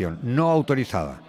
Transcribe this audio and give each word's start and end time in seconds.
no 0.00 0.50
autorizada, 0.50 1.20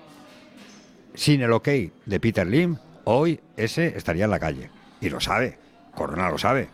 sin 1.13 1.42
el 1.42 1.52
ok 1.52 1.67
de 2.06 2.19
Peter 2.19 2.48
Lim, 2.48 2.78
hoy 3.04 3.39
ese 3.58 3.97
estaría 3.97 4.25
en 4.25 4.32
la 4.32 4.39
calle. 4.39 4.70
Y 5.01 5.09
lo 5.09 5.20
sabe, 5.20 5.58
Corona 5.93 6.29
lo 6.29 6.38
sabe. 6.38 6.70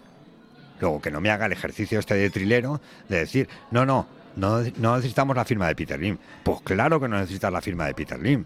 Luego 0.79 1.01
que 1.01 1.11
no 1.11 1.19
me 1.19 1.29
haga 1.29 1.47
el 1.47 1.51
ejercicio 1.51 1.99
este 1.99 2.15
de 2.15 2.29
trilero 2.29 2.79
de 3.09 3.19
decir, 3.19 3.49
no, 3.71 3.85
no, 3.85 4.07
no, 4.35 4.61
no 4.77 4.95
necesitamos 4.95 5.35
la 5.35 5.45
firma 5.45 5.67
de 5.67 5.75
Peter 5.75 5.99
Lim. 5.99 6.17
Pues 6.43 6.61
claro 6.61 6.99
que 6.99 7.07
no 7.07 7.19
necesitas 7.19 7.51
la 7.51 7.61
firma 7.61 7.85
de 7.85 7.93
Peter 7.93 8.19
Lim. 8.19 8.45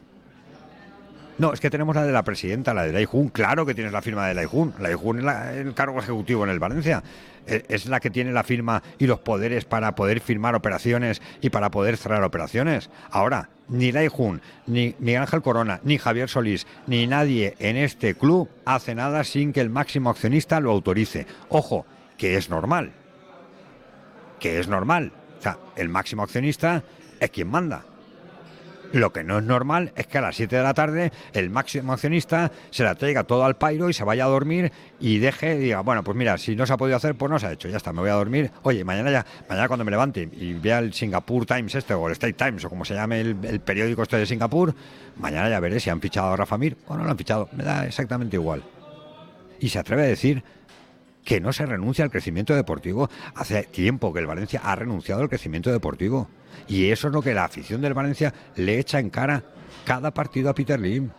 No, 1.39 1.51
es 1.51 1.59
que 1.59 1.71
tenemos 1.71 1.95
la 1.95 2.05
de 2.05 2.11
la 2.11 2.23
presidenta, 2.23 2.73
la 2.73 2.83
de 2.83 2.93
Laijun. 2.93 3.29
Claro 3.29 3.65
que 3.65 3.73
tienes 3.73 3.91
la 3.91 4.03
firma 4.03 4.27
de 4.27 4.35
Laijun. 4.35 4.75
Laijun 4.79 5.27
es 5.27 5.57
el 5.57 5.73
cargo 5.73 5.99
ejecutivo 5.99 6.43
en 6.43 6.51
el 6.51 6.59
Valencia. 6.59 7.03
E, 7.47 7.65
es 7.69 7.87
la 7.87 7.99
que 7.99 8.11
tiene 8.11 8.31
la 8.31 8.43
firma 8.43 8.83
y 8.99 9.07
los 9.07 9.19
poderes 9.19 9.65
para 9.65 9.95
poder 9.95 10.19
firmar 10.19 10.53
operaciones 10.53 11.21
y 11.41 11.49
para 11.49 11.71
poder 11.71 11.97
cerrar 11.97 12.23
operaciones. 12.23 12.91
Ahora, 13.09 13.49
ni 13.67 13.91
Laijun, 13.91 14.41
ni 14.67 14.95
Miguel 14.99 15.21
Ángel 15.21 15.41
Corona, 15.41 15.79
ni 15.83 15.97
Javier 15.97 16.29
Solís, 16.29 16.67
ni 16.85 17.07
nadie 17.07 17.55
en 17.57 17.77
este 17.77 18.13
club 18.13 18.49
hace 18.65 18.93
nada 18.93 19.23
sin 19.23 19.53
que 19.53 19.61
el 19.61 19.71
máximo 19.71 20.11
accionista 20.11 20.59
lo 20.59 20.69
autorice. 20.69 21.25
Ojo, 21.49 21.87
que 22.15 22.37
es 22.37 22.51
normal. 22.51 22.91
Que 24.39 24.59
es 24.59 24.67
normal. 24.67 25.11
O 25.39 25.41
sea, 25.41 25.57
el 25.75 25.89
máximo 25.89 26.21
accionista 26.21 26.83
es 27.19 27.31
quien 27.31 27.49
manda. 27.49 27.85
Lo 28.93 29.11
que 29.11 29.23
no 29.23 29.39
es 29.39 29.43
normal 29.43 29.91
es 29.95 30.05
que 30.05 30.19
a 30.19 30.21
las 30.21 30.35
7 30.35 30.55
de 30.55 30.61
la 30.61 30.75
tarde 30.75 31.11
el 31.33 31.49
máximo 31.49 31.93
accionista 31.93 32.51
se 32.69 32.83
la 32.83 32.93
traiga 32.93 33.23
todo 33.23 33.43
al 33.43 33.57
pairo 33.57 33.89
y 33.89 33.93
se 33.93 34.03
vaya 34.03 34.25
a 34.25 34.27
dormir 34.27 34.71
y 34.99 35.17
deje 35.17 35.55
y 35.55 35.57
diga, 35.57 35.81
bueno, 35.81 36.03
pues 36.03 36.15
mira, 36.15 36.37
si 36.37 36.55
no 36.55 36.67
se 36.67 36.73
ha 36.73 36.77
podido 36.77 36.97
hacer, 36.97 37.15
pues 37.15 37.31
no 37.31 37.39
se 37.39 37.47
ha 37.47 37.51
hecho, 37.51 37.67
ya 37.67 37.77
está, 37.77 37.91
me 37.91 38.01
voy 38.01 38.11
a 38.11 38.13
dormir. 38.13 38.51
Oye, 38.61 38.85
mañana 38.85 39.09
ya, 39.09 39.25
mañana 39.49 39.67
cuando 39.67 39.83
me 39.83 39.89
levante 39.89 40.29
y 40.31 40.53
vea 40.53 40.77
el 40.77 40.93
Singapore 40.93 41.47
Times 41.47 41.73
este 41.73 41.95
o 41.95 42.05
el 42.05 42.11
State 42.11 42.33
Times 42.33 42.63
o 42.65 42.69
como 42.69 42.85
se 42.85 42.93
llame 42.93 43.21
el, 43.21 43.35
periódico 43.61 44.03
este 44.03 44.17
de 44.17 44.27
Singapur, 44.27 44.75
mañana 45.17 45.49
ya 45.49 45.59
veré 45.59 45.79
si 45.79 45.89
han 45.89 45.99
fichado 45.99 46.27
a 46.27 46.37
Rafa 46.37 46.59
Mir 46.59 46.77
o 46.85 46.95
no 46.95 47.03
lo 47.03 47.09
han 47.09 47.17
fichado. 47.17 47.49
Me 47.53 47.63
da 47.63 47.87
exactamente 47.87 48.35
igual. 48.35 48.61
Y 49.59 49.69
se 49.69 49.79
atreve 49.79 50.03
a 50.03 50.05
decir 50.05 50.43
que 51.25 51.41
no 51.41 51.51
se 51.51 51.65
renuncia 51.65 52.05
al 52.05 52.11
crecimiento 52.11 52.53
deportivo. 52.53 53.09
Hace 53.33 53.63
tiempo 53.63 54.13
que 54.13 54.19
el 54.19 54.27
Valencia 54.27 54.61
ha 54.63 54.75
renunciado 54.75 55.23
al 55.23 55.29
crecimiento 55.29 55.71
deportivo. 55.71 56.29
Y 56.67 56.89
eso 56.89 57.07
es 57.07 57.13
lo 57.13 57.21
que 57.21 57.33
la 57.33 57.45
afición 57.45 57.81
del 57.81 57.93
Valencia 57.93 58.33
le 58.55 58.79
echa 58.79 58.99
en 58.99 59.09
cara 59.09 59.43
cada 59.85 60.13
partido 60.13 60.49
a 60.49 60.55
Peter 60.55 60.79
Lim. 60.79 61.09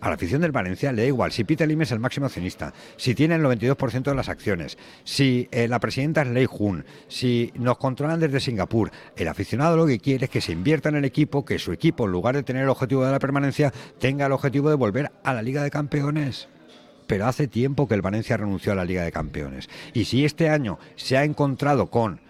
A 0.00 0.08
la 0.08 0.16
afición 0.16 0.40
del 0.40 0.50
Valencia 0.50 0.90
le 0.90 1.02
da 1.02 1.06
igual 1.06 1.30
si 1.30 1.44
Peter 1.44 1.68
Lim 1.68 1.82
es 1.82 1.92
el 1.92 2.00
máximo 2.00 2.26
accionista, 2.26 2.74
si 2.96 3.14
tiene 3.14 3.36
el 3.36 3.42
92% 3.42 4.02
de 4.02 4.14
las 4.16 4.28
acciones, 4.28 4.76
si 5.04 5.48
eh, 5.52 5.68
la 5.68 5.78
presidenta 5.78 6.22
es 6.22 6.28
Lei 6.28 6.46
Jun, 6.46 6.84
si 7.06 7.52
nos 7.54 7.78
controlan 7.78 8.18
desde 8.18 8.40
Singapur. 8.40 8.90
El 9.14 9.28
aficionado 9.28 9.76
lo 9.76 9.86
que 9.86 10.00
quiere 10.00 10.24
es 10.24 10.30
que 10.30 10.40
se 10.40 10.50
invierta 10.50 10.88
en 10.88 10.96
el 10.96 11.04
equipo, 11.04 11.44
que 11.44 11.60
su 11.60 11.70
equipo, 11.70 12.06
en 12.06 12.10
lugar 12.10 12.34
de 12.34 12.42
tener 12.42 12.64
el 12.64 12.68
objetivo 12.70 13.04
de 13.04 13.12
la 13.12 13.20
permanencia, 13.20 13.72
tenga 14.00 14.26
el 14.26 14.32
objetivo 14.32 14.70
de 14.70 14.74
volver 14.74 15.12
a 15.22 15.34
la 15.34 15.42
Liga 15.42 15.62
de 15.62 15.70
Campeones 15.70 16.48
pero 17.06 17.26
hace 17.26 17.46
tiempo 17.46 17.86
que 17.86 17.94
el 17.94 18.00
Valencia 18.00 18.38
renunció 18.38 18.72
a 18.72 18.74
la 18.74 18.86
Liga 18.86 19.02
de 19.02 19.12
Campeones. 19.12 19.68
Y 19.92 20.06
si 20.06 20.24
este 20.24 20.48
año 20.48 20.78
se 20.96 21.18
ha 21.18 21.24
encontrado 21.24 21.90
con 21.90 22.20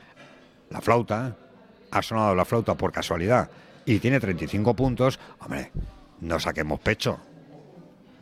la 0.70 0.80
flauta, 0.80 1.36
ha 1.92 2.02
sonado 2.02 2.34
la 2.34 2.44
flauta 2.44 2.74
por 2.74 2.90
casualidad 2.90 3.50
y 3.84 3.98
tiene 3.98 4.18
35 4.18 4.74
puntos, 4.74 5.20
hombre, 5.38 5.70
no 6.20 6.40
saquemos 6.40 6.80
pecho. 6.80 7.20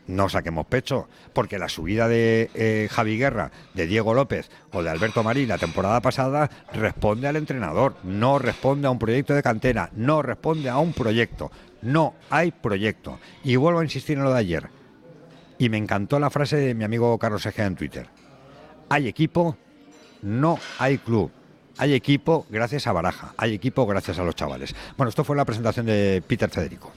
No 0.07 0.29
saquemos 0.29 0.67
pecho, 0.67 1.09
porque 1.33 1.59
la 1.59 1.69
subida 1.69 2.09
de 2.09 2.51
eh, 2.55 2.89
Javi 2.91 3.17
Guerra, 3.17 3.53
de 3.75 3.87
Diego 3.87 4.13
López 4.13 4.51
o 4.73 4.83
de 4.83 4.91
Alberto 4.91 5.23
Marín 5.23 5.49
la 5.49 5.59
temporada 5.59 6.01
pasada 6.01 6.51
responde 6.73 7.29
al 7.29 7.37
entrenador, 7.37 7.95
no 8.03 8.41
responde 8.41 8.89
a 8.89 8.91
un 8.91 8.99
proyecto 8.99 9.35
de 9.35 9.43
cantera, 9.43 9.91
no 9.95 10.21
responde 10.21 10.69
a 10.69 10.79
un 10.79 10.93
proyecto, 10.95 11.53
no 11.83 12.15
hay 12.29 12.51
proyecto. 12.51 13.21
Y 13.45 13.55
vuelvo 13.55 13.81
a 13.81 13.85
insistir 13.85 14.19
en 14.19 14.25
lo 14.25 14.33
de 14.33 14.41
ayer, 14.41 14.69
y 15.59 15.69
me 15.69 15.77
encantó 15.77 16.19
la 16.19 16.31
frase 16.31 16.57
de 16.57 16.75
mi 16.75 16.83
amigo 16.83 17.17
Carlos 17.19 17.47
Egea 17.47 17.67
en 17.67 17.77
Twitter. 17.77 18.09
Hay 18.89 19.07
equipo, 19.07 19.57
no 20.23 20.59
hay 20.81 20.99
club. 20.99 21.31
Hay 21.81 21.95
equipo 21.95 22.45
gracias 22.51 22.87
a 22.87 22.93
Baraja, 22.93 23.33
hay 23.39 23.55
equipo 23.55 23.87
gracias 23.87 24.19
a 24.19 24.23
los 24.23 24.35
chavales. 24.35 24.75
Bueno, 24.99 25.09
esto 25.09 25.25
fue 25.25 25.35
la 25.35 25.47
presentación 25.47 25.87
de 25.87 26.23
Peter 26.27 26.51
Federico. 26.51 26.93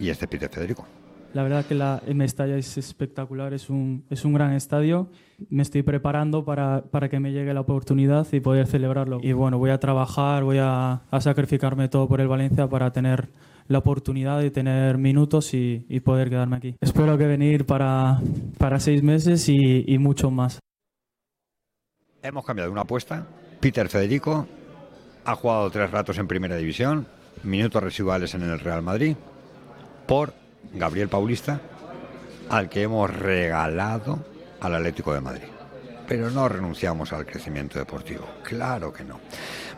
Y 0.00 0.08
este 0.08 0.26
Peter 0.26 0.48
Federico. 0.48 0.86
La 1.34 1.42
verdad 1.42 1.66
que 1.66 1.74
la 1.74 2.00
Mestalla 2.14 2.56
es 2.56 2.78
espectacular, 2.78 3.52
es 3.52 3.68
un, 3.68 4.04
es 4.08 4.24
un 4.24 4.32
gran 4.32 4.54
estadio. 4.54 5.10
Me 5.50 5.62
estoy 5.62 5.82
preparando 5.82 6.42
para, 6.42 6.84
para, 6.90 7.10
que 7.10 7.20
me 7.20 7.32
llegue 7.32 7.52
la 7.52 7.60
oportunidad 7.60 8.26
y 8.32 8.40
poder 8.40 8.66
celebrarlo. 8.66 9.18
Y 9.20 9.34
bueno, 9.34 9.58
voy 9.58 9.68
a 9.68 9.78
trabajar, 9.78 10.42
voy 10.42 10.56
a, 10.58 11.02
sacrificarme 11.20 11.90
todo 11.90 12.08
por 12.08 12.22
el 12.22 12.28
Valencia 12.28 12.66
para 12.66 12.94
tener 12.94 13.28
la 13.68 13.76
oportunidad 13.76 14.40
de 14.40 14.50
tener 14.50 14.96
minutos 14.96 15.52
y, 15.52 15.84
poder 16.02 16.30
quedarme 16.30 16.56
aquí. 16.56 16.76
Espero 16.80 17.18
que 17.18 17.26
venir 17.26 17.66
para, 17.66 18.22
para 18.56 18.80
seis 18.80 19.02
meses 19.02 19.46
y, 19.50 19.98
mucho 19.98 20.30
más. 20.30 20.60
Hemos 22.26 22.44
cambiado 22.44 22.72
una 22.72 22.80
apuesta. 22.80 23.24
Peter 23.60 23.88
Federico 23.88 24.48
ha 25.24 25.36
jugado 25.36 25.70
tres 25.70 25.92
ratos 25.92 26.18
en 26.18 26.26
primera 26.26 26.56
división, 26.56 27.06
minutos 27.44 27.80
residuales 27.80 28.34
en 28.34 28.42
el 28.42 28.58
Real 28.58 28.82
Madrid, 28.82 29.14
por 30.08 30.34
Gabriel 30.74 31.08
Paulista, 31.08 31.60
al 32.50 32.68
que 32.68 32.82
hemos 32.82 33.14
regalado 33.16 34.24
al 34.60 34.74
Atlético 34.74 35.14
de 35.14 35.20
Madrid. 35.20 35.44
Pero 36.08 36.28
no 36.28 36.48
renunciamos 36.48 37.12
al 37.12 37.26
crecimiento 37.26 37.78
deportivo, 37.78 38.26
claro 38.42 38.92
que 38.92 39.04
no. 39.04 39.20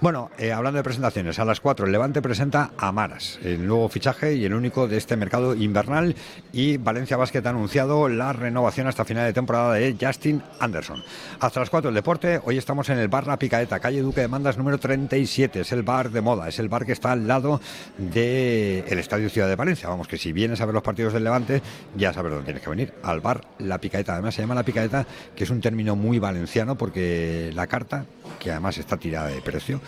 Bueno, 0.01 0.31
eh, 0.39 0.53
hablando 0.53 0.77
de 0.77 0.85
presentaciones, 0.85 1.41
a 1.41 1.45
las 1.45 1.61
4 1.61 1.87
el 1.87 1.91
Levante 1.91 2.23
presenta 2.23 2.71
a 2.79 2.93
Maras, 2.93 3.41
el 3.43 3.67
nuevo 3.67 3.89
fichaje 3.89 4.35
y 4.35 4.45
el 4.45 4.55
único 4.55 4.87
de 4.87 4.97
este 4.97 5.17
mercado 5.17 5.57
invernal. 5.57 6.15
Y 6.53 6.77
Valencia 6.77 7.17
Basket 7.17 7.45
ha 7.45 7.51
anunciado 7.51 8.09
la 8.09 8.33
renovación 8.33 8.87
hasta 8.87 9.05
final 9.05 9.27
de 9.27 9.33
temporada 9.33 9.75
de 9.75 9.97
Justin 10.01 10.41
Anderson. 10.61 11.03
Hasta 11.41 11.59
las 11.59 11.69
4 11.69 11.89
el 11.89 11.97
deporte. 11.97 12.41
Hoy 12.45 12.59
estamos 12.59 12.89
en 12.91 12.99
el 12.99 13.09
bar 13.09 13.27
La 13.27 13.41
Picaeta, 13.41 13.81
calle 13.81 14.01
Duque 14.01 14.21
de 14.21 14.29
Mandas 14.29 14.57
número 14.57 14.79
37. 14.79 15.63
Es 15.63 15.73
el 15.73 15.83
bar 15.83 16.11
de 16.11 16.21
moda, 16.21 16.47
es 16.47 16.61
el 16.61 16.69
bar 16.69 16.87
que 16.87 16.93
está 16.93 17.11
al 17.11 17.27
lado 17.27 17.61
del 17.97 18.99
Estadio 19.01 19.29
Ciudad 19.29 19.49
de 19.49 19.57
Valencia. 19.57 19.89
Vamos, 19.89 20.07
que 20.07 20.17
si 20.17 20.33
vienes 20.33 20.61
a 20.61 20.67
ver 20.67 20.75
los 20.75 20.85
partidos 20.85 21.13
del 21.13 21.25
Levante, 21.25 21.61
ya 21.97 22.13
sabes 22.13 22.31
dónde 22.31 22.45
tienes 22.45 22.63
que 22.63 22.71
venir, 22.71 22.95
al 23.03 23.19
bar 23.19 23.41
La 23.59 23.79
Picaeta. 23.79 24.13
Además, 24.13 24.37
se 24.37 24.43
llama 24.43 24.55
La 24.55 24.63
Picaeta, 24.63 25.05
que 25.35 25.43
es 25.43 25.51
un 25.51 25.61
término 25.61 25.97
muy 25.97 26.21
valenciano 26.21 26.79
porque 26.79 27.51
la 27.53 27.67
carta, 27.67 28.07
que 28.39 28.51
además 28.51 28.79
está 28.79 28.97
tirada 28.97 29.29
de 29.29 29.41
precio, 29.41 29.81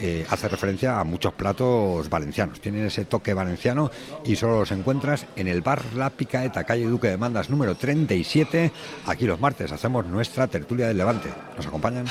eh, 0.00 0.26
hace 0.28 0.48
referencia 0.48 0.98
a 0.98 1.04
muchos 1.04 1.32
platos 1.34 2.08
valencianos. 2.08 2.60
Tienen 2.60 2.86
ese 2.86 3.04
toque 3.04 3.32
valenciano 3.32 3.90
y 4.24 4.36
solo 4.36 4.60
los 4.60 4.72
encuentras 4.72 5.26
en 5.36 5.48
el 5.48 5.62
bar 5.62 5.82
La 5.94 6.10
Picaeta, 6.10 6.64
calle 6.64 6.86
Duque 6.86 7.08
de 7.08 7.16
Mandas 7.16 7.50
número 7.50 7.76
37. 7.76 8.72
Aquí 9.06 9.26
los 9.26 9.40
martes 9.40 9.70
hacemos 9.72 10.06
nuestra 10.06 10.48
tertulia 10.48 10.88
del 10.88 10.98
Levante. 10.98 11.30
¿Nos 11.56 11.66
acompañan? 11.66 12.06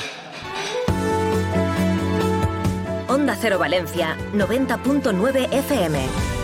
Onda 3.08 3.36
Cero 3.40 3.58
Valencia, 3.58 4.16
90.9 4.34 5.52
FM. 5.52 6.43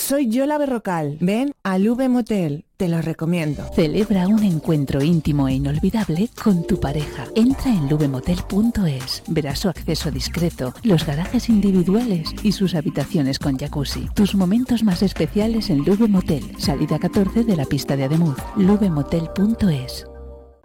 Soy 0.00 0.28
Yola 0.28 0.56
Berrocal. 0.56 1.18
Ven 1.20 1.52
al 1.62 1.88
V 1.88 2.08
Motel. 2.08 2.64
Te 2.78 2.88
lo 2.88 3.02
recomiendo. 3.02 3.64
Celebra 3.74 4.26
un 4.26 4.42
encuentro 4.42 5.02
íntimo 5.02 5.46
e 5.46 5.52
inolvidable 5.52 6.30
con 6.42 6.66
tu 6.66 6.80
pareja. 6.80 7.26
Entra 7.36 7.70
en 7.70 7.88
lubemotel.es. 7.88 9.22
Verás 9.28 9.58
su 9.60 9.68
acceso 9.68 10.10
discreto, 10.10 10.74
los 10.82 11.06
garajes 11.06 11.50
individuales 11.50 12.30
y 12.42 12.52
sus 12.52 12.74
habitaciones 12.74 13.38
con 13.38 13.58
jacuzzi. 13.58 14.08
Tus 14.14 14.34
momentos 14.34 14.82
más 14.82 15.02
especiales 15.02 15.68
en 15.68 15.84
Lube 15.84 16.08
Motel. 16.08 16.58
Salida 16.58 16.98
14 16.98 17.44
de 17.44 17.56
la 17.56 17.66
pista 17.66 17.94
de 17.94 18.04
Ademuz. 18.04 18.38
lubemotel.es. 18.56 20.06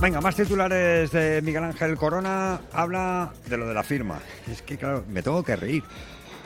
Venga, 0.00 0.20
más 0.20 0.36
titulares 0.36 1.10
de 1.10 1.40
Miguel 1.42 1.64
Ángel 1.64 1.96
Corona. 1.96 2.60
Habla 2.72 3.32
de 3.48 3.56
lo 3.56 3.66
de 3.66 3.72
la 3.72 3.82
firma. 3.82 4.20
Es 4.50 4.60
que, 4.60 4.76
claro, 4.76 5.04
me 5.08 5.22
tengo 5.22 5.42
que 5.42 5.56
reír. 5.56 5.82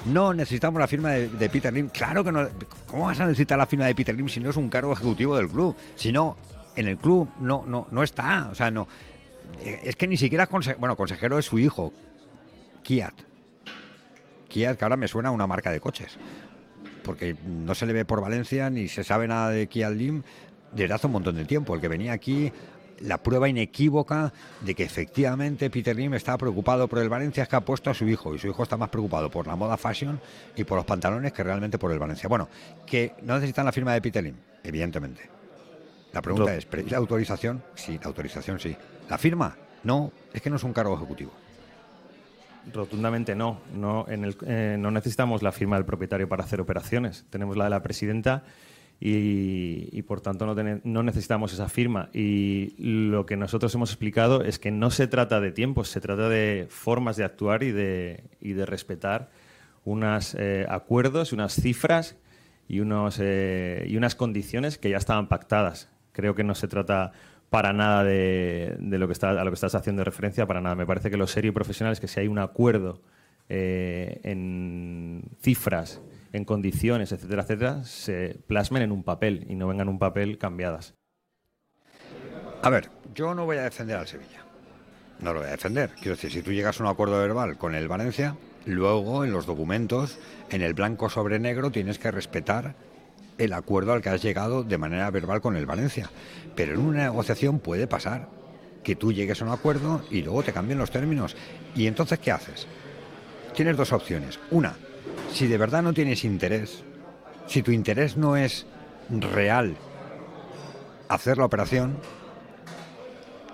No 0.06 0.32
necesitamos 0.32 0.78
la 0.78 0.86
firma 0.86 1.10
de, 1.10 1.50
Peter 1.50 1.72
Lim. 1.72 1.88
Claro 1.88 2.22
que 2.22 2.30
no. 2.30 2.48
¿Cómo 2.86 3.06
vas 3.06 3.18
a 3.18 3.26
necesitar 3.26 3.58
la 3.58 3.66
firma 3.66 3.86
de 3.86 3.94
Peter 3.94 4.14
Lim 4.14 4.28
si 4.28 4.38
no 4.38 4.50
es 4.50 4.56
un 4.56 4.68
cargo 4.68 4.92
ejecutivo 4.92 5.36
del 5.36 5.48
club? 5.48 5.76
Si 5.96 6.12
no, 6.12 6.36
en 6.76 6.86
el 6.86 6.96
club 6.96 7.28
no, 7.40 7.64
no, 7.66 7.88
no 7.90 8.02
está. 8.04 8.48
O 8.52 8.54
sea, 8.54 8.70
no. 8.70 8.86
Eh, 9.62 9.80
es 9.82 9.96
que 9.96 10.06
ni 10.06 10.16
siquiera 10.16 10.46
consejero, 10.46 10.78
bueno, 10.78 10.96
consejero 10.96 11.36
es 11.36 11.46
su 11.46 11.58
hijo, 11.58 11.92
Kiat. 12.84 13.14
Kiat, 14.48 14.78
que 14.78 14.84
ahora 14.84 14.96
me 14.96 15.08
suena 15.08 15.30
a 15.30 15.32
una 15.32 15.48
marca 15.48 15.72
de 15.72 15.80
coches. 15.80 16.18
Porque 17.02 17.34
no 17.44 17.74
se 17.74 17.84
le 17.84 17.92
ve 17.92 18.04
por 18.04 18.20
Valencia 18.20 18.70
ni 18.70 18.86
se 18.86 19.02
sabe 19.02 19.26
nada 19.26 19.50
de 19.50 19.66
Kiat 19.66 19.92
Lim 19.92 20.22
desde 20.72 20.94
hace 20.94 21.08
un 21.08 21.14
montón 21.14 21.34
de 21.34 21.44
tiempo. 21.44 21.74
El 21.74 21.80
que 21.80 21.88
venía 21.88 22.12
aquí 22.12 22.52
la 23.00 23.18
prueba 23.22 23.48
inequívoca 23.48 24.32
de 24.60 24.74
que 24.74 24.84
efectivamente 24.84 25.70
Peter 25.70 25.96
Lim 25.96 26.14
está 26.14 26.36
preocupado 26.36 26.88
por 26.88 26.98
el 26.98 27.08
Valencia 27.08 27.42
es 27.42 27.48
que 27.48 27.56
ha 27.56 27.60
puesto 27.64 27.90
a 27.90 27.94
su 27.94 28.06
hijo 28.06 28.34
y 28.34 28.38
su 28.38 28.48
hijo 28.48 28.62
está 28.62 28.76
más 28.76 28.90
preocupado 28.90 29.30
por 29.30 29.46
la 29.46 29.56
moda 29.56 29.76
fashion 29.76 30.20
y 30.56 30.64
por 30.64 30.76
los 30.76 30.84
pantalones 30.84 31.32
que 31.32 31.42
realmente 31.42 31.78
por 31.78 31.92
el 31.92 31.98
Valencia. 31.98 32.28
Bueno, 32.28 32.48
que 32.86 33.14
no 33.22 33.34
necesitan 33.34 33.64
la 33.64 33.72
firma 33.72 33.94
de 33.94 34.02
Peter 34.02 34.22
Lim, 34.22 34.36
evidentemente. 34.62 35.22
La 36.12 36.22
pregunta 36.22 36.54
es, 36.54 36.66
¿la 36.90 36.98
autorización? 36.98 37.62
Sí, 37.74 37.98
la 38.02 38.08
autorización 38.08 38.58
sí. 38.58 38.76
¿La 39.08 39.16
firma? 39.16 39.56
No, 39.84 40.12
es 40.32 40.42
que 40.42 40.50
no 40.50 40.56
es 40.56 40.64
un 40.64 40.72
cargo 40.72 40.94
ejecutivo. 40.94 41.32
Rotundamente 42.72 43.34
no. 43.34 43.60
No, 43.72 44.06
en 44.08 44.24
el, 44.24 44.36
eh, 44.46 44.76
no 44.78 44.90
necesitamos 44.90 45.42
la 45.42 45.52
firma 45.52 45.76
del 45.76 45.84
propietario 45.84 46.28
para 46.28 46.44
hacer 46.44 46.60
operaciones. 46.60 47.24
Tenemos 47.30 47.56
la 47.56 47.64
de 47.64 47.70
la 47.70 47.82
presidenta 47.82 48.42
y, 49.02 50.02
por 50.02 50.20
tanto 50.20 50.44
no, 50.84 51.02
necesitamos 51.02 51.54
esa 51.54 51.70
firma. 51.70 52.10
Y 52.12 52.74
lo 52.78 53.24
que 53.24 53.36
nosotros 53.36 53.74
hemos 53.74 53.90
explicado 53.90 54.42
es 54.44 54.58
que 54.58 54.70
no 54.70 54.90
se 54.90 55.06
trata 55.06 55.40
de 55.40 55.52
tiempos, 55.52 55.88
se 55.88 56.02
trata 56.02 56.28
de 56.28 56.66
formas 56.68 57.16
de 57.16 57.24
actuar 57.24 57.62
y 57.62 57.72
de, 57.72 58.24
y 58.42 58.52
de 58.52 58.66
respetar 58.66 59.30
unos 59.86 60.34
eh, 60.38 60.66
acuerdos, 60.68 61.32
unas 61.32 61.54
cifras 61.54 62.16
y, 62.68 62.80
unos, 62.80 63.18
eh, 63.22 63.86
y 63.88 63.96
unas 63.96 64.14
condiciones 64.14 64.76
que 64.76 64.90
ya 64.90 64.98
estaban 64.98 65.28
pactadas. 65.28 65.88
Creo 66.12 66.34
que 66.34 66.44
no 66.44 66.54
se 66.54 66.68
trata 66.68 67.12
para 67.48 67.72
nada 67.72 68.04
de, 68.04 68.76
lo 68.78 69.06
que 69.06 69.14
está, 69.14 69.30
a 69.30 69.44
lo 69.44 69.50
que 69.50 69.54
estás 69.54 69.74
haciendo 69.74 70.04
referencia, 70.04 70.46
para 70.46 70.60
nada. 70.60 70.74
Me 70.74 70.84
parece 70.84 71.10
que 71.10 71.16
lo 71.16 71.26
serio 71.26 71.50
y 71.50 71.54
profesional 71.54 71.94
es 71.94 72.00
que 72.00 72.06
si 72.06 72.20
hay 72.20 72.28
un 72.28 72.38
acuerdo 72.38 73.00
eh, 73.48 74.20
en 74.24 75.22
cifras 75.40 76.02
en 76.32 76.44
condiciones, 76.44 77.12
etcétera, 77.12 77.42
etcétera, 77.42 77.84
se 77.84 78.40
plasmen 78.46 78.82
en 78.82 78.92
un 78.92 79.02
papel 79.02 79.46
y 79.48 79.54
no 79.54 79.68
vengan 79.68 79.88
en 79.88 79.94
un 79.94 79.98
papel 79.98 80.38
cambiadas. 80.38 80.94
A 82.62 82.70
ver, 82.70 82.90
yo 83.14 83.34
no 83.34 83.46
voy 83.46 83.56
a 83.56 83.62
defender 83.62 83.96
al 83.96 84.06
Sevilla. 84.06 84.44
No 85.20 85.32
lo 85.32 85.40
voy 85.40 85.48
a 85.48 85.52
defender. 85.52 85.90
Quiero 85.96 86.12
decir, 86.12 86.30
si 86.30 86.42
tú 86.42 86.52
llegas 86.52 86.80
a 86.80 86.84
un 86.84 86.90
acuerdo 86.90 87.18
verbal 87.18 87.58
con 87.58 87.74
el 87.74 87.88
Valencia, 87.88 88.36
luego 88.64 89.24
en 89.24 89.32
los 89.32 89.46
documentos, 89.46 90.18
en 90.50 90.62
el 90.62 90.74
blanco 90.74 91.08
sobre 91.08 91.38
negro, 91.38 91.70
tienes 91.70 91.98
que 91.98 92.10
respetar 92.10 92.74
el 93.38 93.52
acuerdo 93.52 93.92
al 93.92 94.02
que 94.02 94.10
has 94.10 94.22
llegado 94.22 94.62
de 94.62 94.78
manera 94.78 95.10
verbal 95.10 95.40
con 95.40 95.56
el 95.56 95.66
Valencia. 95.66 96.10
Pero 96.54 96.74
en 96.74 96.80
una 96.80 97.04
negociación 97.04 97.58
puede 97.58 97.86
pasar 97.86 98.28
que 98.82 98.96
tú 98.96 99.12
llegues 99.12 99.40
a 99.40 99.44
un 99.44 99.50
acuerdo 99.50 100.02
y 100.10 100.22
luego 100.22 100.42
te 100.42 100.52
cambien 100.52 100.78
los 100.78 100.90
términos. 100.90 101.36
¿Y 101.74 101.86
entonces 101.86 102.18
qué 102.18 102.30
haces? 102.30 102.66
Tienes 103.54 103.76
dos 103.76 103.92
opciones. 103.92 104.38
Una, 104.50 104.76
si 105.32 105.46
de 105.46 105.58
verdad 105.58 105.82
no 105.82 105.92
tienes 105.92 106.24
interés, 106.24 106.82
si 107.46 107.62
tu 107.62 107.72
interés 107.72 108.16
no 108.16 108.36
es 108.36 108.66
real 109.10 109.76
hacer 111.08 111.38
la 111.38 111.44
operación, 111.44 111.98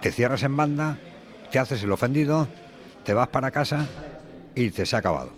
te 0.01 0.13
cierras 0.13 0.43
en 0.43 0.57
banda, 0.57 0.99
te 1.51 1.59
haces 1.59 1.83
el 1.83 1.93
ofendido, 1.93 2.49
te 3.05 3.15
vas 3.15 3.29
para 3.29 3.51
casa 3.51 3.87
y 4.55 4.71
te 4.71 4.85
se 4.85 4.97
ha 4.97 4.99
acabado. 4.99 5.31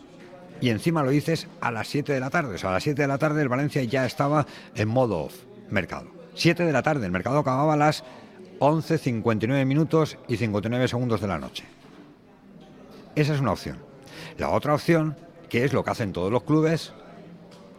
Y 0.60 0.70
encima 0.70 1.02
lo 1.02 1.10
dices 1.10 1.46
a 1.60 1.70
las 1.70 1.86
7 1.88 2.12
de 2.12 2.20
la 2.20 2.30
tarde. 2.30 2.56
O 2.56 2.58
sea, 2.58 2.70
a 2.70 2.72
las 2.74 2.82
7 2.82 3.00
de 3.00 3.08
la 3.08 3.18
tarde 3.18 3.42
el 3.42 3.48
Valencia 3.48 3.82
ya 3.84 4.04
estaba 4.04 4.46
en 4.74 4.88
modo 4.88 5.20
off, 5.20 5.34
mercado. 5.70 6.10
7 6.34 6.64
de 6.64 6.72
la 6.72 6.82
tarde, 6.82 7.06
el 7.06 7.12
mercado 7.12 7.38
acababa 7.38 7.74
a 7.74 7.76
las 7.76 8.04
11.59 8.58 9.64
minutos 9.66 10.18
y 10.26 10.36
59 10.36 10.88
segundos 10.88 11.20
de 11.20 11.28
la 11.28 11.38
noche. 11.38 11.64
Esa 13.14 13.34
es 13.34 13.40
una 13.40 13.52
opción. 13.52 13.78
La 14.36 14.50
otra 14.50 14.74
opción 14.74 15.16
que 15.48 15.64
es 15.64 15.72
lo 15.72 15.84
que 15.84 15.90
hacen 15.90 16.12
todos 16.12 16.30
los 16.30 16.42
clubes, 16.42 16.92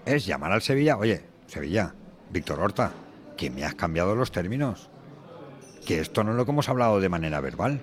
es 0.06 0.26
llamar 0.26 0.52
al 0.52 0.62
Sevilla, 0.62 0.98
oye, 0.98 1.24
Sevilla, 1.48 1.94
Víctor 2.32 2.60
Horta, 2.60 2.92
que 3.38 3.50
me 3.50 3.64
has 3.64 3.76
cambiado 3.76 4.16
los 4.16 4.32
términos, 4.32 4.90
que 5.86 6.00
esto 6.00 6.24
no 6.24 6.32
es 6.32 6.38
lo 6.38 6.46
que 6.46 6.52
hemos 6.52 6.70
hablado 6.70 7.00
de 7.00 7.10
manera 7.10 7.42
verbal. 7.42 7.82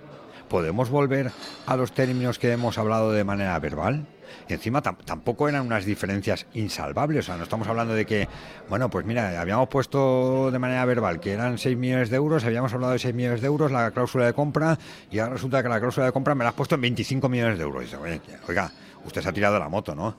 ¿Podemos 0.49 0.91
volver 0.91 1.33
a 1.67 1.77
los 1.77 1.93
términos 1.93 2.39
que 2.39 2.53
hemos 2.53 2.79
hablado 2.79 3.11
de 3.11 3.25
manera 3.25 3.59
verbal? 3.59 4.07
Encima 4.49 4.81
tampoco 4.81 5.49
eran 5.49 5.67
unas 5.67 5.85
diferencias 5.85 6.47
insalvables. 6.55 7.25
O 7.25 7.27
sea, 7.27 7.37
no 7.37 7.43
estamos 7.43 7.67
hablando 7.67 7.95
de 7.95 8.07
que, 8.07 8.29
bueno, 8.69 8.89
pues 8.89 9.05
mira, 9.05 9.41
habíamos 9.41 9.69
puesto 9.69 10.51
de 10.53 10.59
manera 10.59 10.85
verbal 10.85 11.19
que 11.19 11.33
eran 11.33 11.59
6 11.59 11.77
millones 11.77 12.11
de 12.11 12.17
euros, 12.17 12.45
habíamos 12.45 12.73
hablado 12.73 12.93
de 12.93 13.01
6 13.01 13.15
millones 13.15 13.41
de 13.41 13.47
euros, 13.49 13.73
la 13.73 13.91
cláusula 13.91 14.27
de 14.27 14.35
compra, 14.35 14.79
y 15.11 15.19
ahora 15.19 15.35
resulta 15.35 15.63
que 15.63 15.69
la 15.69 15.81
cláusula 15.81 16.07
de 16.07 16.13
compra 16.13 16.35
me 16.35 16.45
la 16.45 16.51
has 16.51 16.57
puesto 16.57 16.77
en 16.77 16.83
25 16.83 17.29
millones 17.29 17.59
de 17.59 17.65
euros. 17.65 17.83
Y 17.83 17.87
dice, 17.87 18.39
oiga, 18.47 18.71
usted 19.07 19.23
se 19.23 19.29
ha 19.29 19.33
tirado 19.33 19.59
la 19.59 19.69
moto, 19.69 19.95
¿no? 19.95 20.17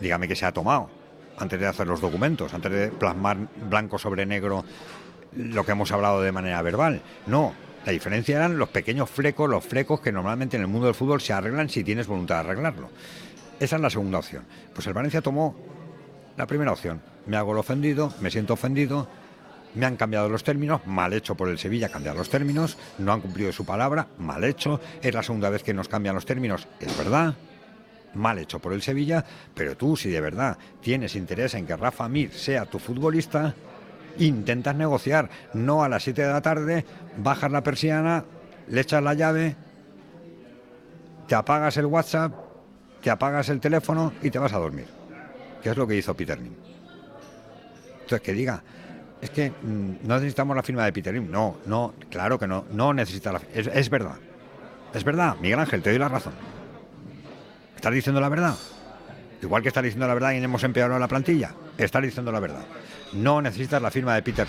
Dígame 0.00 0.26
que 0.26 0.34
se 0.34 0.46
ha 0.46 0.52
tomado 0.52 0.90
antes 1.38 1.58
de 1.58 1.66
hacer 1.66 1.86
los 1.86 2.00
documentos, 2.00 2.52
antes 2.54 2.70
de 2.70 2.88
plasmar 2.88 3.36
blanco 3.68 3.98
sobre 3.98 4.26
negro 4.26 4.64
lo 5.34 5.64
que 5.64 5.72
hemos 5.72 5.90
hablado 5.92 6.20
de 6.20 6.32
manera 6.32 6.60
verbal. 6.62 7.00
No, 7.26 7.54
la 7.84 7.92
diferencia 7.92 8.36
eran 8.36 8.58
los 8.58 8.68
pequeños 8.68 9.10
flecos, 9.10 9.48
los 9.48 9.64
flecos 9.64 10.00
que 10.00 10.12
normalmente 10.12 10.56
en 10.56 10.62
el 10.62 10.68
mundo 10.68 10.86
del 10.86 10.94
fútbol 10.94 11.20
se 11.20 11.32
arreglan 11.32 11.68
si 11.68 11.82
tienes 11.82 12.06
voluntad 12.06 12.36
de 12.36 12.50
arreglarlo. 12.50 12.90
Esa 13.58 13.76
es 13.76 13.82
la 13.82 13.90
segunda 13.90 14.18
opción. 14.18 14.44
Pues 14.74 14.86
el 14.86 14.92
Valencia 14.92 15.22
tomó 15.22 15.56
la 16.36 16.46
primera 16.46 16.72
opción. 16.72 17.00
Me 17.26 17.36
hago 17.36 17.52
el 17.52 17.58
ofendido, 17.58 18.12
me 18.20 18.30
siento 18.30 18.54
ofendido, 18.54 19.08
me 19.74 19.86
han 19.86 19.96
cambiado 19.96 20.28
los 20.28 20.44
términos, 20.44 20.86
mal 20.86 21.12
hecho 21.12 21.34
por 21.34 21.48
el 21.48 21.58
Sevilla 21.58 21.88
cambiar 21.88 22.16
los 22.16 22.28
términos, 22.28 22.76
no 22.98 23.12
han 23.12 23.20
cumplido 23.20 23.52
su 23.52 23.64
palabra, 23.64 24.08
mal 24.18 24.44
hecho, 24.44 24.80
es 25.00 25.14
la 25.14 25.22
segunda 25.22 25.50
vez 25.50 25.62
que 25.62 25.72
nos 25.72 25.88
cambian 25.88 26.14
los 26.14 26.26
términos, 26.26 26.68
es 26.80 26.96
verdad, 26.98 27.34
mal 28.14 28.38
hecho 28.38 28.58
por 28.58 28.72
el 28.72 28.82
Sevilla, 28.82 29.24
pero 29.54 29.76
tú 29.76 29.96
si 29.96 30.10
de 30.10 30.20
verdad 30.20 30.58
tienes 30.80 31.16
interés 31.16 31.54
en 31.54 31.66
que 31.66 31.76
Rafa 31.76 32.08
Mir 32.08 32.32
sea 32.32 32.66
tu 32.66 32.78
futbolista, 32.78 33.54
intentas 34.18 34.76
negociar, 34.76 35.30
no 35.54 35.82
a 35.82 35.88
las 35.88 36.02
7 36.02 36.22
de 36.22 36.32
la 36.32 36.42
tarde, 36.42 36.84
bajas 37.16 37.50
la 37.50 37.62
persiana, 37.62 38.24
le 38.68 38.80
echas 38.80 39.02
la 39.02 39.14
llave, 39.14 39.56
te 41.26 41.34
apagas 41.34 41.76
el 41.76 41.86
WhatsApp, 41.86 42.32
te 43.00 43.10
apagas 43.10 43.48
el 43.48 43.60
teléfono 43.60 44.12
y 44.22 44.30
te 44.30 44.38
vas 44.38 44.52
a 44.52 44.58
dormir, 44.58 44.86
que 45.62 45.70
es 45.70 45.76
lo 45.76 45.86
que 45.86 45.96
hizo 45.96 46.14
Peter 46.14 46.38
Lim. 46.40 46.54
Entonces, 48.02 48.20
que 48.20 48.32
diga, 48.32 48.62
es 49.20 49.30
que 49.30 49.50
mm, 49.50 50.06
no 50.06 50.16
necesitamos 50.16 50.56
la 50.56 50.62
firma 50.62 50.84
de 50.84 50.92
Peter 50.92 51.14
Lim. 51.14 51.30
No, 51.30 51.58
no, 51.66 51.94
claro 52.10 52.38
que 52.38 52.46
no, 52.46 52.64
no 52.72 52.92
necesita 52.92 53.32
la 53.32 53.40
es, 53.54 53.68
es 53.68 53.88
verdad. 53.88 54.16
Es 54.92 55.04
verdad, 55.04 55.36
Miguel 55.40 55.60
Ángel, 55.60 55.82
te 55.82 55.90
doy 55.90 55.98
la 55.98 56.08
razón. 56.08 56.34
¿Estás 57.82 57.94
diciendo 57.94 58.20
la 58.20 58.28
verdad? 58.28 58.54
Igual 59.42 59.60
que 59.60 59.66
estás 59.66 59.82
diciendo 59.82 60.06
la 60.06 60.14
verdad 60.14 60.30
y 60.30 60.36
hemos 60.36 60.62
empeorado 60.62 61.00
la 61.00 61.08
plantilla, 61.08 61.52
estás 61.76 62.00
diciendo 62.00 62.30
la 62.30 62.38
verdad. 62.38 62.64
No 63.12 63.42
necesitas 63.42 63.82
la 63.82 63.90
firma 63.90 64.14
de 64.14 64.22
Peter. 64.22 64.46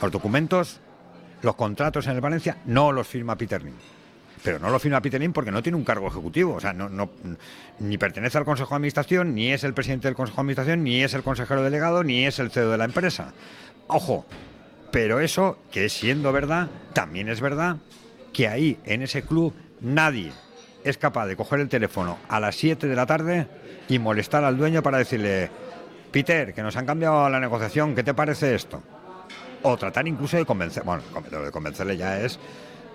Los 0.00 0.12
documentos, 0.12 0.78
los 1.42 1.56
contratos 1.56 2.06
en 2.06 2.12
el 2.12 2.20
Valencia, 2.20 2.58
no 2.66 2.92
los 2.92 3.08
firma 3.08 3.34
Peter. 3.34 3.60
Pero 4.44 4.60
no 4.60 4.70
lo 4.70 4.78
firma 4.78 5.00
Peter 5.02 5.28
porque 5.32 5.50
no 5.50 5.60
tiene 5.60 5.76
un 5.76 5.82
cargo 5.82 6.06
ejecutivo. 6.06 6.54
O 6.54 6.60
sea, 6.60 6.72
no, 6.72 6.88
no, 6.88 7.10
ni 7.80 7.98
pertenece 7.98 8.38
al 8.38 8.44
Consejo 8.44 8.70
de 8.70 8.76
Administración, 8.76 9.34
ni 9.34 9.50
es 9.50 9.64
el 9.64 9.74
presidente 9.74 10.06
del 10.06 10.14
Consejo 10.14 10.36
de 10.36 10.42
Administración, 10.42 10.84
ni 10.84 11.02
es 11.02 11.14
el 11.14 11.24
consejero 11.24 11.64
delegado, 11.64 12.04
ni 12.04 12.26
es 12.26 12.38
el 12.38 12.52
CEO 12.52 12.70
de 12.70 12.78
la 12.78 12.84
empresa. 12.84 13.34
Ojo, 13.88 14.24
pero 14.92 15.18
eso, 15.18 15.58
que 15.72 15.88
siendo 15.88 16.30
verdad, 16.30 16.68
también 16.92 17.28
es 17.28 17.40
verdad 17.40 17.78
que 18.32 18.46
ahí, 18.46 18.78
en 18.84 19.02
ese 19.02 19.22
club, 19.22 19.52
nadie 19.80 20.30
es 20.84 20.98
capaz 20.98 21.26
de 21.26 21.36
coger 21.36 21.60
el 21.60 21.68
teléfono 21.68 22.18
a 22.28 22.38
las 22.38 22.56
7 22.56 22.86
de 22.86 22.94
la 22.94 23.06
tarde 23.06 23.48
y 23.88 23.98
molestar 23.98 24.44
al 24.44 24.56
dueño 24.56 24.82
para 24.82 24.98
decirle, 24.98 25.50
Peter, 26.12 26.54
que 26.54 26.62
nos 26.62 26.76
han 26.76 26.86
cambiado 26.86 27.28
la 27.28 27.40
negociación, 27.40 27.94
¿qué 27.94 28.04
te 28.04 28.14
parece 28.14 28.54
esto? 28.54 28.82
O 29.62 29.76
tratar 29.76 30.06
incluso 30.06 30.36
de 30.36 30.44
convencer, 30.44 30.84
bueno, 30.84 31.02
lo 31.30 31.44
de 31.44 31.50
convencerle 31.50 31.96
ya 31.96 32.20
es 32.20 32.38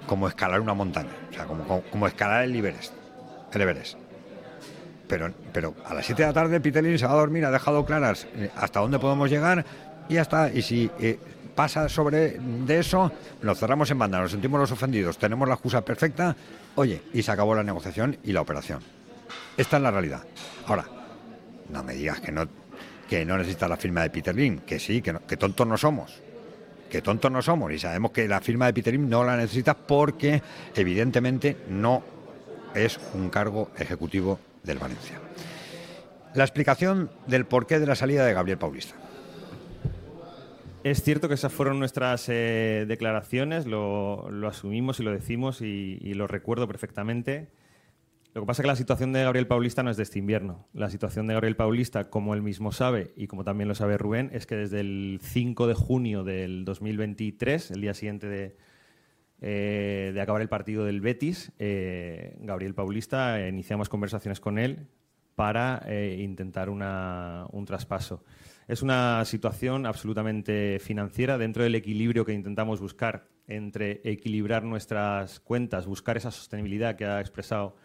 como 0.05 0.27
escalar 0.27 0.61
una 0.61 0.73
montaña, 0.73 1.09
o 1.29 1.33
sea, 1.33 1.45
como, 1.45 2.07
escalar 2.07 2.43
el 2.43 2.55
Everest, 2.55 2.93
el 3.51 3.61
Everest. 3.61 3.97
Pero, 5.07 5.33
pero 5.51 5.73
a 5.85 5.95
las 5.95 6.05
7 6.05 6.21
de 6.21 6.27
la 6.27 6.33
tarde 6.33 6.61
Peter 6.61 6.83
Lin 6.83 6.99
se 6.99 7.07
va 7.07 7.13
a 7.13 7.15
dormir, 7.15 7.43
ha 7.43 7.51
dejado 7.51 7.83
claras 7.83 8.27
eh, 8.35 8.51
hasta 8.55 8.79
dónde 8.79 8.99
podemos 8.99 9.27
llegar 9.29 9.65
y 10.07 10.15
ya 10.15 10.21
está. 10.21 10.51
Y 10.51 10.61
si 10.61 10.91
eh, 10.99 11.19
pasa 11.59 11.89
sobre 11.89 12.37
de 12.39 12.79
eso, 12.79 13.11
nos 13.41 13.59
cerramos 13.59 13.91
en 13.91 13.99
banda, 13.99 14.21
nos 14.21 14.31
sentimos 14.31 14.61
los 14.61 14.71
ofendidos, 14.71 15.17
tenemos 15.17 15.45
la 15.45 15.55
excusa 15.55 15.83
perfecta 15.83 16.33
Oye, 16.75 17.01
y 17.11 17.21
se 17.21 17.33
acabó 17.33 17.53
la 17.53 17.63
negociación 17.63 18.17
y 18.23 18.31
la 18.31 18.39
operación. 18.39 18.79
Esta 19.57 19.75
es 19.75 19.83
la 19.83 19.91
realidad. 19.91 20.23
Ahora, 20.67 20.85
no 21.67 21.83
me 21.83 21.95
digas 21.95 22.21
que 22.21 22.31
no, 22.31 22.47
que 23.09 23.25
no 23.25 23.37
necesita 23.37 23.67
la 23.67 23.75
firma 23.75 24.03
de 24.03 24.09
Peter 24.09 24.33
Lim, 24.33 24.59
que 24.59 24.79
sí, 24.79 25.01
que, 25.01 25.13
que 25.27 25.35
tontos 25.35 25.67
no 25.67 25.77
somos 25.77 26.21
que 26.89 27.01
tontos 27.01 27.29
no 27.29 27.41
somos 27.41 27.73
y 27.73 27.77
sabemos 27.77 28.11
que 28.11 28.25
la 28.27 28.39
firma 28.39 28.65
de 28.65 28.73
Peter 28.73 28.93
Lim 28.93 29.09
no 29.09 29.25
la 29.25 29.35
necesita 29.35 29.75
porque 29.75 30.41
evidentemente 30.73 31.57
no 31.67 32.03
es 32.73 32.97
un 33.13 33.29
cargo 33.29 33.69
ejecutivo 33.77 34.39
del 34.63 34.79
Valencia. 34.79 35.19
La 36.35 36.45
explicación 36.45 37.11
del 37.27 37.45
porqué 37.45 37.79
de 37.79 37.85
la 37.85 37.95
salida 37.95 38.25
de 38.25 38.33
Gabriel 38.33 38.57
Paulista. 38.57 38.95
Es 40.81 41.03
cierto 41.03 41.27
que 41.27 41.33
esas 41.33 41.51
fueron 41.51 41.77
nuestras 41.77 42.29
eh, 42.29 42.85
declaraciones, 42.87 43.65
lo, 43.65 44.29
asumimos 44.47 45.01
y 45.01 45.03
lo 45.03 45.11
decimos 45.11 45.61
y, 45.61 46.13
lo 46.13 46.25
recuerdo 46.25 46.67
perfectamente. 46.67 47.49
Lo 48.33 48.41
que 48.41 48.47
pasa 48.47 48.61
es 48.61 48.63
que 48.63 48.67
la 48.67 48.75
situación 48.77 49.11
de 49.11 49.23
Gabriel 49.23 49.45
Paulista 49.45 49.83
no 49.83 49.89
es 49.89 49.97
de 49.97 50.03
este 50.03 50.19
invierno. 50.19 50.67
La 50.73 50.89
situación 50.89 51.27
de 51.27 51.33
Gabriel 51.33 51.57
Paulista, 51.57 52.09
como 52.09 52.33
él 52.33 52.41
mismo 52.41 52.71
sabe 52.71 53.11
y 53.17 53.27
como 53.27 53.43
también 53.43 53.67
lo 53.67 53.75
sabe 53.75 53.97
Rubén, 53.97 54.29
es 54.31 54.45
que 54.45 54.55
desde 54.55 54.79
el 54.79 55.19
5 55.21 55.67
de 55.67 55.73
junio 55.73 56.23
del 56.23 56.63
2023, 56.63 57.71
el 57.71 57.81
día 57.81 57.93
siguiente 57.93 58.27
de, 58.27 58.55
eh, 59.41 60.11
de 60.13 60.21
acabar 60.21 60.41
el 60.41 60.47
partido 60.47 60.85
del 60.85 61.01
Betis, 61.01 61.51
eh, 61.59 62.37
Gabriel 62.39 62.73
Paulista, 62.73 63.45
iniciamos 63.45 63.89
conversaciones 63.89 64.39
con 64.39 64.57
él 64.57 64.87
para 65.35 65.85
intentar 66.17 66.69
un 66.69 67.65
traspaso. 67.65 68.23
Es 68.69 68.83
una 68.83 69.25
situación 69.25 69.87
absolutamente 69.87 70.77
financiera 70.79 71.39
dentro 71.39 71.63
del 71.63 71.73
equilibrio 71.73 72.23
que 72.23 72.33
intentamos 72.33 72.79
buscar 72.79 73.27
entre 73.47 73.99
equilibrar 74.03 74.63
nuestras 74.63 75.39
cuentas, 75.39 75.87
buscar 75.87 76.17
esa 76.17 76.29
sostenibilidad 76.29 76.95
que 76.95 77.05
ha 77.05 77.19
expresado 77.19 77.75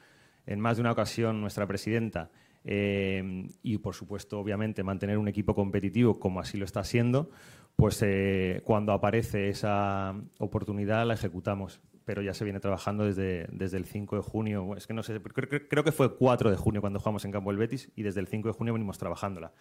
en 0.44 0.60
más 0.60 0.76
de 0.76 0.82
una 0.82 0.92
ocasión 0.92 1.40
nuestra 1.40 1.66
presidenta 1.66 2.30
eh, 2.64 3.48
y, 3.62 3.78
por 3.78 3.94
supuesto, 3.94 4.38
obviamente, 4.38 4.82
mantener 4.82 5.16
un 5.16 5.26
equipo 5.26 5.54
competitivo 5.54 6.20
como 6.20 6.38
así 6.38 6.58
lo 6.58 6.66
está 6.66 6.84
siendo, 6.84 7.30
pues 7.76 8.02
eh, 8.02 8.60
cuando 8.64 8.92
aparece 8.92 9.48
esa 9.48 10.14
oportunidad 10.38 11.06
la 11.06 11.14
ejecutamos. 11.14 11.80
Pero 12.04 12.20
ya 12.20 12.34
se 12.34 12.44
viene 12.44 12.60
trabajando 12.60 13.06
desde, 13.06 13.46
desde 13.50 13.78
el 13.78 13.86
5 13.86 14.16
de 14.16 14.22
junio. 14.22 14.76
Es 14.76 14.86
que 14.86 14.92
no 14.92 15.02
sé, 15.02 15.18
creo, 15.22 15.66
creo 15.66 15.82
que 15.82 15.92
fue 15.92 16.14
4 16.14 16.50
de 16.50 16.58
junio 16.58 16.82
cuando 16.82 16.98
jugamos 16.98 17.24
en 17.24 17.30
Campo 17.30 17.50
el 17.50 17.56
Betis 17.56 17.90
y 17.96 18.02
desde 18.02 18.20
el 18.20 18.26
5 18.26 18.48
de 18.48 18.52
junio 18.52 18.74
venimos 18.74 18.98
trabajándola. 18.98 19.54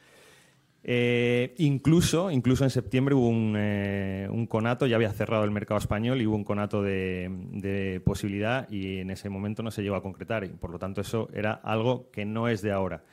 Eh, 0.85 1.53
incluso, 1.59 2.29
incluso 2.29 2.65
en 2.65 2.69
septiembre 2.69 3.15
hubo 3.15 3.31
eh, 3.57 4.27
un, 4.29 4.47
conato, 4.47 4.85
ya 4.85 4.97
había 4.97 5.13
cerrado 5.13 5.45
el 5.45 5.51
mercado 5.51 5.77
español 5.77 6.21
y 6.21 6.27
hubo 6.27 6.35
un 6.35 6.43
conato 6.43 6.83
de, 6.83 8.01
posibilidad 8.03 8.69
y 8.69 8.97
en 8.97 9.09
ese 9.09 9.29
momento 9.29 9.63
no 9.63 9.71
se 9.71 9.81
llegó 9.81 9.95
a 9.95 10.01
concretar 10.01 10.43
y 10.43 10.49
por 10.49 10.71
lo 10.71 10.79
tanto 10.79 10.99
eso 10.99 11.29
era 11.33 11.53
algo 11.53 12.11
que 12.11 12.25
no 12.25 12.49
es 12.49 12.61
de 12.61 12.73
ahora. 12.73 13.03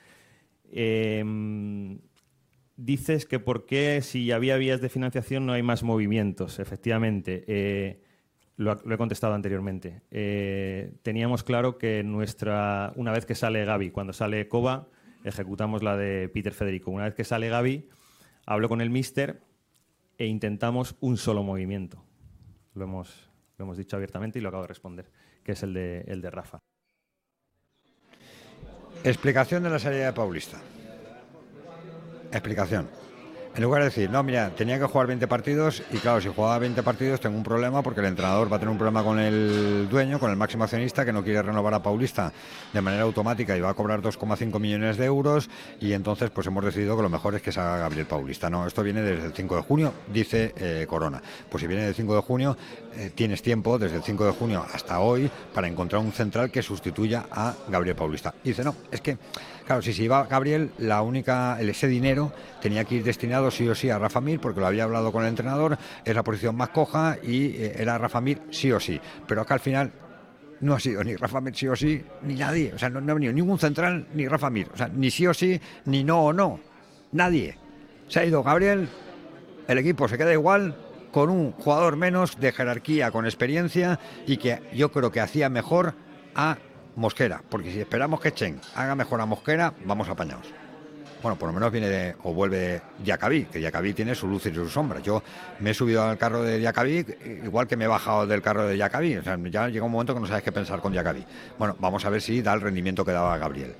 Em, 0.73 2.00
dices 2.77 3.25
que 3.27 3.39
por 3.39 3.67
qué 3.67 4.03
si 4.03 4.33
había 4.33 4.57
vías 4.57 4.81
de 4.81 4.89
financiación 4.89 5.47
no 5.47 5.53
hay 5.53 5.62
más 5.62 5.85
movimientos. 5.85 6.59
Efectivamente, 6.59 7.45
eh, 7.47 8.03
lo, 8.57 8.75
lo, 8.85 8.95
he 8.95 8.99
contestado 8.99 9.35
anteriormente. 9.35 10.03
teníamos 11.03 11.45
claro 11.45 11.79
que 11.79 12.03
nuestra, 12.03 12.93
una 12.97 13.12
vez 13.12 13.27
que 13.27 13.35
sale 13.37 13.65
Gaby, 13.65 13.91
cuando 13.91 14.12
sale 14.12 14.49
Coba, 14.49 14.89
ejecutamos 15.25 15.83
la 15.83 15.97
de 15.97 16.29
Peter 16.29 16.53
Federico. 16.53 16.91
Una 16.91 17.05
vez 17.05 17.15
que 17.15 17.25
sale 17.25 17.49
Gaby, 17.49 17.89
hablo 18.47 18.69
con 18.69 18.81
el 18.81 18.91
mister 18.91 19.43
e 20.19 20.27
intentamos 20.27 20.97
un 21.00 21.17
solo 21.17 21.43
movimiento. 21.43 22.05
Lo 22.75 22.85
hemos, 22.85 23.31
lo 23.59 23.65
hemos 23.65 23.77
dicho 23.77 23.97
abiertamente 23.97 24.39
y 24.39 24.43
lo 24.43 24.49
acabo 24.49 24.62
de 24.62 24.69
responder, 24.69 25.11
que 25.43 25.53
es 25.53 25.62
el 25.62 25.75
de, 25.75 26.00
el 26.07 26.21
de 26.21 26.31
Rafa. 26.31 26.59
Explicación 29.03 29.62
de 29.62 29.71
la 29.71 29.79
salida 29.79 30.07
de 30.07 30.12
Paulista. 30.12 30.61
Explicación. 32.31 32.89
En 33.52 33.64
lugar 33.64 33.83
de 33.83 33.87
decir, 33.87 34.09
no, 34.09 34.23
mira, 34.23 34.50
tenía 34.50 34.78
que 34.78 34.85
jugar 34.85 35.09
20 35.09 35.26
partidos 35.26 35.83
y 35.90 35.99
claro, 35.99 36.21
si 36.21 36.28
jugaba 36.28 36.61
20 36.61 36.85
partidos 36.85 37.19
tengo 37.19 37.37
un 37.37 37.42
problema 37.42 37.83
porque 37.83 37.99
el 37.99 38.07
entrenador 38.07 38.50
va 38.50 38.57
a 38.57 38.59
tener 38.61 38.71
un 38.71 38.78
problema 38.78 39.02
con 39.02 39.19
el 39.19 39.88
dueño, 39.90 40.21
con 40.21 40.30
el 40.30 40.37
máximo 40.37 40.62
accionista 40.62 41.04
que 41.04 41.12
no 41.12 41.25
quiere 41.25 41.42
renovar 41.42 41.75
a 41.75 41.83
Paulista 41.83 42.33
de 42.73 42.80
manera 42.80 43.02
automática 43.02 43.57
y 43.57 43.61
va 43.61 43.71
a 43.71 43.75
cobrar 43.75 44.02
2,5 44.02 44.61
millones 44.61 44.97
de 44.99 45.04
euros 45.04 45.50
y 45.80 45.95
entonces 45.95 46.30
pues 46.30 46.47
hemos 46.47 46.64
decidido 46.64 46.97
que 46.97 47.02
lo 47.02 47.09
mejor 47.09 47.35
es 47.35 47.42
que 47.42 47.50
salga 47.50 47.78
Gabriel 47.78 48.07
Paulista. 48.07 48.49
No, 48.49 48.69
esto 48.69 48.85
viene 48.85 49.02
desde 49.02 49.26
el 49.26 49.33
5 49.33 49.57
de 49.57 49.62
junio, 49.62 49.95
dice 50.12 50.54
eh, 50.57 50.87
Corona. 50.88 51.21
Pues 51.50 51.61
si 51.61 51.66
viene 51.66 51.83
del 51.83 51.95
5 51.95 52.14
de 52.14 52.23
junio, 52.23 52.57
eh, 52.95 53.11
tienes 53.12 53.42
tiempo 53.42 53.80
desde 53.80 53.97
el 53.97 54.04
5 54.04 54.26
de 54.26 54.33
junio 54.33 54.64
hasta 54.73 55.00
hoy 55.00 55.28
para 55.52 55.66
encontrar 55.66 56.00
un 56.02 56.12
central 56.12 56.52
que 56.52 56.62
sustituya 56.62 57.26
a 57.33 57.52
Gabriel 57.69 57.97
Paulista. 57.97 58.33
dice, 58.45 58.62
no, 58.62 58.76
es 58.92 59.00
que 59.00 59.19
Claro, 59.67 59.83
si 59.83 59.93
se 59.93 60.02
iba 60.02 60.26
Gabriel, 60.26 60.71
la 60.79 61.02
única, 61.02 61.61
ese 61.61 61.87
dinero 61.87 62.33
tenía 62.61 62.85
que 62.85 62.97
ir 62.97 63.05
destinado 63.05 63.50
sí 63.50 63.69
o 63.69 63.75
sí 63.75 63.90
a 63.90 63.99
Rafa 63.99 64.21
Mir, 64.21 64.40
porque 64.40 64.61
lo 64.61 64.67
había 64.67 64.85
hablado 64.85 65.12
con 65.12 65.23
el 65.23 65.29
entrenador, 65.29 65.79
es 66.05 66.14
la 66.14 66.23
posición 66.23 66.57
más 66.57 66.71
coja 66.71 67.19
y 67.23 67.47
eh, 67.47 67.75
era 67.76 67.99
Rafa 67.99 68.21
Mir 68.21 68.40
sí 68.50 68.73
o 68.73 68.81
sí. 68.81 69.00
Pero 69.26 69.43
acá 69.43 69.55
al 69.55 69.61
final 69.61 69.93
no 70.61 70.75
ha 70.75 70.81
sido 70.81 71.02
ni 71.05 71.17
Rafa 71.17 71.40
Mir 71.40 71.57
sí 71.57 71.69
o 71.69 71.76
sí, 71.76 72.02
ni 72.23 72.35
nadie. 72.35 72.73
O 72.75 72.79
sea, 72.79 72.90
no, 72.90 72.99
ha 72.99 73.14
venido 73.14 73.33
ningún 73.33 73.59
central 73.59 74.09
ni 74.14 74.26
Rafa 74.29 74.50
Mir. 74.50 74.69
O 74.73 74.76
sea, 74.76 74.88
ni 74.88 75.11
sí 75.11 75.26
o 75.26 75.35
sí, 75.35 75.61
ni 75.85 76.05
no 76.05 76.25
o 76.25 76.33
no. 76.33 76.61
Nadie. 77.12 77.57
Se 78.09 78.21
ha 78.21 78.25
ido 78.25 78.43
Gabriel, 78.43 78.88
el 79.69 79.79
equipo 79.79 80.09
se 80.09 80.19
queda 80.19 80.33
igual, 80.33 80.76
con 81.12 81.31
un 81.31 81.52
jugador 81.52 81.97
menos 81.97 82.38
de 82.38 82.52
jerarquía, 82.52 83.11
con 83.11 83.25
experiencia 83.25 83.99
y 84.26 84.37
que 84.37 84.61
yo 84.73 84.90
creo 84.93 85.11
que 85.11 85.21
hacía 85.21 85.49
mejor 85.49 85.95
a 86.35 86.59
Mosquera, 86.97 87.42
porque 87.49 87.73
si 87.73 87.80
esperamos 87.80 88.20
que 88.20 88.32
Chen 88.32 88.61
haga 88.75 88.94
mejor 88.94 89.20
a 89.20 89.26
Mosquera, 89.26 89.73
vamos 89.85 90.09
apañados. 90.09 90.47
Bueno, 91.23 91.38
por 91.38 91.49
lo 91.49 91.52
menos 91.52 91.70
viene 91.70 91.88
de, 91.88 92.16
o 92.23 92.32
vuelve 92.32 92.80
Diacabí, 92.99 93.44
que 93.44 93.59
Diacabí 93.59 93.92
tiene 93.92 94.14
su 94.14 94.26
luz 94.26 94.47
y 94.47 94.54
su 94.54 94.68
sombra. 94.68 95.00
Yo 95.00 95.23
me 95.59 95.70
he 95.70 95.75
subido 95.75 96.02
al 96.02 96.16
carro 96.16 96.42
de 96.42 96.59
Diacabí, 96.59 97.04
igual 97.44 97.66
que 97.66 97.76
me 97.76 97.85
he 97.85 97.88
bajado 97.88 98.26
del 98.26 98.40
carro 98.40 98.66
de 98.66 98.75
Diacabí. 98.75 99.16
O 99.16 99.23
sea, 99.23 99.38
ya 99.50 99.68
llega 99.68 99.85
un 99.85 99.92
momento 99.92 100.14
que 100.14 100.20
no 100.20 100.26
sabes 100.26 100.42
qué 100.42 100.50
pensar 100.50 100.80
con 100.80 100.92
Diacabí. 100.92 101.25
Bueno, 101.59 101.76
vamos 101.78 102.04
a 102.06 102.11
ver 102.11 102.23
si 102.23 102.40
da 102.40 102.54
el 102.54 102.62
rendimiento 102.62 103.04
que 103.04 103.12
daba 103.12 103.37
Gabriel. 103.37 103.75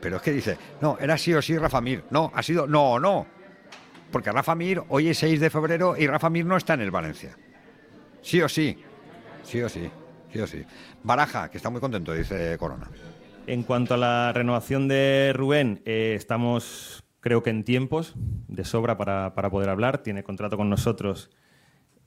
Pero 0.00 0.16
es 0.16 0.22
que 0.22 0.32
dice, 0.32 0.58
no, 0.82 0.98
era 1.00 1.16
sí 1.16 1.32
o 1.32 1.40
sí 1.40 1.56
Rafa 1.56 1.80
Mir. 1.80 2.04
No, 2.10 2.30
ha 2.34 2.42
sido 2.42 2.66
no 2.66 2.98
no. 3.00 3.26
Porque 4.12 4.30
Rafa 4.30 4.54
Mir 4.54 4.82
hoy 4.90 5.08
es 5.08 5.18
6 5.18 5.40
de 5.40 5.50
febrero 5.50 5.96
y 5.96 6.06
Rafa 6.06 6.28
Mir 6.28 6.44
no 6.44 6.56
está 6.56 6.74
en 6.74 6.82
el 6.82 6.90
Valencia. 6.90 7.36
Sí 8.20 8.42
o 8.42 8.48
sí. 8.48 8.78
Sí 9.42 9.62
o 9.62 9.68
sí. 9.68 9.90
Sí 10.46 10.64
Baraja, 11.02 11.48
que 11.50 11.58
está 11.58 11.70
muy 11.70 11.80
contento, 11.80 12.12
dice 12.12 12.58
Corona. 12.58 12.90
En 13.46 13.62
cuanto 13.62 13.94
a 13.94 13.96
la 13.96 14.32
renovación 14.32 14.88
de 14.88 15.32
Rubén, 15.34 15.82
eh, 15.84 16.14
estamos 16.16 17.04
creo 17.20 17.42
que 17.42 17.50
en 17.50 17.64
tiempos 17.64 18.14
de 18.48 18.64
sobra 18.64 18.98
para, 18.98 19.32
poder 19.50 19.70
hablar. 19.70 19.98
Tiene 19.98 20.24
contrato 20.24 20.56
con 20.56 20.68
nosotros 20.68 21.30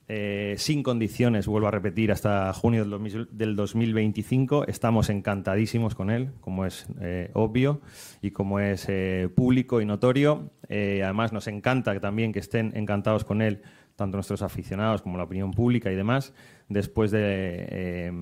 eh, 0.08 0.54
sin 0.58 0.82
condiciones, 0.82 1.46
vuelvo 1.46 1.68
a 1.68 1.70
repetir, 1.72 2.12
hasta 2.12 2.52
junio 2.52 2.84
del, 3.30 3.56
2025. 3.56 4.66
Estamos 4.68 5.10
encantadísimos 5.10 5.94
con 5.94 6.10
él, 6.10 6.32
como 6.40 6.66
es 6.66 6.86
eh, 7.00 7.30
obvio 7.34 7.80
y 8.20 8.30
como 8.30 8.60
es 8.60 8.88
público 9.34 9.80
y 9.80 9.86
notorio. 9.86 10.52
además, 10.68 11.32
nos 11.32 11.46
encanta 11.46 11.98
también 11.98 12.32
que 12.32 12.40
estén 12.40 12.72
encantados 12.76 13.24
con 13.24 13.42
él 13.42 13.62
tanto 13.98 14.16
nuestros 14.16 14.42
aficionados 14.42 15.02
como 15.02 15.18
la 15.18 15.24
opinión 15.24 15.50
pública 15.50 15.90
y 15.90 15.96
demás, 15.96 16.32
después 16.68 17.10
de, 17.10 17.66
eh, 17.70 18.12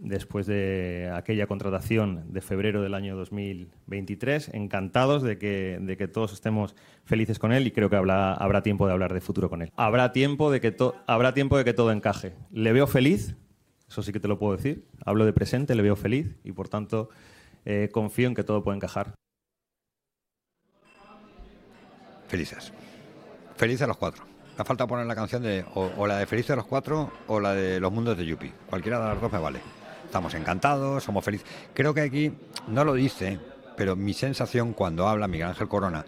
después 0.00 0.46
de 0.46 1.10
aquella 1.14 1.46
contratación 1.46 2.32
de 2.32 2.40
febrero 2.40 2.82
del 2.82 2.94
año 2.94 3.16
2023. 3.16 4.50
Encantados 4.52 5.22
de 5.22 5.38
que, 5.38 5.78
de 5.80 5.96
que 5.96 6.08
todos 6.08 6.32
estemos 6.32 6.74
felices 7.04 7.38
con 7.38 7.52
él 7.52 7.66
y 7.66 7.70
creo 7.70 7.90
que 7.90 7.96
habrá, 7.96 8.34
habrá 8.34 8.62
tiempo 8.62 8.86
de 8.86 8.92
hablar 8.92 9.14
de 9.14 9.20
futuro 9.20 9.48
con 9.48 9.62
él. 9.62 9.72
Habrá 9.76 10.12
tiempo, 10.12 10.50
de 10.50 10.60
que 10.60 10.76
habrá 11.06 11.34
tiempo 11.34 11.56
de 11.56 11.64
que 11.64 11.72
todo 11.72 11.92
encaje. 11.92 12.34
Le 12.50 12.72
veo 12.72 12.86
feliz, 12.86 13.36
eso 13.88 14.02
sí 14.02 14.12
que 14.12 14.20
te 14.20 14.28
lo 14.28 14.38
puedo 14.38 14.56
decir. 14.56 14.86
Hablo 15.04 15.24
de 15.24 15.32
presente, 15.32 15.74
le 15.74 15.82
veo 15.82 15.96
feliz 15.96 16.36
y 16.44 16.52
por 16.52 16.68
tanto 16.68 17.08
eh, 17.64 17.88
confío 17.92 18.28
en 18.28 18.34
que 18.34 18.44
todo 18.44 18.62
puede 18.62 18.76
encajar. 18.76 19.14
Felices. 22.26 22.72
Felices 23.56 23.82
a 23.82 23.86
los 23.86 23.96
cuatro. 23.96 24.33
Me 24.56 24.64
falta 24.64 24.86
poner 24.86 25.06
la 25.06 25.16
canción 25.16 25.42
de 25.42 25.64
o, 25.74 26.06
la 26.06 26.18
de 26.18 26.26
Feliz 26.26 26.46
de 26.46 26.54
los 26.54 26.66
Cuatro 26.66 27.10
o 27.26 27.40
la 27.40 27.54
de 27.54 27.80
Los 27.80 27.92
Mundos 27.92 28.16
de 28.16 28.24
Yupi. 28.24 28.52
Cualquiera 28.70 29.00
de 29.00 29.08
las 29.08 29.20
dos 29.20 29.32
me 29.32 29.38
vale. 29.38 29.60
Estamos 30.04 30.32
encantados, 30.34 31.02
somos 31.02 31.24
felices. 31.24 31.46
Creo 31.72 31.92
que 31.92 32.02
aquí 32.02 32.32
no 32.68 32.84
lo 32.84 32.94
dice, 32.94 33.40
pero 33.76 33.96
mi 33.96 34.14
sensación 34.14 34.72
cuando 34.72 35.08
habla 35.08 35.26
Miguel 35.26 35.48
Ángel 35.48 35.66
Corona 35.66 36.04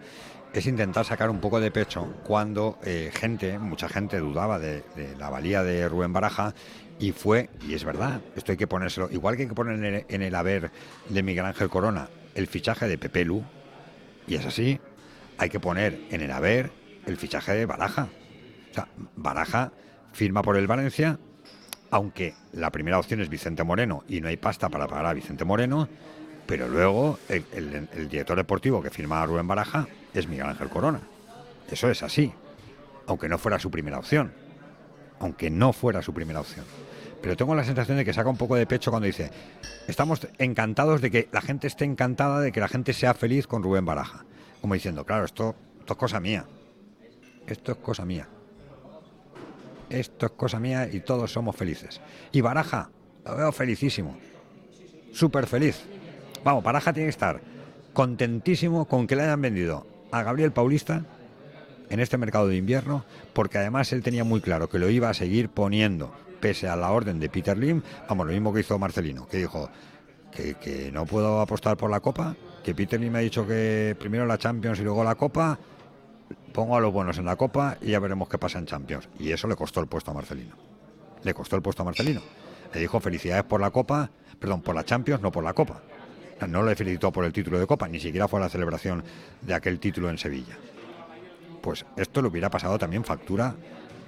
es 0.52 0.66
intentar 0.66 1.04
sacar 1.04 1.28
un 1.28 1.40
poco 1.40 1.58
de 1.58 1.72
pecho 1.72 2.14
cuando 2.22 2.78
eh, 2.84 3.10
gente, 3.12 3.58
mucha 3.58 3.88
gente 3.88 4.18
dudaba 4.20 4.60
de, 4.60 4.84
la 5.18 5.28
valía 5.28 5.64
de 5.64 5.88
Rubén 5.88 6.12
Baraja 6.12 6.54
y 7.00 7.10
fue, 7.10 7.50
y 7.66 7.74
es 7.74 7.84
verdad, 7.84 8.20
esto 8.36 8.52
hay 8.52 8.58
que 8.58 8.68
ponérselo, 8.68 9.10
igual 9.10 9.36
que 9.36 9.42
hay 9.42 9.48
que 9.48 9.54
poner 9.54 10.06
en 10.08 10.22
el 10.22 10.34
haber 10.34 10.70
de 11.08 11.22
Miguel 11.22 11.44
Ángel 11.44 11.68
Corona 11.68 12.08
el 12.34 12.46
fichaje 12.46 12.86
de 12.86 12.96
Pepe 12.96 13.24
Lu, 13.24 13.42
y 14.26 14.36
es 14.36 14.46
así, 14.46 14.80
hay 15.36 15.50
que 15.50 15.60
poner 15.60 16.00
en 16.10 16.22
el 16.22 16.30
haber 16.30 16.70
el 17.06 17.16
fichaje 17.16 17.52
de 17.52 17.66
Baraja. 17.66 18.08
Baraja 19.16 19.72
firma 20.12 20.42
por 20.42 20.56
el 20.56 20.66
Valencia, 20.66 21.18
aunque 21.90 22.34
la 22.52 22.70
primera 22.70 22.98
opción 22.98 23.20
es 23.20 23.28
Vicente 23.28 23.64
Moreno 23.64 24.04
y 24.08 24.20
no 24.20 24.28
hay 24.28 24.36
pasta 24.36 24.68
para 24.68 24.86
pagar 24.86 25.06
a 25.06 25.14
Vicente 25.14 25.44
Moreno, 25.44 25.88
pero 26.46 26.68
luego 26.68 27.18
el, 27.28 28.08
director 28.08 28.36
deportivo 28.36 28.82
que 28.82 28.90
firma 28.90 29.22
a 29.22 29.26
Rubén 29.26 29.46
Baraja 29.46 29.86
es 30.14 30.28
Miguel 30.28 30.46
Ángel 30.46 30.68
Corona. 30.68 31.00
Eso 31.70 31.90
es 31.90 32.02
así, 32.02 32.32
aunque 33.06 33.28
no 33.28 33.38
fuera 33.38 33.58
su 33.58 33.70
primera 33.70 33.98
opción. 33.98 34.32
Aunque 35.18 35.50
no 35.50 35.72
fuera 35.72 36.02
su 36.02 36.12
primera 36.12 36.40
opción. 36.40 36.64
Pero 37.22 37.36
tengo 37.36 37.54
la 37.54 37.64
sensación 37.64 37.96
de 37.96 38.04
que 38.04 38.12
saca 38.12 38.28
un 38.28 38.36
poco 38.36 38.54
de 38.54 38.66
pecho 38.66 38.90
cuando 38.90 39.06
dice, 39.06 39.30
estamos 39.88 40.26
encantados 40.38 41.00
de 41.00 41.10
que 41.10 41.28
la 41.32 41.40
gente 41.40 41.66
esté 41.66 41.84
encantada, 41.84 42.40
de 42.40 42.52
que 42.52 42.60
la 42.60 42.68
gente 42.68 42.92
sea 42.92 43.14
feliz 43.14 43.46
con 43.46 43.62
Rubén 43.62 43.84
Baraja. 43.84 44.24
Como 44.60 44.74
diciendo, 44.74 45.04
claro, 45.04 45.24
esto, 45.24 45.56
es 45.86 45.96
cosa 45.96 46.20
mía. 46.20 46.44
Esto 47.46 47.72
es 47.72 47.78
cosa 47.78 48.04
mía. 48.04 48.28
Esto 49.90 50.26
es 50.26 50.32
cosa 50.32 50.58
mía 50.58 50.88
y 50.90 51.00
todos 51.00 51.32
somos 51.32 51.56
felices. 51.56 52.00
Y 52.32 52.40
Baraja, 52.40 52.90
lo 53.24 53.36
veo 53.36 53.52
felicísimo. 53.52 54.16
Súper 55.12 55.46
feliz. 55.46 55.84
Vamos, 56.44 56.62
Baraja 56.62 56.92
tiene 56.92 57.06
que 57.06 57.10
estar 57.10 57.40
contentísimo 57.92 58.86
con 58.86 59.06
que 59.06 59.16
le 59.16 59.22
hayan 59.22 59.40
vendido 59.40 59.86
a 60.12 60.22
Gabriel 60.22 60.52
Paulista 60.52 61.04
en 61.88 62.00
este 62.00 62.18
mercado 62.18 62.48
de 62.48 62.56
invierno, 62.56 63.04
porque 63.32 63.58
además 63.58 63.92
él 63.92 64.02
tenía 64.02 64.24
muy 64.24 64.40
claro 64.40 64.68
que 64.68 64.78
lo 64.78 64.90
iba 64.90 65.08
a 65.08 65.14
seguir 65.14 65.48
poniendo, 65.48 66.12
pese 66.40 66.68
a 66.68 66.76
la 66.76 66.90
orden 66.90 67.20
de 67.20 67.28
Peter 67.28 67.56
Lim, 67.56 67.82
vamos, 68.08 68.26
lo 68.26 68.32
mismo 68.32 68.52
que 68.52 68.60
hizo 68.60 68.78
Marcelino, 68.78 69.26
que 69.26 69.38
dijo 69.38 69.70
que, 70.30 70.90
no 70.92 71.06
puedo 71.06 71.40
apostar 71.40 71.76
por 71.76 71.90
la 71.90 72.00
Copa, 72.00 72.36
que 72.62 72.74
Peter 72.74 73.00
Lim 73.00 73.16
ha 73.16 73.20
dicho 73.20 73.46
que 73.46 73.96
primero 73.98 74.26
la 74.26 74.36
Champions 74.36 74.78
y 74.80 74.82
luego 74.82 75.02
la 75.02 75.14
Copa, 75.14 75.58
pongo 76.56 76.74
a 76.74 76.80
los 76.80 76.90
buenos 76.90 77.18
en 77.18 77.26
la 77.26 77.36
Copa 77.36 77.76
y 77.82 77.90
ya 77.90 78.00
veremos 78.00 78.30
qué 78.30 78.38
pasa 78.38 78.58
en 78.58 78.64
Champions. 78.64 79.10
Y 79.18 79.30
eso 79.30 79.46
le 79.46 79.54
costó 79.54 79.80
el 79.80 79.88
puesto 79.88 80.10
a 80.10 80.14
Marcelino. 80.14 80.56
Le 81.22 81.34
costó 81.34 81.54
el 81.54 81.60
puesto 81.60 81.82
a 81.82 81.84
Marcelino. 81.84 82.22
Le 82.72 82.80
dijo 82.80 82.98
felicidades 82.98 83.44
por 83.44 83.60
la 83.60 83.70
Copa, 83.70 84.08
perdón, 84.40 84.62
por 84.62 84.74
la 84.74 84.82
Champions, 84.82 85.20
no 85.20 85.30
por 85.30 85.44
la 85.44 85.52
Copa. 85.52 85.82
No 86.48 86.62
le 86.62 86.74
felicitó 86.74 87.12
por 87.12 87.26
el 87.26 87.32
título 87.34 87.58
de 87.58 87.66
Copa, 87.66 87.86
ni 87.88 88.00
siquiera 88.00 88.26
fue 88.26 88.40
la 88.40 88.48
celebración 88.48 89.04
de 89.42 89.52
aquel 89.52 89.78
título 89.78 90.08
en 90.08 90.16
Sevilla. 90.16 90.56
Pues 91.60 91.84
esto 91.94 92.22
le 92.22 92.28
hubiera 92.28 92.48
pasado 92.48 92.78
también 92.78 93.04
factura 93.04 93.54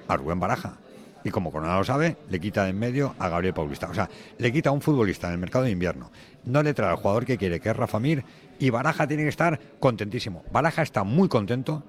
a 0.08 0.16
Rubén 0.16 0.40
Baraja. 0.40 0.78
Y 1.24 1.30
como 1.30 1.52
Corona 1.52 1.76
lo 1.76 1.84
sabe, 1.84 2.16
le 2.30 2.40
quita 2.40 2.64
de 2.64 2.70
en 2.70 2.78
medio 2.78 3.14
a 3.18 3.28
Gabriel 3.28 3.52
Paulista. 3.52 3.90
O 3.90 3.94
sea, 3.94 4.08
le 4.38 4.50
quita 4.50 4.70
a 4.70 4.72
un 4.72 4.80
futbolista 4.80 5.26
en 5.26 5.34
el 5.34 5.38
mercado 5.38 5.64
de 5.64 5.70
invierno. 5.70 6.10
No 6.44 6.62
le 6.62 6.72
trae 6.72 6.88
al 6.88 6.96
jugador 6.96 7.26
que 7.26 7.36
quiere, 7.36 7.60
que 7.60 7.68
es 7.68 7.76
Rafa 7.76 8.00
Mir. 8.00 8.24
Y 8.58 8.70
Baraja 8.70 9.06
tiene 9.06 9.24
que 9.24 9.28
estar 9.28 9.60
contentísimo. 9.80 10.44
Baraja 10.50 10.80
está 10.80 11.04
muy 11.04 11.28
contento, 11.28 11.84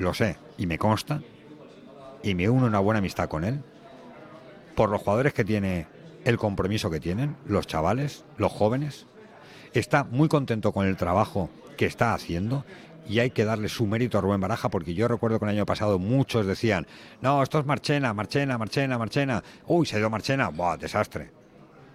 lo 0.00 0.14
sé, 0.14 0.38
y 0.56 0.66
me 0.66 0.78
consta. 0.78 1.20
Y 2.22 2.34
me 2.34 2.48
uno 2.48 2.66
una 2.66 2.80
buena 2.80 2.98
amistad 2.98 3.28
con 3.28 3.44
él. 3.44 3.62
Por 4.74 4.88
los 4.88 5.02
jugadores 5.02 5.34
que 5.34 5.44
tiene, 5.44 5.86
el 6.24 6.38
compromiso 6.38 6.90
que 6.90 7.00
tienen, 7.00 7.36
los 7.46 7.66
chavales, 7.66 8.24
los 8.36 8.50
jóvenes 8.50 9.06
está 9.72 10.04
muy 10.04 10.28
contento 10.28 10.72
con 10.72 10.86
el 10.86 10.96
trabajo 10.96 11.48
que 11.76 11.86
está 11.86 12.14
haciendo 12.14 12.64
y 13.06 13.20
hay 13.20 13.30
que 13.30 13.44
darle 13.44 13.68
su 13.68 13.86
mérito 13.86 14.18
a 14.18 14.20
Rubén 14.20 14.40
Baraja 14.40 14.68
porque 14.68 14.94
yo 14.94 15.06
recuerdo 15.06 15.38
que 15.38 15.44
el 15.44 15.52
año 15.52 15.66
pasado 15.66 15.98
muchos 15.98 16.46
decían, 16.46 16.86
no, 17.20 17.42
esto 17.42 17.58
es 17.58 17.66
Marchena, 17.66 18.12
Marchena, 18.12 18.58
Marchena, 18.58 18.98
Marchena. 18.98 19.42
Uy, 19.66 19.86
se 19.86 19.98
ido 19.98 20.10
Marchena, 20.10 20.48
¡buah, 20.48 20.76
desastre! 20.76 21.30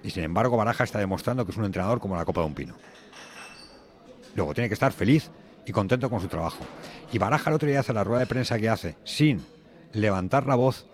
Y 0.03 0.11
sin 0.11 0.23
embargo 0.23 0.57
Baraja 0.57 0.83
está 0.83 0.99
demostrando 0.99 1.45
que 1.45 1.51
es 1.51 1.57
un 1.57 1.65
entrenador 1.65 1.99
como 1.99 2.15
la 2.15 2.25
Copa 2.25 2.41
de 2.41 2.47
un 2.47 2.53
Pino. 2.53 2.75
Luego 4.35 4.53
tiene 4.53 4.67
que 4.67 4.73
estar 4.73 4.91
feliz 4.91 5.31
y 5.65 5.71
contento 5.71 6.09
con 6.09 6.21
su 6.21 6.27
trabajo. 6.27 6.63
Y 7.11 7.17
Baraja 7.17 7.49
el 7.49 7.55
otro 7.55 7.67
día 7.67 7.79
hace 7.79 7.93
la 7.93 8.03
rueda 8.03 8.21
de 8.21 8.27
prensa 8.27 8.59
que 8.59 8.69
hace 8.69 8.97
sin 9.03 9.45
levantar 9.93 10.45
la 10.45 10.55
voz 10.55 10.85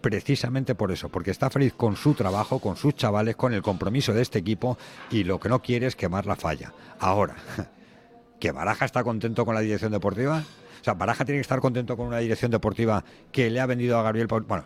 precisamente 0.00 0.74
por 0.74 0.92
eso, 0.92 1.08
porque 1.08 1.30
está 1.30 1.50
feliz 1.50 1.74
con 1.74 1.96
su 1.96 2.14
trabajo, 2.14 2.60
con 2.60 2.76
sus 2.76 2.94
chavales, 2.94 3.36
con 3.36 3.52
el 3.52 3.62
compromiso 3.62 4.12
de 4.12 4.22
este 4.22 4.38
equipo 4.38 4.78
y 5.10 5.24
lo 5.24 5.40
que 5.40 5.48
no 5.48 5.60
quiere 5.60 5.86
es 5.86 5.96
quemar 5.96 6.26
la 6.26 6.36
falla. 6.36 6.72
Ahora, 6.98 7.36
¿que 8.40 8.52
Baraja 8.52 8.84
está 8.84 9.02
contento 9.02 9.44
con 9.44 9.54
la 9.54 9.60
dirección 9.60 9.92
deportiva? 9.92 10.44
O 10.80 10.84
sea, 10.84 10.94
Baraja 10.94 11.24
tiene 11.24 11.38
que 11.38 11.42
estar 11.42 11.60
contento 11.60 11.96
con 11.96 12.06
una 12.06 12.18
dirección 12.18 12.50
deportiva 12.50 13.04
que 13.32 13.50
le 13.50 13.60
ha 13.60 13.66
vendido 13.66 13.98
a 13.98 14.02
Gabriel 14.02 14.28
Paulista, 14.28 14.48
bueno, 14.48 14.64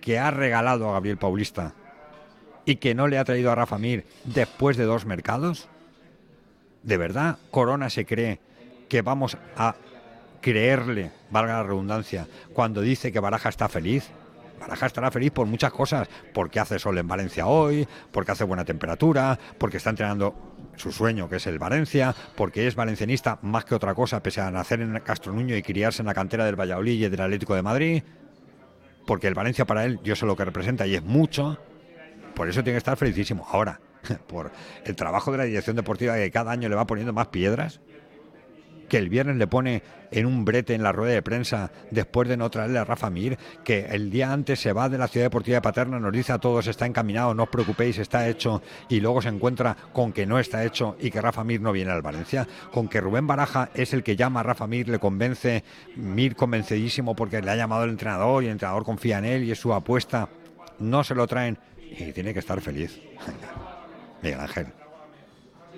que 0.00 0.18
ha 0.18 0.30
regalado 0.30 0.90
a 0.90 0.92
Gabriel 0.92 1.16
Paulista 1.16 1.74
y 2.64 2.76
que 2.76 2.94
no 2.94 3.08
le 3.08 3.18
ha 3.18 3.24
traído 3.24 3.50
a 3.50 3.54
Rafa 3.54 3.78
Mir 3.78 4.04
después 4.24 4.76
de 4.76 4.84
dos 4.84 5.06
mercados. 5.06 5.68
¿De 6.82 6.96
verdad 6.96 7.38
Corona 7.50 7.90
se 7.90 8.04
cree 8.04 8.40
que 8.88 9.02
vamos 9.02 9.36
a 9.56 9.76
creerle, 10.40 11.10
valga 11.30 11.54
la 11.54 11.62
redundancia, 11.64 12.26
cuando 12.52 12.80
dice 12.80 13.12
que 13.12 13.20
Baraja 13.20 13.48
está 13.48 13.68
feliz? 13.68 14.10
Baraja 14.60 14.86
estará 14.86 15.10
feliz 15.10 15.32
por 15.32 15.46
muchas 15.46 15.72
cosas, 15.72 16.08
porque 16.32 16.60
hace 16.60 16.78
sol 16.78 16.96
en 16.98 17.08
Valencia 17.08 17.46
hoy, 17.46 17.86
porque 18.10 18.32
hace 18.32 18.44
buena 18.44 18.64
temperatura, 18.64 19.38
porque 19.58 19.76
está 19.76 19.90
entrenando 19.90 20.54
su 20.76 20.92
sueño, 20.92 21.28
que 21.28 21.36
es 21.36 21.46
el 21.46 21.58
Valencia, 21.58 22.14
porque 22.36 22.66
es 22.66 22.74
valencianista 22.74 23.38
más 23.42 23.64
que 23.64 23.74
otra 23.74 23.94
cosa, 23.94 24.22
pese 24.22 24.40
a 24.40 24.50
nacer 24.50 24.80
en 24.80 24.98
Castronuño 25.00 25.56
y 25.56 25.62
criarse 25.62 26.02
en 26.02 26.06
la 26.06 26.14
cantera 26.14 26.44
del 26.44 26.56
Valladolid 26.56 27.06
y 27.06 27.08
del 27.08 27.20
Atlético 27.20 27.54
de 27.54 27.62
Madrid, 27.62 28.02
porque 29.06 29.26
el 29.26 29.34
Valencia 29.34 29.66
para 29.66 29.84
él, 29.84 30.00
yo 30.02 30.16
sé 30.16 30.26
lo 30.26 30.36
que 30.36 30.44
representa 30.44 30.86
y 30.86 30.94
es 30.94 31.02
mucho, 31.02 31.58
por 32.34 32.48
eso 32.48 32.62
tiene 32.62 32.74
que 32.74 32.78
estar 32.78 32.96
felicísimo. 32.96 33.46
Ahora, 33.50 33.80
por 34.26 34.50
el 34.84 34.96
trabajo 34.96 35.32
de 35.32 35.38
la 35.38 35.44
dirección 35.44 35.76
deportiva 35.76 36.14
que 36.16 36.30
cada 36.30 36.52
año 36.52 36.68
le 36.68 36.76
va 36.76 36.86
poniendo 36.86 37.12
más 37.12 37.28
piedras, 37.28 37.80
que 38.88 38.98
el 38.98 39.08
viernes 39.08 39.36
le 39.36 39.46
pone 39.46 39.82
en 40.10 40.26
un 40.26 40.44
brete 40.44 40.74
en 40.74 40.82
la 40.82 40.92
rueda 40.92 41.14
de 41.14 41.22
prensa 41.22 41.70
después 41.90 42.28
de 42.28 42.36
no 42.36 42.50
traerle 42.50 42.78
a 42.78 42.84
Rafa 42.84 43.10
Mir, 43.10 43.38
que 43.64 43.86
el 43.86 44.10
día 44.10 44.32
antes 44.32 44.60
se 44.60 44.72
va 44.72 44.88
de 44.88 44.98
la 44.98 45.08
ciudad 45.08 45.26
deportiva 45.26 45.56
de 45.56 45.62
Paterna, 45.62 45.98
nos 45.98 46.12
dice 46.12 46.32
a 46.32 46.38
todos 46.38 46.66
está 46.66 46.86
encaminado, 46.86 47.34
no 47.34 47.44
os 47.44 47.48
preocupéis, 47.48 47.98
está 47.98 48.28
hecho, 48.28 48.62
y 48.88 49.00
luego 49.00 49.22
se 49.22 49.28
encuentra 49.28 49.76
con 49.92 50.12
que 50.12 50.26
no 50.26 50.38
está 50.38 50.64
hecho 50.64 50.96
y 51.00 51.10
que 51.10 51.20
Rafa 51.20 51.44
Mir 51.44 51.60
no 51.60 51.72
viene 51.72 51.90
al 51.90 52.02
Valencia, 52.02 52.46
con 52.72 52.88
que 52.88 53.00
Rubén 53.00 53.26
Baraja 53.26 53.70
es 53.74 53.92
el 53.92 54.02
que 54.02 54.16
llama 54.16 54.40
a 54.40 54.44
Rafa 54.44 54.66
Mir, 54.66 54.88
le 54.88 54.98
convence, 54.98 55.64
Mir 55.96 56.36
convencidísimo 56.36 57.14
porque 57.14 57.42
le 57.42 57.50
ha 57.50 57.56
llamado 57.56 57.84
el 57.84 57.90
entrenador 57.90 58.42
y 58.42 58.46
el 58.46 58.52
entrenador 58.52 58.84
confía 58.84 59.18
en 59.18 59.24
él 59.24 59.44
y 59.44 59.52
es 59.52 59.58
su 59.58 59.72
apuesta, 59.72 60.28
no 60.78 61.04
se 61.04 61.14
lo 61.14 61.26
traen 61.26 61.58
y 61.90 62.12
tiene 62.12 62.32
que 62.32 62.40
estar 62.40 62.60
feliz. 62.60 63.00
Miguel 64.22 64.40
Ángel 64.40 64.85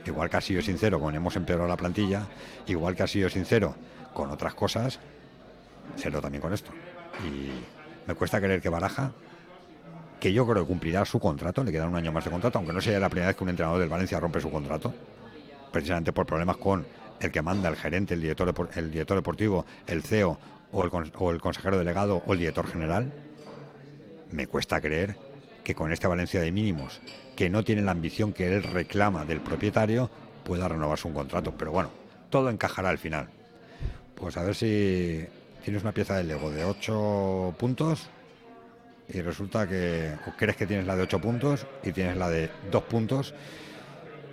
igual 0.06 0.30
que 0.30 0.36
ha 0.36 0.40
sido 0.40 0.62
sincero 0.62 1.00
con 1.00 1.14
hemos 1.14 1.36
empeorado 1.36 1.68
la 1.68 1.76
plantilla, 1.76 2.26
igual 2.66 2.94
que 2.94 3.02
ha 3.02 3.06
sido 3.06 3.28
sincero 3.28 3.74
con 4.14 4.30
otras 4.30 4.54
cosas, 4.54 4.98
serlo 5.96 6.20
también 6.20 6.42
con 6.42 6.52
esto. 6.52 6.70
Y 7.26 7.50
me 8.06 8.14
cuesta 8.14 8.40
creer 8.40 8.60
que 8.60 8.68
Baraja, 8.68 9.12
que 10.20 10.32
yo 10.32 10.46
creo 10.46 10.62
que 10.64 10.68
cumplirá 10.68 11.04
su 11.04 11.20
contrato, 11.20 11.62
le 11.62 11.72
queda 11.72 11.86
un 11.86 11.96
año 11.96 12.12
más 12.12 12.24
de 12.24 12.30
contrato, 12.30 12.58
aunque 12.58 12.72
no 12.72 12.80
sea 12.80 12.98
la 12.98 13.08
primera 13.08 13.28
vez 13.28 13.36
que 13.36 13.44
un 13.44 13.50
entrenador 13.50 13.80
del 13.80 13.88
Valencia 13.88 14.18
rompe 14.18 14.40
su 14.40 14.50
contrato, 14.50 14.92
precisamente 15.70 16.12
por 16.12 16.26
problemas 16.26 16.56
con 16.56 16.86
el 17.20 17.30
que 17.30 17.42
manda, 17.42 17.68
el 17.68 17.76
gerente, 17.76 18.14
el 18.14 18.20
director, 18.20 18.70
el 18.74 18.90
director 18.90 19.16
deportivo, 19.16 19.66
el 19.86 20.02
CEO 20.02 20.38
o 20.72 21.30
el 21.30 21.40
consejero 21.40 21.78
delegado 21.78 22.22
o 22.26 22.32
el 22.32 22.38
director 22.38 22.66
general, 22.66 23.12
me 24.30 24.46
cuesta 24.46 24.80
creer 24.80 25.16
que 25.68 25.74
con 25.74 25.92
esta 25.92 26.08
Valencia 26.08 26.40
de 26.40 26.50
mínimos, 26.50 26.98
que 27.36 27.50
no 27.50 27.62
tiene 27.62 27.82
la 27.82 27.90
ambición 27.90 28.32
que 28.32 28.46
él 28.46 28.62
reclama 28.62 29.26
del 29.26 29.42
propietario, 29.42 30.08
pueda 30.42 30.66
renovar 30.66 30.96
su 30.96 31.12
contrato. 31.12 31.52
Pero 31.58 31.72
bueno, 31.72 31.90
todo 32.30 32.48
encajará 32.48 32.88
al 32.88 32.96
final. 32.96 33.28
Pues 34.14 34.38
a 34.38 34.44
ver 34.44 34.54
si 34.54 35.26
tienes 35.62 35.82
una 35.82 35.92
pieza 35.92 36.16
de 36.16 36.24
Lego 36.24 36.50
de 36.50 36.64
8 36.64 37.54
puntos 37.58 38.08
y 39.12 39.20
resulta 39.20 39.68
que 39.68 40.14
crees 40.38 40.56
que 40.56 40.66
tienes 40.66 40.86
la 40.86 40.96
de 40.96 41.02
8 41.02 41.20
puntos 41.20 41.66
y 41.82 41.92
tienes 41.92 42.16
la 42.16 42.30
de 42.30 42.48
2 42.70 42.82
puntos 42.84 43.34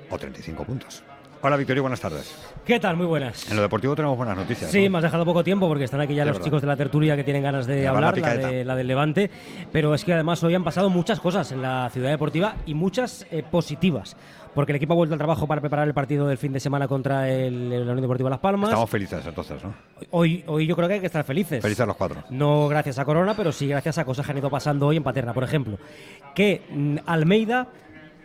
o 0.10 0.18
35 0.18 0.64
puntos. 0.64 1.04
Hola 1.42 1.58
Victoria, 1.58 1.82
buenas 1.82 2.02
tardes. 2.02 2.36
¿Qué 2.66 2.80
tal? 2.80 2.98
Muy 2.98 3.06
buenas. 3.06 3.50
En 3.52 3.56
lo 3.56 3.62
deportivo 3.62 3.96
tenemos 3.96 4.18
buenas 4.18 4.36
noticias. 4.36 4.72
Sí, 4.72 4.90
me 4.90 4.98
has 4.98 5.04
dejado 5.04 5.26
poco 5.26 5.44
tiempo 5.44 5.68
porque 5.68 5.84
están 5.84 6.02
aquí 6.02 6.16
ya 6.16 6.26
los 6.26 6.42
chicos 6.42 6.62
de 6.62 6.68
la 6.68 6.76
tertulia 6.76 7.16
que 7.16 7.24
tienen 7.24 7.44
ganas 7.44 7.68
de 7.68 7.88
hablar, 7.88 8.18
la, 8.18 8.36
de, 8.36 8.66
la, 8.66 8.76
del 8.76 8.88
Levante. 8.88 9.30
Pero 9.72 9.94
es 9.94 10.04
que 10.04 10.14
además 10.14 10.44
hoy 10.44 10.56
han 10.56 10.64
pasado 10.64 10.90
muchas 10.90 11.20
cosas 11.20 11.52
en 11.52 11.62
la 11.62 11.90
ciudad 11.92 12.10
deportiva 12.10 12.56
y 12.66 12.74
muchas 12.74 13.28
eh, 13.30 13.44
positivas. 13.44 14.18
Porque 14.56 14.72
el 14.72 14.78
equipo 14.78 14.94
ha 14.94 14.96
vuelto 14.96 15.14
al 15.14 15.20
trabajo 15.20 15.46
para 15.46 15.62
preparar 15.62 15.88
el 15.88 15.94
partido 15.94 16.28
del 16.28 16.38
fin 16.38 16.54
de 16.54 16.60
semana 16.60 16.88
contra 16.88 17.30
el, 17.30 17.70
la 17.70 17.92
Unión 17.92 18.02
Deportiva 18.02 18.30
Las 18.30 18.40
Palmas. 18.40 18.70
Estamos 18.70 18.90
felices 18.90 19.24
entonces, 19.28 19.64
¿no? 19.64 19.76
Hoy, 20.12 20.44
hoy 20.48 20.66
yo 20.66 20.76
creo 20.76 20.88
que 20.88 20.96
hay 20.96 21.00
que 21.02 21.08
estar 21.08 21.26
felices. 21.26 21.62
Felices 21.62 21.86
los 21.86 21.98
cuatro. 21.98 22.24
No 22.30 22.68
gracias 22.70 22.98
a 22.98 23.06
Corona, 23.06 23.36
pero 23.36 23.52
sí 23.52 23.68
gracias 23.68 23.98
a 23.98 24.06
cosas 24.06 24.26
que 24.26 24.32
han 24.32 24.38
ido 24.38 24.50
pasando 24.50 24.88
hoy 24.88 24.98
en 24.98 25.04
Paterna. 25.04 25.34
Por 25.34 25.44
ejemplo, 25.44 25.78
que 26.34 26.64
mm, 26.72 26.98
Almeida 27.06 27.68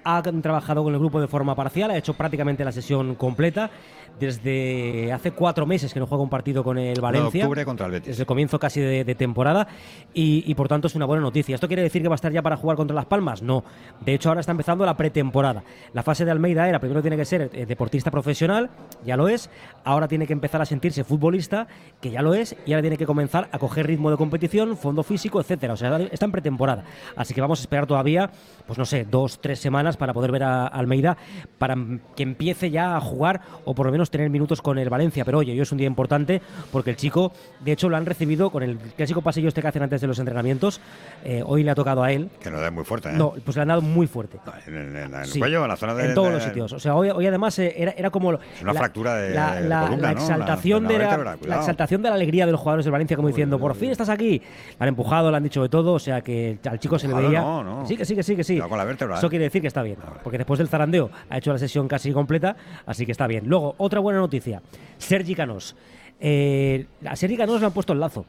ha 0.04 0.22
trabajado 0.22 0.82
con 0.82 0.92
el 0.92 0.98
grupo 0.98 1.20
de 1.20 1.28
forma 1.28 1.54
parcial, 1.54 1.90
ha 1.90 1.96
hecho 1.96 2.14
prácticamente 2.14 2.64
la 2.64 2.72
sesión 2.72 3.14
completa. 3.14 3.70
Desde 4.18 5.10
hace 5.14 5.30
cuatro 5.32 5.64
meses 5.64 5.94
que 5.94 6.00
no 6.00 6.06
juega 6.06 6.22
un 6.22 6.28
partido 6.28 6.62
con 6.62 6.76
el 6.76 7.00
Valencia. 7.00 7.42
octubre 7.44 7.64
contra 7.64 7.86
el 7.86 7.92
Betis. 7.92 8.08
Desde 8.08 8.22
el 8.24 8.26
comienzo 8.26 8.58
casi 8.58 8.80
de, 8.80 9.14
temporada. 9.14 9.66
Y, 10.12 10.54
por 10.54 10.68
tanto 10.68 10.88
es 10.88 10.94
una 10.94 11.06
buena 11.06 11.22
noticia. 11.22 11.54
¿Esto 11.54 11.68
quiere 11.68 11.82
decir 11.82 12.02
que 12.02 12.08
va 12.08 12.14
a 12.14 12.16
estar 12.16 12.30
ya 12.30 12.42
para 12.42 12.58
jugar 12.58 12.76
contra 12.76 12.94
Las 12.94 13.06
Palmas? 13.06 13.40
No. 13.40 13.64
De 14.04 14.12
hecho, 14.12 14.28
ahora 14.28 14.40
está 14.40 14.52
empezando 14.52 14.84
la 14.84 14.94
pretemporada. 14.94 15.62
La 15.94 16.02
fase 16.02 16.26
de 16.26 16.32
Almeida 16.32 16.68
era, 16.68 16.80
primero 16.80 17.00
tiene 17.00 17.16
que 17.16 17.24
ser 17.24 17.50
eh, 17.54 17.64
deportista 17.64 18.10
profesional, 18.10 18.68
ya 19.06 19.16
lo 19.16 19.26
es. 19.26 19.48
Ahora 19.84 20.06
tiene 20.06 20.26
que 20.26 20.34
empezar 20.34 20.60
a 20.60 20.66
sentirse 20.66 21.02
futbolista, 21.02 21.66
que 22.02 22.10
ya 22.10 22.20
lo 22.20 22.34
es. 22.34 22.54
Y 22.66 22.72
ahora 22.72 22.82
tiene 22.82 22.98
que 22.98 23.06
comenzar 23.06 23.48
a 23.52 23.58
coger 23.58 23.86
ritmo 23.86 24.10
de 24.10 24.18
competición, 24.18 24.76
fondo 24.76 25.02
físico, 25.02 25.40
etcétera. 25.40 25.72
O 25.72 25.76
sea, 25.78 25.96
está 25.96 26.26
en 26.26 26.32
pretemporada. 26.32 26.84
Así 27.16 27.32
que 27.32 27.40
vamos 27.40 27.60
a 27.60 27.62
esperar 27.62 27.86
todavía, 27.86 28.30
pues 28.66 28.78
no 28.78 28.84
sé, 28.84 29.06
dos, 29.10 29.40
tres 29.40 29.60
semanas 29.60 29.89
semanas 29.90 29.96
para 29.96 30.12
poder 30.14 30.30
ver 30.32 30.42
a 30.44 30.66
Almeida, 30.66 31.16
para 31.58 31.76
que 32.16 32.22
empiece 32.22 32.70
ya 32.70 32.96
a 32.96 33.00
jugar 33.00 33.40
o 33.64 33.74
por 33.74 33.86
lo 33.86 33.92
menos 33.92 34.10
tener 34.10 34.30
minutos 34.30 34.62
con 34.62 34.78
el 34.78 34.88
Valencia. 34.88 35.24
Pero 35.24 35.38
oye, 35.38 35.52
hoy 35.52 35.60
es 35.60 35.72
un 35.72 35.78
día 35.78 35.86
importante 35.86 36.40
porque 36.72 36.90
el 36.90 36.96
chico, 36.96 37.32
de 37.60 37.72
hecho, 37.72 37.88
lo 37.88 37.96
han 37.96 38.06
recibido 38.06 38.50
con 38.50 38.62
el 38.62 38.78
clásico 38.78 39.22
pasillo 39.22 39.48
este 39.48 39.60
que 39.62 39.68
hacen 39.68 39.82
antes 39.82 40.00
de 40.00 40.06
los 40.06 40.18
entrenamientos. 40.18 40.80
Eh, 41.24 41.42
hoy 41.44 41.62
le 41.64 41.70
ha 41.70 41.74
tocado 41.74 42.02
a 42.02 42.12
él. 42.12 42.30
Que 42.40 42.50
no 42.50 42.60
da 42.60 42.70
muy 42.70 42.84
fuerte, 42.84 43.08
¿eh? 43.10 43.12
No, 43.14 43.32
pues 43.44 43.56
le 43.56 43.62
han 43.62 43.68
dado 43.68 43.82
muy 43.82 44.06
fuerte. 44.06 44.38
En, 44.66 44.74
en- 44.76 44.96
en 44.96 45.14
el 45.14 45.38
cuello, 45.38 45.62
en 45.62 45.68
la 45.68 45.76
zona 45.76 45.94
de. 45.94 46.08
En 46.08 46.14
todos 46.14 46.28
de- 46.28 46.34
los 46.34 46.42
sitios. 46.44 46.72
O 46.72 46.78
sea, 46.78 46.94
hoy, 46.94 47.10
hoy 47.10 47.26
además 47.26 47.58
eh, 47.58 47.74
era, 47.76 47.92
era 47.92 48.10
como. 48.10 48.32
Es 48.34 48.38
una 48.62 48.72
la- 48.72 48.78
fractura 48.80 49.14
de- 49.16 49.34
la, 49.34 49.54
de 49.60 49.68
la- 49.68 49.80
columna, 49.82 50.02
la 50.08 50.14
¿no? 50.14 50.20
exaltación 50.20 50.86
de 50.88 50.98
la 50.98 51.56
exaltación 51.56 52.02
de 52.02 52.08
la 52.08 52.14
alegría 52.14 52.46
de 52.46 52.52
los 52.52 52.60
jugadores 52.60 52.84
del 52.84 52.92
Valencia, 52.92 53.16
como 53.16 53.28
diciendo, 53.28 53.58
por 53.58 53.74
fin 53.74 53.90
estás 53.90 54.08
aquí. 54.08 54.38
Le 54.40 54.76
han 54.78 54.88
empujado, 54.88 55.30
le 55.30 55.36
han 55.36 55.42
dicho 55.42 55.62
de 55.62 55.68
todo. 55.68 55.94
O 55.94 55.98
sea, 55.98 56.20
que 56.20 56.58
al 56.68 56.78
chico 56.78 56.98
se 56.98 57.08
le 57.08 57.14
veía. 57.14 57.40
no, 57.40 57.62
no. 57.64 57.86
Sí, 57.86 57.96
que 57.96 58.04
sí, 58.04 58.14
que 58.14 58.22
sí, 58.22 58.36
que 58.36 58.44
sí. 58.44 58.54
Cuidado 58.54 58.68
con 58.68 58.78
la 58.78 58.84
vértebra, 58.84 59.16
Eso 59.18 59.26
¿eh? 59.26 59.30
quiere 59.30 59.44
decir 59.44 59.60
que 59.60 59.68
está 59.68 59.79
bien. 59.82 59.98
Porque 60.22 60.38
después 60.38 60.58
del 60.58 60.68
zarandeo 60.68 61.10
ha 61.28 61.38
hecho 61.38 61.52
la 61.52 61.58
sesión 61.58 61.88
casi 61.88 62.12
completa, 62.12 62.56
así 62.86 63.06
que 63.06 63.12
está 63.12 63.26
bien. 63.26 63.44
Luego, 63.48 63.74
otra 63.78 64.00
buena 64.00 64.18
noticia. 64.20 64.62
Sergi 64.98 65.34
Canós. 65.34 65.76
Eh, 66.20 66.86
a 67.06 67.16
Sergi 67.16 67.36
Canós 67.36 67.60
le 67.60 67.66
han 67.66 67.72
puesto 67.72 67.92
el 67.92 68.00
lazo 68.00 68.26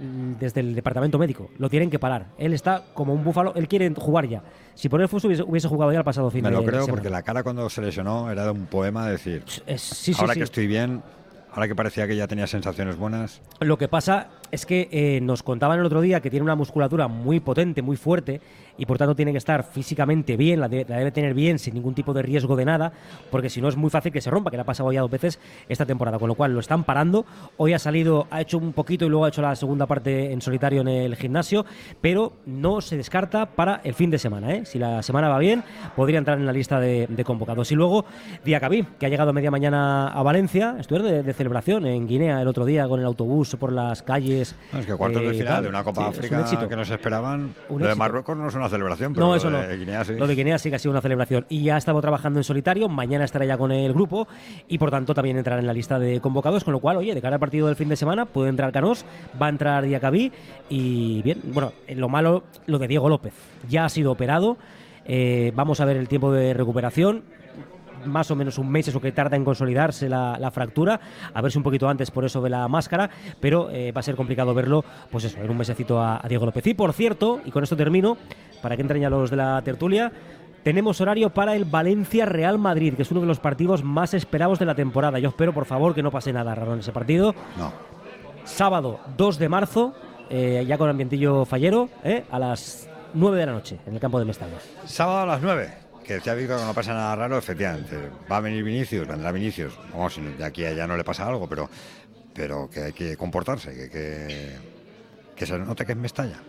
mm, 0.00 0.34
desde 0.38 0.60
el 0.60 0.74
departamento 0.74 1.18
médico. 1.18 1.50
Lo 1.58 1.68
tienen 1.68 1.90
que 1.90 1.98
parar. 1.98 2.26
Él 2.38 2.52
está 2.54 2.82
como 2.94 3.12
un 3.14 3.24
búfalo, 3.24 3.52
él 3.54 3.66
quiere 3.68 3.92
jugar 3.96 4.28
ya. 4.28 4.42
Si 4.74 4.88
por 4.88 5.00
él 5.02 5.08
fuese, 5.08 5.26
hubiese, 5.26 5.42
hubiese 5.42 5.68
jugado 5.68 5.92
ya 5.92 5.98
el 5.98 6.04
pasado 6.04 6.30
fin 6.30 6.42
Me 6.42 6.50
de 6.50 6.56
lo 6.56 6.62
creo 6.64 6.80
semana. 6.82 6.92
porque 6.92 7.10
la 7.10 7.22
cara 7.22 7.42
cuando 7.42 7.68
se 7.68 7.82
lesionó 7.82 8.30
era 8.30 8.44
de 8.44 8.50
un 8.52 8.66
poema 8.66 9.06
de 9.06 9.12
decir. 9.12 9.42
Es- 9.66 9.82
sí, 9.82 10.14
sí, 10.14 10.20
ahora 10.20 10.34
sí. 10.34 10.40
que 10.40 10.44
estoy 10.44 10.66
bien, 10.66 11.02
ahora 11.52 11.66
que 11.68 11.74
parecía 11.74 12.06
que 12.06 12.16
ya 12.16 12.26
tenía 12.28 12.46
sensaciones 12.46 12.96
buenas. 12.96 13.42
Lo 13.60 13.76
que 13.76 13.88
pasa 13.88 14.28
es 14.52 14.66
que 14.66 14.88
eh, 14.92 15.20
nos 15.20 15.42
contaban 15.42 15.80
el 15.80 15.84
otro 15.84 16.00
día 16.00 16.20
que 16.20 16.30
tiene 16.30 16.44
una 16.44 16.54
musculatura 16.54 17.08
muy 17.08 17.40
potente, 17.40 17.82
muy 17.82 17.96
fuerte, 17.96 18.40
y 18.78 18.86
por 18.86 18.98
tanto 18.98 19.16
tiene 19.16 19.32
que 19.32 19.38
estar 19.38 19.64
físicamente 19.64 20.36
bien, 20.36 20.60
la, 20.60 20.68
la 20.68 20.96
debe 20.98 21.10
tener 21.10 21.34
bien, 21.34 21.58
sin 21.58 21.74
ningún 21.74 21.94
tipo 21.94 22.12
de 22.12 22.22
riesgo 22.22 22.54
de 22.54 22.64
nada, 22.64 22.92
porque 23.30 23.50
si 23.50 23.60
no 23.60 23.68
es 23.68 23.76
muy 23.76 23.90
fácil 23.90 24.12
que 24.12 24.20
se 24.20 24.30
rompa, 24.30 24.50
que 24.50 24.56
le 24.56 24.62
ha 24.62 24.66
pasado 24.66 24.92
ya 24.92 25.00
dos 25.00 25.10
veces 25.10 25.40
esta 25.68 25.86
temporada, 25.86 26.18
con 26.18 26.28
lo 26.28 26.34
cual 26.34 26.52
lo 26.52 26.60
están 26.60 26.84
parando. 26.84 27.24
Hoy 27.56 27.72
ha 27.72 27.78
salido, 27.78 28.26
ha 28.30 28.40
hecho 28.40 28.58
un 28.58 28.72
poquito 28.72 29.04
y 29.04 29.08
luego 29.08 29.24
ha 29.24 29.28
hecho 29.28 29.42
la 29.42 29.56
segunda 29.56 29.86
parte 29.86 30.32
en 30.32 30.40
solitario 30.42 30.82
en 30.82 30.88
el 30.88 31.16
gimnasio, 31.16 31.64
pero 32.00 32.34
no 32.46 32.80
se 32.80 32.96
descarta 32.96 33.46
para 33.46 33.80
el 33.84 33.94
fin 33.94 34.10
de 34.10 34.18
semana. 34.18 34.54
¿eh? 34.54 34.66
Si 34.66 34.78
la 34.78 35.02
semana 35.02 35.28
va 35.28 35.38
bien, 35.38 35.64
podría 35.96 36.18
entrar 36.18 36.38
en 36.38 36.46
la 36.46 36.52
lista 36.52 36.78
de, 36.78 37.06
de 37.08 37.24
convocados. 37.24 37.72
Y 37.72 37.74
luego 37.74 38.04
Diacabí, 38.44 38.84
que 38.98 39.06
ha 39.06 39.08
llegado 39.08 39.32
media 39.32 39.50
mañana 39.50 40.08
a 40.08 40.22
Valencia, 40.22 40.76
estuvieron 40.78 41.10
de, 41.10 41.22
de 41.22 41.32
celebración 41.32 41.86
en 41.86 42.06
Guinea 42.06 42.40
el 42.40 42.48
otro 42.48 42.64
día 42.64 42.86
con 42.86 43.00
el 43.00 43.06
autobús 43.06 43.56
por 43.56 43.72
las 43.72 44.02
calles. 44.02 44.41
No, 44.72 44.78
es 44.80 44.86
que 44.86 44.94
cuartos 44.94 45.22
eh, 45.22 45.26
de 45.26 45.32
final 45.32 45.46
tal. 45.46 45.62
de 45.64 45.68
una 45.68 45.84
Copa 45.84 46.02
Sí, 46.12 46.18
un 46.28 46.34
África 46.34 46.68
que 46.68 46.76
nos 46.76 46.90
esperaban. 46.90 47.54
Un 47.68 47.82
lo 47.82 47.88
de. 47.88 47.94
Marruecos 47.94 48.36
no 48.36 48.48
es 48.48 48.54
una 48.54 48.68
celebración, 48.68 49.12
pero 49.14 49.26
No, 49.26 49.32
lo 49.32 49.36
eso 49.36 49.50
no. 49.50 49.58
de 49.58 49.76
Guinea 49.76 50.04
sí. 50.04 50.14
Lo 50.16 50.26
de 50.26 50.34
Guinea 50.34 50.58
sí 50.58 50.70
que 50.70 50.76
ha 50.76 50.78
sido 50.78 50.92
una 50.92 51.00
celebración. 51.00 51.46
Y 51.48 51.62
ya 51.62 51.74
ha 51.74 51.78
estado 51.78 52.00
trabajando 52.00 52.38
en 52.40 52.44
solitario, 52.44 52.88
mañana 52.88 53.24
estará 53.24 53.44
ya 53.44 53.56
con 53.56 53.72
el 53.72 53.92
grupo 53.92 54.26
y 54.68 54.78
por 54.78 54.90
tanto 54.90 55.14
también 55.14 55.36
entrará 55.38 55.60
en 55.60 55.66
la 55.66 55.72
lista 55.72 55.98
de 55.98 56.20
convocados, 56.20 56.64
con 56.64 56.72
lo 56.72 56.80
cual, 56.80 56.96
oye, 56.96 57.14
de 57.14 57.22
cara 57.22 57.36
al 57.36 57.40
partido 57.40 57.66
del 57.66 57.76
fin 57.76 57.88
de 57.88 57.96
semana 57.96 58.26
puede 58.26 58.48
entrar 58.50 58.72
Canós, 58.72 59.04
va 59.40 59.46
a 59.46 59.50
entrar 59.50 59.84
Diacabí 59.84 60.32
y 60.68 61.22
bien, 61.22 61.40
bueno, 61.44 61.72
eh, 61.86 61.94
lo 61.94 62.08
malo, 62.08 62.44
lo 62.66 62.78
de 62.78 62.88
Diego 62.88 63.08
López. 63.08 63.34
Ya 63.68 63.84
ha 63.84 63.88
sido 63.88 64.12
operado, 64.12 64.56
eh, 65.04 65.52
vamos 65.54 65.80
a 65.80 65.84
ver 65.84 65.96
el 65.96 66.08
tiempo 66.08 66.32
de 66.32 66.54
recuperación. 66.54 67.22
Más 68.06 68.30
o 68.30 68.36
menos 68.36 68.58
un 68.58 68.70
mes 68.70 68.88
es 68.88 68.94
lo 68.94 69.00
que 69.00 69.12
tarda 69.12 69.36
en 69.36 69.44
consolidarse 69.44 70.08
la, 70.08 70.38
la 70.38 70.50
fractura, 70.50 71.00
a 71.32 71.40
ver 71.40 71.52
si 71.52 71.58
un 71.58 71.64
poquito 71.64 71.88
antes 71.88 72.10
por 72.10 72.24
eso 72.24 72.40
de 72.42 72.50
la 72.50 72.66
máscara, 72.68 73.10
pero 73.40 73.70
eh, 73.70 73.92
va 73.92 74.00
a 74.00 74.02
ser 74.02 74.16
complicado 74.16 74.54
verlo, 74.54 74.84
pues 75.10 75.24
eso, 75.24 75.38
en 75.40 75.50
un 75.50 75.56
mesecito 75.56 76.00
a, 76.00 76.20
a 76.24 76.28
Diego 76.28 76.46
López. 76.46 76.66
Y 76.66 76.74
por 76.74 76.92
cierto, 76.92 77.40
y 77.44 77.50
con 77.50 77.62
esto 77.62 77.76
termino, 77.76 78.16
para 78.60 78.76
que 78.76 78.82
entren 78.82 79.02
ya 79.02 79.10
los 79.10 79.30
de 79.30 79.36
la 79.36 79.60
tertulia, 79.62 80.12
tenemos 80.62 81.00
horario 81.00 81.30
para 81.30 81.56
el 81.56 81.64
Valencia 81.64 82.24
Real 82.24 82.58
Madrid, 82.58 82.94
que 82.94 83.02
es 83.02 83.10
uno 83.10 83.20
de 83.20 83.26
los 83.26 83.40
partidos 83.40 83.82
más 83.82 84.14
esperados 84.14 84.58
de 84.58 84.66
la 84.66 84.74
temporada. 84.74 85.18
Yo 85.18 85.30
espero, 85.30 85.52
por 85.52 85.64
favor, 85.64 85.94
que 85.94 86.02
no 86.02 86.10
pase 86.10 86.32
nada 86.32 86.54
raro 86.54 86.74
en 86.74 86.80
ese 86.80 86.92
partido. 86.92 87.34
No. 87.58 87.72
Sábado 88.44 89.00
2 89.16 89.38
de 89.38 89.48
marzo, 89.48 89.94
eh, 90.30 90.64
ya 90.66 90.78
con 90.78 90.88
ambientillo 90.88 91.44
fallero, 91.44 91.88
eh, 92.04 92.24
a 92.30 92.38
las 92.38 92.88
9 93.14 93.38
de 93.38 93.46
la 93.46 93.52
noche, 93.52 93.78
en 93.86 93.94
el 93.94 94.00
campo 94.00 94.18
de 94.18 94.24
Mestalla. 94.24 94.58
Sábado 94.84 95.20
a 95.20 95.26
las 95.26 95.42
9. 95.42 95.81
Que 96.04 96.14
decía 96.14 96.34
Víctor 96.34 96.58
que 96.58 96.64
no 96.64 96.74
pasa 96.74 96.94
nada 96.94 97.14
raro, 97.14 97.38
efectivamente. 97.38 97.96
Va 98.30 98.38
a 98.38 98.40
venir 98.40 98.64
Vinicius, 98.64 99.06
vendrá 99.06 99.30
Vinicius. 99.32 99.78
Vamos, 99.92 100.18
de 100.38 100.44
aquí 100.44 100.64
a 100.64 100.70
allá 100.70 100.86
no 100.86 100.96
le 100.96 101.04
pasa 101.04 101.26
algo, 101.26 101.48
pero, 101.48 101.70
pero 102.34 102.68
que 102.68 102.82
hay 102.82 102.92
que 102.92 103.16
comportarse, 103.16 103.72
que, 103.74 103.88
que, 103.88 104.56
que 105.36 105.46
se 105.46 105.58
note 105.58 105.86
que 105.86 105.92
es 105.92 105.98
Mestalla. 105.98 106.40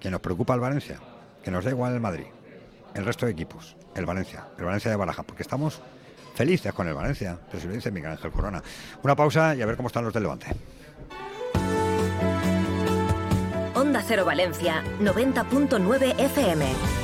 Que 0.00 0.10
nos 0.10 0.20
preocupa 0.20 0.54
el 0.54 0.60
Valencia, 0.60 0.98
que 1.42 1.50
nos 1.50 1.64
da 1.64 1.70
igual 1.70 1.94
el 1.94 2.00
Madrid, 2.00 2.26
el 2.94 3.04
resto 3.04 3.26
de 3.26 3.32
equipos, 3.32 3.76
el 3.94 4.06
Valencia, 4.06 4.48
el 4.58 4.64
Valencia 4.64 4.90
de 4.90 4.96
Baraja, 4.96 5.22
porque 5.22 5.42
estamos 5.42 5.80
felices 6.34 6.72
con 6.72 6.88
el 6.88 6.94
Valencia. 6.94 7.38
Pero 7.50 7.60
si 7.60 7.68
lo 7.68 7.74
dice 7.74 7.90
Miguel 7.90 8.12
Ángel 8.12 8.30
Corona. 8.30 8.62
Una 9.02 9.16
pausa 9.16 9.54
y 9.54 9.62
a 9.62 9.66
ver 9.66 9.76
cómo 9.76 9.88
están 9.88 10.04
los 10.04 10.12
del 10.12 10.24
Levante. 10.24 10.46
Onda 13.74 14.02
Cero 14.06 14.24
Valencia, 14.24 14.82
90.9 15.00 16.18
FM. 16.18 17.03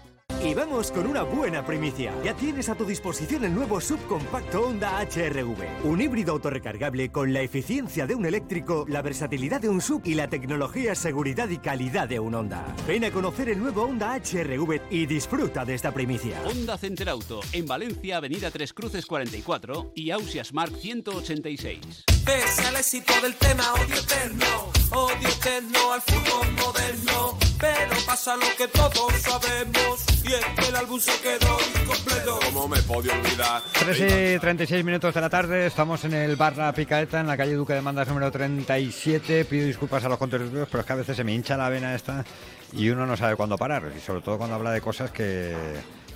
Y 0.43 0.55
vamos 0.55 0.91
con 0.91 1.05
una 1.05 1.21
buena 1.21 1.63
primicia. 1.63 2.13
Ya 2.23 2.33
tienes 2.33 2.67
a 2.69 2.75
tu 2.75 2.83
disposición 2.83 3.45
el 3.45 3.53
nuevo 3.53 3.79
subcompacto 3.79 4.63
Honda 4.63 4.99
HRV. 5.01 5.85
Un 5.85 6.01
híbrido 6.01 6.33
autorrecargable 6.33 7.11
con 7.11 7.31
la 7.31 7.41
eficiencia 7.41 8.07
de 8.07 8.15
un 8.15 8.25
eléctrico, 8.25 8.85
la 8.87 9.03
versatilidad 9.03 9.61
de 9.61 9.69
un 9.69 9.81
sub 9.81 10.01
y 10.03 10.15
la 10.15 10.29
tecnología, 10.29 10.95
seguridad 10.95 11.47
y 11.49 11.59
calidad 11.59 12.09
de 12.09 12.19
un 12.19 12.33
Honda. 12.33 12.65
Ven 12.87 13.05
a 13.05 13.11
conocer 13.11 13.49
el 13.49 13.59
nuevo 13.59 13.83
Honda 13.83 14.15
HRV 14.15 14.81
y 14.89 15.05
disfruta 15.05 15.63
de 15.63 15.75
esta 15.75 15.93
primicia. 15.93 16.41
Honda 16.43 16.75
Center 16.75 17.09
Auto, 17.09 17.41
en 17.51 17.67
Valencia, 17.67 18.17
Avenida 18.17 18.49
Tres 18.49 18.73
Cruces 18.73 19.05
44 19.05 19.91
y 19.95 20.09
Ausias 20.09 20.53
Mark 20.53 20.73
186. 20.75 22.05
Pese 22.25 22.67
al 22.67 22.77
éxito 22.77 23.13
del 23.21 23.35
tema 23.35 23.73
odio 23.73 23.95
eterno, 23.95 24.71
odio 24.91 25.27
eterno 25.27 25.93
al 25.93 26.01
fútbol 26.01 26.51
moderno. 26.53 27.40
Pero 27.61 27.95
pasa 28.07 28.35
lo 28.35 28.47
que 28.57 28.67
todos 28.67 29.13
sabemos, 29.21 30.03
y 30.23 30.33
es 30.33 30.45
que 30.57 30.67
el 30.69 30.75
álbum 30.75 30.99
se 30.99 31.11
quedó 31.21 31.57
incompleto. 31.79 32.39
¿Cómo 32.45 32.67
me 32.67 32.81
podía 32.81 33.13
olvidar? 33.13 33.61
3 33.79 34.35
y 34.35 34.39
36 34.39 34.83
minutos 34.83 35.13
de 35.13 35.21
la 35.21 35.29
tarde, 35.29 35.67
estamos 35.67 36.03
en 36.05 36.15
el 36.15 36.35
bar 36.35 36.57
La 36.57 36.73
Picaeta, 36.73 37.19
en 37.19 37.27
la 37.27 37.37
calle 37.37 37.53
Duque 37.53 37.73
de 37.73 37.81
Mandas 37.81 38.07
número 38.07 38.31
37. 38.31 39.45
Pido 39.45 39.67
disculpas 39.67 40.03
a 40.03 40.09
los 40.09 40.17
contertulios, 40.17 40.67
pero 40.71 40.81
es 40.81 40.87
que 40.87 40.93
a 40.93 40.95
veces 40.95 41.15
se 41.15 41.23
me 41.23 41.33
hincha 41.33 41.55
la 41.55 41.69
vena 41.69 41.93
esta 41.93 42.25
y 42.73 42.89
uno 42.89 43.05
no 43.05 43.15
sabe 43.15 43.35
cuándo 43.35 43.57
parar, 43.57 43.91
y 43.95 43.99
sobre 43.99 44.21
todo 44.21 44.39
cuando 44.39 44.55
habla 44.55 44.71
de 44.71 44.81
cosas 44.81 45.11
que, 45.11 45.55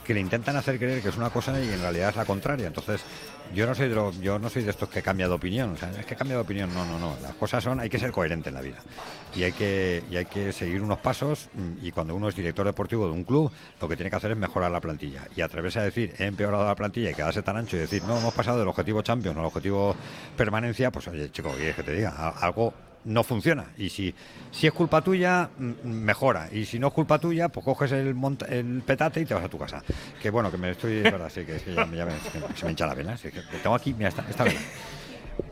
que 0.04 0.14
le 0.16 0.22
intentan 0.22 0.56
hacer 0.56 0.80
creer 0.80 1.02
que 1.02 1.10
es 1.10 1.18
una 1.18 1.30
cosa 1.30 1.60
y 1.60 1.70
en 1.70 1.82
realidad 1.82 2.10
es 2.10 2.16
la 2.16 2.26
contraria. 2.26 2.68
Entonces, 2.68 3.02
yo 3.54 3.66
no 3.68 3.76
soy 3.76 3.90
de, 3.90 3.96
los- 3.96 4.20
yo 4.20 4.40
no 4.40 4.50
soy 4.50 4.64
de 4.64 4.72
estos 4.72 4.90
que 4.90 5.02
cambia 5.02 5.28
de 5.28 5.34
opinión. 5.34 5.72
O 5.74 5.78
sea, 5.78 5.92
es 5.92 6.06
que 6.06 6.16
cambia 6.16 6.36
de 6.38 6.42
opinión. 6.42 6.74
No, 6.74 6.86
no, 6.86 6.98
no. 7.00 7.16
Las 7.22 7.36
cosas 7.36 7.64
son, 7.64 7.80
hay 7.80 7.90
que 7.90 8.00
ser 8.00 8.12
coherente 8.12 8.50
en 8.50 8.56
la 8.56 8.62
vida. 8.62 8.78
Y 9.36 9.44
hay 9.44 9.52
que, 9.52 10.04
y 10.10 10.16
hay 10.18 10.26
que 10.26 10.52
seguir 10.52 10.82
unos 10.82 11.00
pasos. 11.00 11.50
Y 11.82 11.92
cuando 11.92 12.16
uno 12.16 12.30
es 12.30 12.36
director 12.36 12.66
deportivo 12.66 13.06
de 13.06 13.12
un 13.14 13.24
club, 13.24 13.52
lo 13.82 13.88
que 13.88 13.96
tiene 13.96 14.10
que 14.10 14.16
hacer 14.16 14.32
es 14.32 14.38
mejorar 14.38 14.72
la 14.72 14.82
plantilla. 14.82 15.28
Y 15.36 15.42
atreverse 15.42 15.80
a 15.80 15.84
decir, 15.84 16.14
he 16.18 16.26
empeorado 16.26 16.66
la 16.66 16.76
plantilla 16.76 17.12
y 17.12 17.14
quedarse 17.14 17.42
tan 17.42 17.58
ancho 17.58 17.76
y 17.78 17.80
decir, 17.80 18.04
no, 18.04 18.18
hemos 18.18 18.34
pasado 18.34 18.60
del 18.60 18.68
objetivo 18.68 19.02
Champions 19.02 19.38
al 19.38 19.46
objetivo 19.46 19.96
permanencia, 20.38 20.92
pues 20.92 21.08
oye, 21.08 21.32
chico, 21.32 21.52
¿qué 21.52 21.58
quieres 21.58 21.76
que 21.76 21.84
te 21.84 21.94
diga? 21.94 22.30
Algo 22.30 22.74
no 23.06 23.24
funciona. 23.24 23.66
Y 23.78 23.90
si, 23.90 24.14
si 24.52 24.68
es 24.68 24.74
culpa 24.74 25.02
tuya, 25.02 25.50
mejora. 25.84 26.50
Y 26.52 26.66
si 26.66 26.80
no 26.80 26.88
es 26.88 26.94
culpa 26.94 27.20
tuya, 27.20 27.50
pues 27.50 27.64
coges 27.64 27.92
el, 27.92 28.14
monta- 28.16 28.48
el 28.48 28.82
petate 28.86 29.22
y 29.22 29.26
te 29.26 29.34
vas 29.34 29.44
a 29.46 29.50
tu 29.50 29.58
casa. 29.58 29.84
Que 30.22 30.30
bueno, 30.30 30.52
que 30.52 30.58
me 30.58 30.72
estoy. 30.72 30.98
Es 30.98 31.04
verdad, 31.04 31.30
sí, 31.34 31.46
que, 31.46 31.56
es 31.58 31.64
que 31.64 31.74
ya, 31.74 31.86
me- 31.86 31.98
ya 31.98 32.06
me- 32.06 32.12
se 32.56 32.66
me 32.66 32.72
hincha 32.72 32.86
la 32.88 32.96
vena. 32.96 33.16
sí, 33.18 33.30
que 33.32 33.42
tengo 33.64 33.76
aquí, 33.76 33.94
mira, 33.94 34.10
esta, 34.10 34.26
esta 34.30 34.44
vena. 34.44 34.60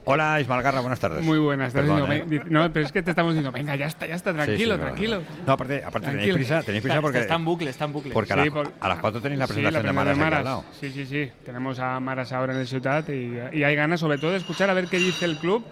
Hola, 0.06 0.40
Ismael 0.42 0.62
Garra, 0.64 0.80
buenas 0.82 1.00
tardes. 1.00 1.24
Muy 1.24 1.40
buenas, 1.40 1.72
Perdón, 1.74 2.12
¿eh? 2.12 2.24
"Ven", 2.28 2.44
No, 2.50 2.72
pero 2.74 2.86
es 2.86 2.92
que 2.92 3.02
te 3.04 3.10
estamos 3.12 3.34
diciendo, 3.34 3.52
venga, 3.52 3.76
ya 3.76 3.86
está, 3.88 4.06
ya 4.06 4.16
está, 4.16 4.32
Sí, 4.32 4.36
tranquilo, 4.38 4.76
sí, 4.76 4.82
tranquilo. 4.82 5.18
no. 5.20 5.46
No, 5.48 5.54
aparte, 5.54 5.78
aparte 5.84 6.08
tenéis 6.08 6.30
Tranquilo. 6.30 6.36
prisa, 6.36 6.64
tenéis 6.64 6.84
prisa 6.84 7.02
porque. 7.02 7.20
está 7.20 7.36
en 7.36 7.46
bucle, 7.46 7.70
está 7.70 7.86
en 7.86 7.94
bucle. 7.94 8.14
Porque 8.14 8.34
a, 8.34 8.36
Sí, 8.38 8.42
las- 8.46 8.50
por- 8.54 8.72
a 8.80 8.88
las 8.90 9.00
4 9.00 9.22
tenéis 9.22 9.40
la 9.40 9.48
Sí, 9.48 9.54
presentación 9.54 9.86
de 9.86 9.94
Maras, 9.94 10.18
aquí 10.20 10.34
al 10.36 10.44
lado. 10.44 10.66
Sí, 10.80 10.92
sí, 10.92 11.06
sí. 11.06 11.32
Tenemos 11.46 11.80
a 11.80 12.00
Maras 12.00 12.32
ahora 12.34 12.54
en 12.54 12.60
el 12.62 12.68
Ciutat 12.68 13.10
y, 13.10 13.34
y 13.54 13.64
hay 13.64 13.76
ganas 13.76 14.00
sobre 14.00 14.18
todo 14.18 14.32
de 14.32 14.38
escuchar 14.38 14.70
a 14.70 14.74
ver 14.74 14.88
qué 14.88 14.98
dice 14.98 15.26
el 15.26 15.38
club 15.38 15.64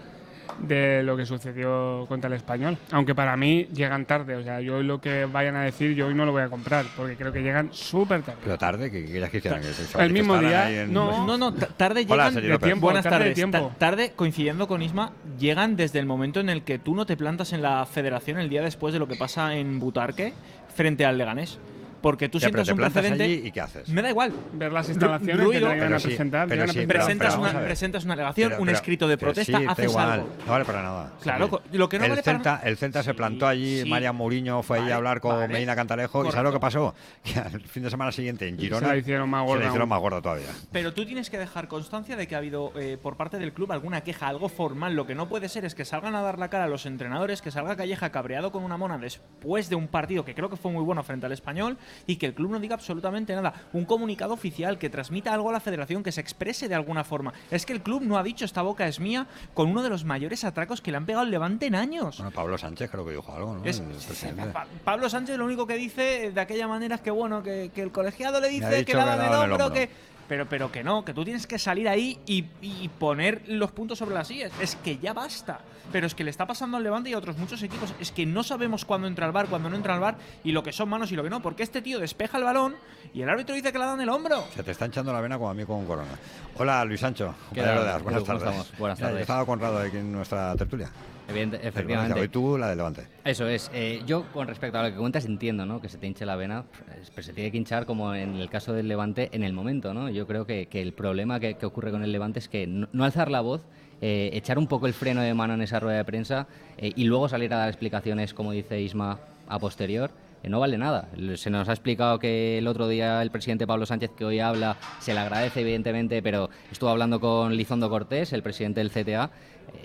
de 0.60 1.02
lo 1.02 1.16
que 1.16 1.26
sucedió 1.26 2.04
contra 2.08 2.28
el 2.28 2.34
español. 2.34 2.76
Aunque 2.90 3.14
para 3.14 3.36
mí 3.36 3.68
llegan 3.72 4.04
tarde. 4.06 4.36
O 4.36 4.42
sea, 4.42 4.60
yo 4.60 4.76
hoy 4.76 4.84
lo 4.84 5.00
que 5.00 5.24
vayan 5.24 5.56
a 5.56 5.62
decir, 5.64 5.94
yo 5.94 6.06
hoy 6.06 6.14
no 6.14 6.24
lo 6.24 6.32
voy 6.32 6.42
a 6.42 6.48
comprar 6.48 6.84
porque 6.96 7.16
creo 7.16 7.32
que 7.32 7.42
llegan 7.42 7.70
súper 7.72 8.22
tarde. 8.22 8.38
Pero 8.44 8.58
tarde, 8.58 8.90
que 8.90 9.04
querías 9.06 9.30
que 9.30 9.40
se 9.40 10.02
El 10.02 10.12
mismo 10.12 10.38
día, 10.38 10.70
en- 10.82 10.92
no, 10.92 11.26
No, 11.26 11.36
no, 11.38 11.52
ta- 11.54 11.66
tarde 11.68 12.04
Hola, 12.08 12.28
llegan. 12.30 12.42
señor 12.42 12.58
de 12.60 12.64
tiempo, 12.66 12.86
Buenas 12.86 13.02
tarde 13.04 13.18
de 13.18 13.34
tardes. 13.34 13.34
tiempo. 13.34 13.72
Tarde, 13.78 14.12
coincidiendo 14.14 14.68
con 14.68 14.82
Isma, 14.82 15.12
llegan 15.38 15.76
desde 15.76 15.98
el 15.98 16.06
momento 16.06 16.40
en 16.40 16.48
el 16.50 16.62
que 16.62 16.78
tú 16.78 16.94
no 16.94 17.06
te 17.06 17.16
plantas 17.16 17.52
en 17.52 17.62
la 17.62 17.84
federación 17.86 18.38
el 18.38 18.48
día 18.48 18.62
después 18.62 18.92
de 18.92 18.98
lo 18.98 19.08
que 19.08 19.16
pasa 19.16 19.54
en 19.56 19.78
Butarque 19.80 20.32
frente 20.74 21.04
al 21.04 21.18
Leganés. 21.18 21.58
Porque 22.02 22.28
tú 22.28 22.38
Ya, 22.38 22.48
sientas 22.48 22.68
un 22.68 22.76
precedente. 22.76 23.22
allí 23.24 23.42
y 23.44 23.52
¿qué 23.52 23.60
haces? 23.60 23.88
Me 23.88 24.02
da 24.02 24.10
igual. 24.10 24.32
Ver 24.52 24.72
las 24.72 24.88
instalaciones 24.88 25.36
que 25.36 25.42
ruido, 25.44 25.68
te 25.68 25.74
llegan 25.74 25.86
Pero 25.86 25.96
a 25.96 26.00
sí, 26.00 26.06
presentar. 26.08 26.48
pero 26.48 26.54
llegan 26.62 26.70
a 26.70 26.72
sí, 26.72 26.86
pero- 26.86 26.98
presentar. 27.04 27.28
presentas, 27.28 27.54
una, 27.54 27.64
presentas 27.64 28.04
una 28.04 28.14
alegación, 28.14 28.48
Pero- 28.50 28.62
un 28.62 28.68
escrito 28.68 29.08
de 29.08 29.16
protesta, 29.18 29.58
sí, 29.58 29.64
haces 29.68 29.84
igual, 29.90 30.10
algo. 30.10 30.28
No 30.44 30.52
vale 30.52 30.64
para 30.64 30.82
nada. 30.82 31.12
Claro, 31.22 31.44
Sí. 31.44 31.50
co- 31.50 31.62
lo 31.72 31.88
que 31.88 31.98
no 31.98 32.04
el 32.04 32.10
vale 32.10 32.22
para- 32.22 32.36
Celta, 32.38 32.60
El 32.64 32.76
Celta 32.76 33.02
se 33.02 33.14
plantó 33.14 33.46
allí, 33.46 33.82
sí. 33.82 33.88
María 33.88 34.12
Mourinho 34.12 34.62
fue 34.62 34.80
allí 34.80 34.90
a 34.90 34.96
hablar 34.96 35.20
con 35.20 35.36
vale. 35.36 35.48
Medina 35.52 35.74
Cantalejo. 35.76 36.26
¿Y 36.26 36.30
sabes 36.30 36.44
lo 36.44 36.52
que 36.52 36.60
pasó? 36.60 36.94
Que 37.22 37.38
al 37.38 37.60
fin 37.62 37.82
de 37.84 37.90
semana 37.90 38.10
siguiente 38.12 38.48
en 38.48 38.58
Girona 38.58 38.88
la 38.88 38.96
hicieron 38.96 39.28
más 39.30 39.42
se 39.42 39.46
gorda 39.46 39.60
la 39.62 39.66
hicieron 39.68 39.88
más 39.88 40.00
gorda 40.00 40.20
todavía. 40.20 40.48
Pero 40.72 40.92
tú 40.92 41.04
tienes 41.06 41.30
que 41.30 41.38
dejar 41.38 41.68
constancia 41.68 42.16
de 42.16 42.26
que 42.26 42.34
ha 42.34 42.38
habido 42.38 42.72
eh, 42.76 42.98
por 43.00 43.16
parte 43.16 43.38
del 43.38 43.52
club 43.52 43.70
alguna 43.72 44.00
queja, 44.02 44.26
algo 44.28 44.48
formal. 44.48 44.94
Lo 44.96 45.06
que 45.06 45.14
no 45.14 45.28
puede 45.28 45.48
ser 45.48 45.64
es 45.64 45.74
que 45.74 45.84
salgan 45.84 46.14
a 46.14 46.22
dar 46.22 46.38
la 46.38 46.48
cara 46.48 46.64
a 46.64 46.68
los 46.68 46.84
entrenadores, 46.86 47.42
que 47.42 47.50
salga 47.50 47.76
Calleja 47.76 48.10
cabreado 48.10 48.50
con 48.52 48.64
una 48.64 48.76
mona 48.76 48.98
después 48.98 49.68
de 49.68 49.76
un 49.76 49.88
partido 49.88 50.24
que 50.24 50.34
creo 50.34 50.50
que 50.50 50.56
fue 50.56 50.70
muy 50.72 50.82
bueno 50.82 51.02
frente 51.02 51.26
al 51.26 51.32
español 51.32 51.76
y 52.06 52.16
que 52.16 52.26
el 52.26 52.34
club 52.34 52.50
no 52.50 52.58
diga 52.60 52.74
absolutamente 52.74 53.34
nada. 53.34 53.52
Un 53.72 53.84
comunicado 53.84 54.34
oficial 54.34 54.78
que 54.78 54.90
transmita 54.90 55.32
algo 55.32 55.48
a 55.50 55.52
la 55.52 55.60
federación, 55.60 56.02
que 56.02 56.12
se 56.12 56.20
exprese 56.20 56.68
de 56.68 56.74
alguna 56.74 57.04
forma. 57.04 57.32
Es 57.50 57.66
que 57.66 57.72
el 57.72 57.82
club 57.82 58.02
no 58.02 58.18
ha 58.18 58.22
dicho 58.22 58.44
esta 58.44 58.62
boca 58.62 58.86
es 58.86 59.00
mía 59.00 59.26
con 59.54 59.68
uno 59.68 59.82
de 59.82 59.90
los 59.90 60.04
mayores 60.04 60.44
atracos 60.44 60.80
que 60.80 60.90
le 60.90 60.96
han 60.96 61.06
pegado 61.06 61.24
al 61.24 61.30
Levante 61.30 61.66
en 61.66 61.74
años. 61.74 62.18
Bueno, 62.18 62.30
Pablo 62.32 62.58
Sánchez 62.58 62.90
creo 62.90 63.04
que 63.04 63.12
dijo 63.12 63.32
algo, 63.34 63.54
¿no? 63.58 63.64
Es- 63.64 63.80
El 63.80 63.86
presidente. 63.86 64.46
Pa- 64.52 64.66
Pablo 64.84 65.08
Sánchez 65.08 65.36
lo 65.38 65.44
único 65.44 65.66
que 65.66 65.74
dice 65.74 66.30
de 66.32 66.40
aquella 66.40 66.68
manera 66.68 66.96
es 66.96 67.00
que 67.00 67.10
bueno, 67.10 67.42
que, 67.42 67.70
que 67.74 67.82
el 67.82 67.90
colegiado 67.92 68.40
le 68.40 68.48
dice 68.48 68.68
que 68.78 68.84
que 68.84 68.92
el 68.92 68.98
el 68.98 69.08
hombro, 69.08 69.40
hombro. 69.66 69.72
que. 69.72 69.88
Pero, 70.28 70.48
pero 70.48 70.72
que 70.72 70.82
no, 70.82 71.04
que 71.04 71.12
tú 71.12 71.24
tienes 71.24 71.46
que 71.46 71.58
salir 71.58 71.88
ahí 71.88 72.18
y, 72.26 72.46
y 72.62 72.88
poner 72.88 73.42
los 73.48 73.70
puntos 73.72 73.98
sobre 73.98 74.14
las 74.14 74.28
sillas. 74.28 74.50
Es 74.60 74.76
que 74.76 74.96
ya 74.98 75.12
basta. 75.12 75.60
Pero 75.90 76.06
es 76.06 76.14
que 76.14 76.24
le 76.24 76.30
está 76.30 76.46
pasando 76.46 76.76
al 76.76 76.82
Levante 76.82 77.10
y 77.10 77.12
a 77.14 77.18
otros 77.18 77.36
muchos 77.38 77.62
equipos. 77.62 77.92
Es 78.00 78.12
que 78.12 78.24
no 78.24 78.42
sabemos 78.42 78.84
cuándo 78.84 79.06
entra 79.08 79.26
al 79.26 79.32
bar, 79.32 79.46
cuándo 79.48 79.68
no 79.68 79.76
entra 79.76 79.94
al 79.94 80.00
bar 80.00 80.16
y 80.44 80.52
lo 80.52 80.62
que 80.62 80.72
son 80.72 80.88
manos 80.88 81.10
y 81.12 81.16
lo 81.16 81.22
que 81.22 81.30
no. 81.30 81.42
Porque 81.42 81.62
este 81.62 81.82
tío 81.82 81.98
despeja 81.98 82.38
el 82.38 82.44
balón 82.44 82.74
y 83.12 83.22
el 83.22 83.28
árbitro 83.28 83.54
dice 83.54 83.72
que 83.72 83.78
le 83.78 83.84
dan 83.84 84.00
el 84.00 84.08
hombro. 84.08 84.44
Se 84.54 84.62
te 84.62 84.70
está 84.70 84.86
hinchando 84.86 85.12
la 85.12 85.20
vena 85.20 85.36
como 85.38 85.50
a 85.50 85.54
mí 85.54 85.64
con 85.64 85.84
Corona. 85.86 86.12
Hola, 86.58 86.84
Luis 86.84 87.00
Sancho. 87.00 87.34
¿Qué 87.52 87.62
tal? 87.62 88.02
Buenas 88.02 88.22
¿Cómo 88.24 88.38
tardes. 88.38 88.72
Buenas 88.78 88.98
tardes. 88.98 89.20
estaba 89.22 89.44
Conrado 89.44 89.78
aquí 89.78 89.96
en 89.96 90.12
nuestra 90.12 90.54
tertulia. 90.56 90.90
Evidente- 91.28 91.60
efectivamente. 91.66 92.20
Hoy 92.20 92.28
tú 92.28 92.58
la 92.58 92.68
de 92.68 92.76
Levante. 92.76 93.06
Eso 93.24 93.46
es. 93.46 93.70
Eh, 93.72 94.02
yo, 94.06 94.24
con 94.32 94.48
respecto 94.48 94.78
a 94.78 94.82
lo 94.82 94.90
que 94.90 94.96
cuentas, 94.98 95.24
entiendo 95.24 95.64
¿no? 95.64 95.80
que 95.80 95.88
se 95.88 95.96
te 95.96 96.06
hinche 96.06 96.26
la 96.26 96.36
vena, 96.36 96.64
pues, 96.86 97.10
pues 97.10 97.26
se 97.26 97.32
tiene 97.32 97.50
que 97.52 97.56
hinchar 97.58 97.86
como 97.86 98.14
en 98.14 98.34
el 98.36 98.50
caso 98.50 98.72
del 98.72 98.88
Levante 98.88 99.30
en 99.32 99.44
el 99.44 99.52
momento. 99.52 99.94
¿no? 99.94 100.10
Yo 100.10 100.26
creo 100.26 100.46
que, 100.46 100.66
que 100.66 100.82
el 100.82 100.92
problema 100.92 101.38
que, 101.40 101.54
que 101.54 101.64
ocurre 101.64 101.90
con 101.90 102.02
el 102.02 102.10
Levante 102.12 102.40
es 102.40 102.48
que 102.48 102.66
no, 102.66 102.88
no 102.92 103.04
alzar 103.04 103.30
la 103.30 103.40
voz, 103.40 103.62
eh, 104.04 104.30
echar 104.32 104.58
un 104.58 104.66
poco 104.66 104.88
el 104.88 104.94
freno 104.94 105.20
de 105.20 105.32
mano 105.32 105.54
en 105.54 105.62
esa 105.62 105.78
rueda 105.78 105.98
de 105.98 106.04
prensa 106.04 106.48
eh, 106.76 106.92
y 106.96 107.04
luego 107.04 107.28
salir 107.28 107.54
a 107.54 107.58
dar 107.58 107.68
explicaciones, 107.68 108.34
como 108.34 108.50
dice 108.50 108.80
Isma, 108.82 109.20
a 109.46 109.60
posterior. 109.60 110.10
eh, 110.42 110.48
no 110.48 110.58
vale 110.58 110.76
nada. 110.76 111.08
Se 111.36 111.50
nos 111.50 111.68
ha 111.68 111.72
explicado 111.72 112.18
que 112.18 112.58
el 112.58 112.66
otro 112.66 112.88
día 112.88 113.22
el 113.22 113.30
presidente 113.30 113.64
Pablo 113.64 113.86
Sánchez, 113.86 114.10
que 114.18 114.24
hoy 114.24 114.40
habla, 114.40 114.76
se 114.98 115.14
le 115.14 115.20
agradece 115.20 115.60
evidentemente, 115.60 116.20
pero 116.20 116.50
estuvo 116.72 116.90
hablando 116.90 117.20
con 117.20 117.56
Lizondo 117.56 117.88
Cortés, 117.88 118.32
el 118.32 118.42
presidente 118.42 118.80
del 118.80 118.90
CTA, 118.90 119.30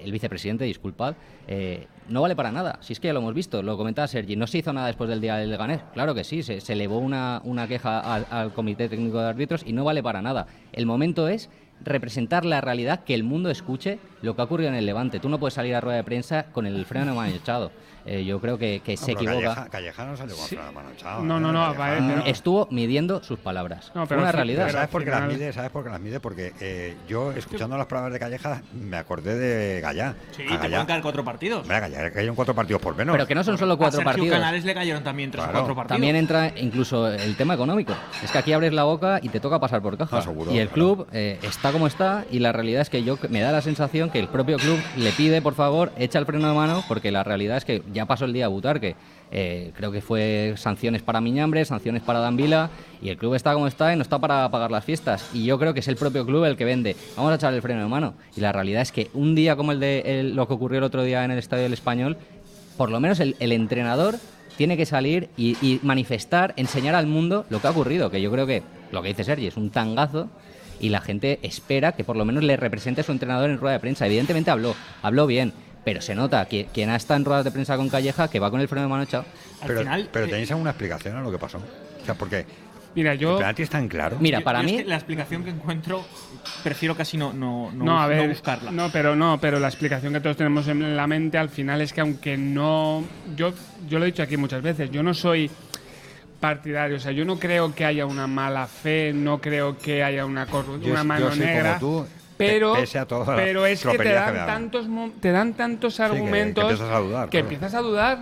el 0.03 0.11
vicepresidente, 0.11 0.65
disculpad, 0.65 1.13
no 2.09 2.21
vale 2.23 2.35
para 2.35 2.51
nada. 2.51 2.79
Si 2.81 2.93
es 2.93 2.99
que 2.99 3.09
ya 3.09 3.13
lo 3.13 3.19
hemos 3.19 3.35
visto, 3.35 3.61
lo 3.61 3.77
comentaba 3.77 4.07
Sergi, 4.07 4.35
no 4.35 4.47
se 4.47 4.57
hizo 4.57 4.73
nada 4.73 4.87
después 4.87 5.09
del 5.11 5.21
día 5.21 5.35
del 5.35 5.51
Leganés. 5.51 5.81
Claro 5.93 6.15
que 6.15 6.23
sí, 6.23 6.41
se, 6.41 6.57
elevó 6.73 6.97
una, 6.97 7.39
una 7.43 7.67
queja 7.67 7.99
al 7.99 8.53
Comité 8.53 8.89
Técnico 8.89 9.19
de 9.19 9.27
Árbitros 9.27 9.61
y 9.63 9.73
no 9.73 9.83
vale 9.83 10.01
para 10.01 10.23
nada. 10.23 10.47
El 10.73 10.87
momento 10.87 11.27
es 11.27 11.49
representar 11.83 12.45
la 12.45 12.61
realidad, 12.61 13.03
que 13.03 13.13
el 13.13 13.23
mundo 13.23 13.49
escuche 13.49 13.99
lo 14.21 14.35
que 14.35 14.41
ha 14.41 14.45
ocurrido 14.45 14.69
en 14.69 14.75
el 14.75 14.85
Levante. 14.85 15.19
Tú 15.19 15.29
no 15.29 15.39
puedes 15.39 15.53
salir 15.53 15.75
a 15.75 15.81
rueda 15.81 15.97
de 15.97 16.03
prensa 16.03 16.45
con 16.51 16.65
el 16.65 16.85
freno 16.85 17.05
de 17.07 17.13
mano 17.13 17.33
echado. 17.35 17.71
Eh, 18.09 18.23
yo 18.23 18.39
creo 18.39 18.57
que, 18.57 18.79
que 18.85 18.95
se 18.95 19.11
No, 19.13 19.19
equivoca. 19.19 19.41
Calleja, 19.41 19.69
Calleja 19.69 20.05
no 20.05 20.15
salió 20.15 20.35
con 20.37 20.45
Sí. 20.45 20.55
freno 20.55 20.69
de 20.69 20.71
mano 20.75 20.89
echado, 20.91 21.23
No, 21.23 21.37
¿eh? 21.37 21.41
no, 21.41 21.51
no, 21.51 21.73
pero- 21.75 22.25
Estuvo 22.25 22.65
midiendo 22.71 23.21
sus 23.21 23.37
palabras. 23.37 23.91
No, 23.93 24.01
Fue 24.07 24.15
pero 24.15 24.21
una 24.21 24.31
realidad. 24.31 24.61
Pero 24.67 24.73
¿Sabes 24.77 24.87
por 24.89 25.03
qué 25.03 25.09
las 25.09 25.27
mide? 25.27 25.51
¿Sabes 25.51 25.71
por 25.71 25.83
qué 25.83 25.89
las 25.89 25.99
mide? 25.99 26.19
Porque 26.21 26.53
eh, 26.61 26.95
yo, 27.09 27.33
escuchando 27.33 27.77
las 27.77 27.87
palabras 27.87 28.13
de 28.13 28.19
Calleja, 28.19 28.61
me 28.73 28.95
acordé 28.95 29.35
de 29.37 29.81
Gallá. 29.81 30.15
Sí, 30.31 30.43
A 30.49 30.57
te 30.57 30.69
pueden 30.69 30.85
caer 30.85 31.01
cuatro 31.01 31.25
partidos. 31.25 31.61
Hombre, 31.63 31.75
a 31.75 31.79
Gallá 31.81 32.11
cayeron 32.13 32.33
cuatro 32.37 32.55
partidos 32.55 32.81
por 32.81 32.95
menos. 32.95 33.11
Pero 33.13 33.27
que 33.27 33.35
no 33.35 33.43
son 33.43 33.57
solo 33.57 33.73
A 33.73 33.77
cuatro 33.77 33.97
Sergio 33.97 34.05
partidos. 34.13 34.37
Canales 34.39 34.63
le 34.63 34.73
cayeron 34.73 35.03
también 35.03 35.29
tres 35.29 35.43
o 35.43 35.51
cuatro 35.51 35.75
partidos. 35.75 35.87
También 35.97 36.15
entra 36.15 36.53
incluso 36.57 37.09
el 37.11 37.35
tema 37.35 37.55
económico. 37.55 37.93
Es 38.23 38.31
que 38.31 38.37
aquí 38.37 38.53
abres 38.53 38.71
la 38.71 38.85
boca 38.85 39.19
y 39.21 39.27
te 39.27 39.41
toca 39.41 39.59
pasar 39.59 39.81
por 39.81 39.97
caja. 39.97 40.19
Ah, 40.19 40.21
seguro, 40.21 40.53
y 40.53 40.59
el 40.59 40.69
claro. 40.69 40.95
club 40.95 41.07
eh, 41.11 41.39
está 41.43 41.73
como 41.73 41.87
está 41.87 42.23
y 42.31 42.39
la 42.39 42.53
realidad 42.53 42.83
es 42.83 42.89
que 42.89 43.03
yo 43.03 43.17
me 43.27 43.41
da 43.41 43.51
la 43.51 43.61
sensación 43.61 44.06
que 44.09 44.19
el 44.19 44.27
propio 44.27 44.57
club 44.57 44.79
le 44.97 45.11
pide, 45.11 45.41
por 45.41 45.53
favor, 45.53 45.91
echa 45.97 46.19
el 46.19 46.25
freno 46.25 46.47
de 46.47 46.53
mano 46.53 46.83
porque 46.87 47.11
la 47.11 47.23
realidad 47.23 47.57
es 47.57 47.65
que 47.65 47.81
ya 47.93 48.05
pasó 48.05 48.25
el 48.25 48.33
día 48.33 48.45
a 48.45 48.47
Butarque. 48.49 48.95
Eh, 49.31 49.71
creo 49.75 49.91
que 49.91 50.01
fue 50.01 50.53
sanciones 50.55 51.01
para 51.01 51.19
Miñambre, 51.19 51.65
sanciones 51.65 52.01
para 52.01 52.19
Danvila 52.19 52.69
y 53.01 53.09
el 53.09 53.17
club 53.17 53.33
está 53.33 53.53
como 53.53 53.67
está 53.67 53.93
y 53.93 53.95
no 53.95 54.01
está 54.01 54.19
para 54.19 54.49
pagar 54.49 54.71
las 54.71 54.85
fiestas. 54.85 55.29
Y 55.33 55.45
yo 55.45 55.59
creo 55.59 55.73
que 55.73 55.81
es 55.81 55.87
el 55.87 55.95
propio 55.95 56.25
club 56.25 56.45
el 56.45 56.57
que 56.57 56.65
vende. 56.65 56.95
Vamos 57.15 57.31
a 57.31 57.35
echar 57.35 57.53
el 57.53 57.61
freno 57.61 57.81
de 57.81 57.87
mano. 57.87 58.13
Y 58.35 58.41
la 58.41 58.51
realidad 58.51 58.81
es 58.81 58.91
que 58.91 59.09
un 59.13 59.35
día 59.35 59.55
como 59.55 59.71
el 59.71 59.79
de 59.79 60.31
lo 60.33 60.47
que 60.47 60.53
ocurrió 60.53 60.77
el 60.77 60.83
otro 60.83 61.03
día 61.03 61.23
en 61.25 61.31
el 61.31 61.39
Estadio 61.39 61.63
del 61.63 61.73
Español, 61.73 62.17
por 62.77 62.89
lo 62.89 62.99
menos 62.99 63.19
el, 63.19 63.35
el 63.39 63.51
entrenador 63.51 64.15
tiene 64.57 64.75
que 64.75 64.85
salir 64.85 65.29
y, 65.37 65.55
y 65.61 65.79
manifestar, 65.83 66.53
enseñar 66.57 66.95
al 66.95 67.07
mundo 67.07 67.45
lo 67.49 67.61
que 67.61 67.67
ha 67.67 67.71
ocurrido, 67.71 68.09
que 68.09 68.21
yo 68.21 68.31
creo 68.31 68.47
que 68.47 68.63
lo 68.91 69.01
que 69.01 69.09
dice 69.09 69.23
Sergi 69.23 69.47
es 69.47 69.57
un 69.57 69.69
tangazo 69.69 70.29
y 70.79 70.89
la 70.89 71.01
gente 71.01 71.39
espera 71.43 71.91
que 71.93 72.03
por 72.03 72.15
lo 72.15 72.25
menos 72.25 72.43
le 72.43 72.57
represente 72.57 73.01
a 73.01 73.03
su 73.03 73.11
entrenador 73.11 73.49
en 73.49 73.57
rueda 73.57 73.73
de 73.73 73.79
prensa. 73.79 74.05
Evidentemente 74.05 74.51
habló, 74.51 74.75
habló 75.01 75.27
bien, 75.27 75.53
pero 75.83 76.01
se 76.01 76.15
nota 76.15 76.45
que 76.45 76.67
quien 76.73 76.89
ha 76.89 76.95
estado 76.95 77.17
en 77.19 77.25
ruedas 77.25 77.45
de 77.45 77.51
prensa 77.51 77.77
con 77.77 77.89
Calleja 77.89 78.29
que 78.29 78.39
va 78.39 78.51
con 78.51 78.59
el 78.61 78.67
freno 78.67 78.83
de 78.83 78.89
mano 78.89 79.03
echado. 79.03 79.25
pero, 79.65 79.79
final, 79.79 80.09
pero 80.11 80.25
eh, 80.25 80.29
tenéis 80.29 80.51
alguna 80.51 80.71
explicación 80.71 81.15
a 81.17 81.21
lo 81.21 81.31
que 81.31 81.37
pasó. 81.37 81.57
O 81.59 82.05
sea, 82.05 82.13
porque 82.15 82.45
Mira, 82.95 83.13
el 83.13 83.19
yo. 83.19 83.37
penalti 83.37 83.61
es 83.61 83.69
tan 83.69 83.87
claro. 83.87 84.17
Mira, 84.19 84.41
para 84.41 84.61
yo 84.61 84.65
es 84.65 84.71
mí, 84.71 84.77
que 84.79 84.85
la 84.85 84.95
explicación 84.95 85.43
que 85.43 85.51
encuentro 85.51 86.03
prefiero 86.63 86.95
casi 86.95 87.15
no, 87.17 87.31
no, 87.31 87.71
no, 87.71 87.85
No, 87.85 87.99
a 87.99 88.03
no 88.03 88.07
ver, 88.09 88.29
buscarla. 88.29 88.71
no, 88.71 88.89
pero 88.91 89.15
no, 89.15 89.39
pero 89.39 89.59
la 89.59 89.67
explicación 89.67 90.13
que 90.13 90.19
todos 90.19 90.35
tenemos 90.37 90.67
en 90.67 90.95
la 90.97 91.05
mente 91.05 91.37
al 91.37 91.49
final 91.49 91.81
es 91.81 91.93
que 91.93 92.01
aunque 92.01 92.37
no, 92.37 93.03
yo, 93.35 93.53
yo 93.87 93.99
lo 93.99 94.05
he 94.05 94.07
dicho 94.07 94.23
aquí 94.23 94.35
muchas 94.35 94.61
veces, 94.63 94.89
yo 94.89 95.03
no 95.03 95.13
soy 95.13 95.49
partidario, 96.39 96.97
o 96.97 96.99
sea, 96.99 97.11
yo 97.11 97.25
no 97.25 97.37
creo 97.39 97.73
que 97.73 97.85
haya 97.85 98.05
una 98.05 98.27
mala 98.27 98.67
fe, 98.67 99.11
no 99.13 99.39
creo 99.41 99.77
que 99.77 100.03
haya 100.03 100.25
una 100.25 100.45
Yo- 100.45 100.63
una 100.91 101.01
yo 101.01 101.03
mano 101.03 101.29
como 101.29 101.79
tú, 101.79 102.05
pero, 102.37 102.73
pe- 102.75 102.81
pese 102.81 102.99
a 102.99 103.07
las 103.09 103.27
pero 103.35 103.65
es 103.65 103.83
que 103.83 103.97
te 103.97 104.03
que 104.03 104.13
dan 104.13 104.45
tantos, 104.45 104.85
te 105.19 105.31
dan 105.31 105.53
tantos 105.53 105.93
que- 105.93 105.97
que 105.97 106.03
argumentos 106.03 106.63
empiezas 106.71 106.91
a 106.93 106.99
dudar, 106.99 107.25
que 107.25 107.31
claro. 107.31 107.45
empiezas 107.45 107.73
a 107.73 107.79
dudar, 107.81 108.19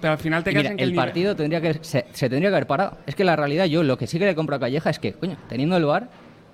pero 0.00 0.12
al 0.12 0.18
final 0.18 0.42
te 0.44 0.50
quedas 0.50 0.62
mira, 0.62 0.70
en 0.72 0.76
que 0.78 0.84
el 0.84 0.90
nivel- 0.92 1.04
partido 1.04 1.36
tendría 1.36 1.60
que 1.60 1.74
se, 1.82 2.06
se 2.12 2.28
tendría 2.30 2.48
que 2.50 2.56
haber 2.56 2.66
parado. 2.66 2.98
Es 3.06 3.14
que 3.14 3.24
la 3.24 3.36
realidad, 3.36 3.66
yo 3.66 3.82
lo 3.82 3.98
que 3.98 4.06
sí 4.06 4.18
que 4.18 4.24
le 4.26 4.34
compro 4.34 4.56
a 4.56 4.60
Calleja 4.60 4.88
es 4.90 4.98
que, 4.98 5.12
coño, 5.12 5.36
teniendo 5.48 5.76
el 5.76 5.84
VAR, 5.84 6.08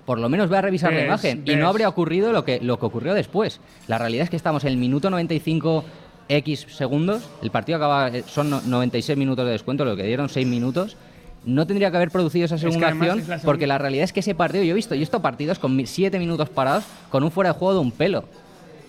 por 0.05 0.19
lo 0.19 0.29
menos 0.29 0.49
ve 0.49 0.57
a 0.57 0.61
revisar 0.61 0.91
la 0.91 0.97
Ves, 0.99 1.07
imagen 1.07 1.43
y 1.45 1.55
no 1.55 1.67
habría 1.67 1.89
ocurrido 1.89 2.31
lo 2.31 2.43
que, 2.45 2.59
lo 2.61 2.77
que 2.77 2.85
ocurrió 2.85 3.13
después. 3.15 3.59
La 3.87 3.97
realidad 3.97 4.25
es 4.25 4.29
que 4.29 4.35
estamos 4.35 4.63
en 4.63 4.69
el 4.71 4.77
minuto 4.77 5.09
95 5.09 5.83
X 6.29 6.65
segundos, 6.69 7.23
el 7.43 7.51
partido 7.51 7.77
acaba, 7.77 8.07
eh, 8.09 8.23
son 8.27 8.49
no- 8.49 8.61
96 8.61 9.17
minutos 9.17 9.45
de 9.45 9.51
descuento, 9.51 9.85
lo 9.85 9.95
que 9.95 10.03
dieron 10.03 10.29
6 10.29 10.47
minutos, 10.47 10.97
no 11.45 11.67
tendría 11.67 11.91
que 11.91 11.97
haber 11.97 12.09
producido 12.09 12.45
esa 12.45 12.57
segunda 12.57 12.87
acción 12.87 13.19
es 13.19 13.27
la 13.27 13.35
segunda- 13.35 13.45
porque 13.45 13.67
la 13.67 13.77
realidad 13.77 14.03
es 14.05 14.13
que 14.13 14.21
ese 14.21 14.33
partido, 14.33 14.63
yo 14.63 14.71
he 14.71 14.73
visto, 14.75 14.95
yo 14.95 14.99
he 14.99 14.99
visto 15.01 15.21
partidos 15.21 15.59
con 15.59 15.75
mi- 15.75 15.85
siete 15.85 16.17
minutos 16.17 16.49
parados 16.49 16.83
con 17.11 17.23
un 17.23 17.29
fuera 17.31 17.53
de 17.53 17.59
juego 17.59 17.73
de 17.75 17.79
un 17.81 17.91
pelo. 17.91 18.25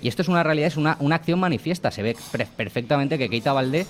Y 0.02 0.08
esto 0.08 0.22
es 0.22 0.28
una 0.28 0.42
realidad, 0.42 0.68
es 0.68 0.76
una, 0.76 0.96
una 1.00 1.16
acción 1.16 1.38
manifiesta. 1.40 1.90
Se 1.90 2.02
ve 2.02 2.16
perfectamente 2.56 3.18
que 3.18 3.28
Keita 3.28 3.52
Valdé 3.52 3.86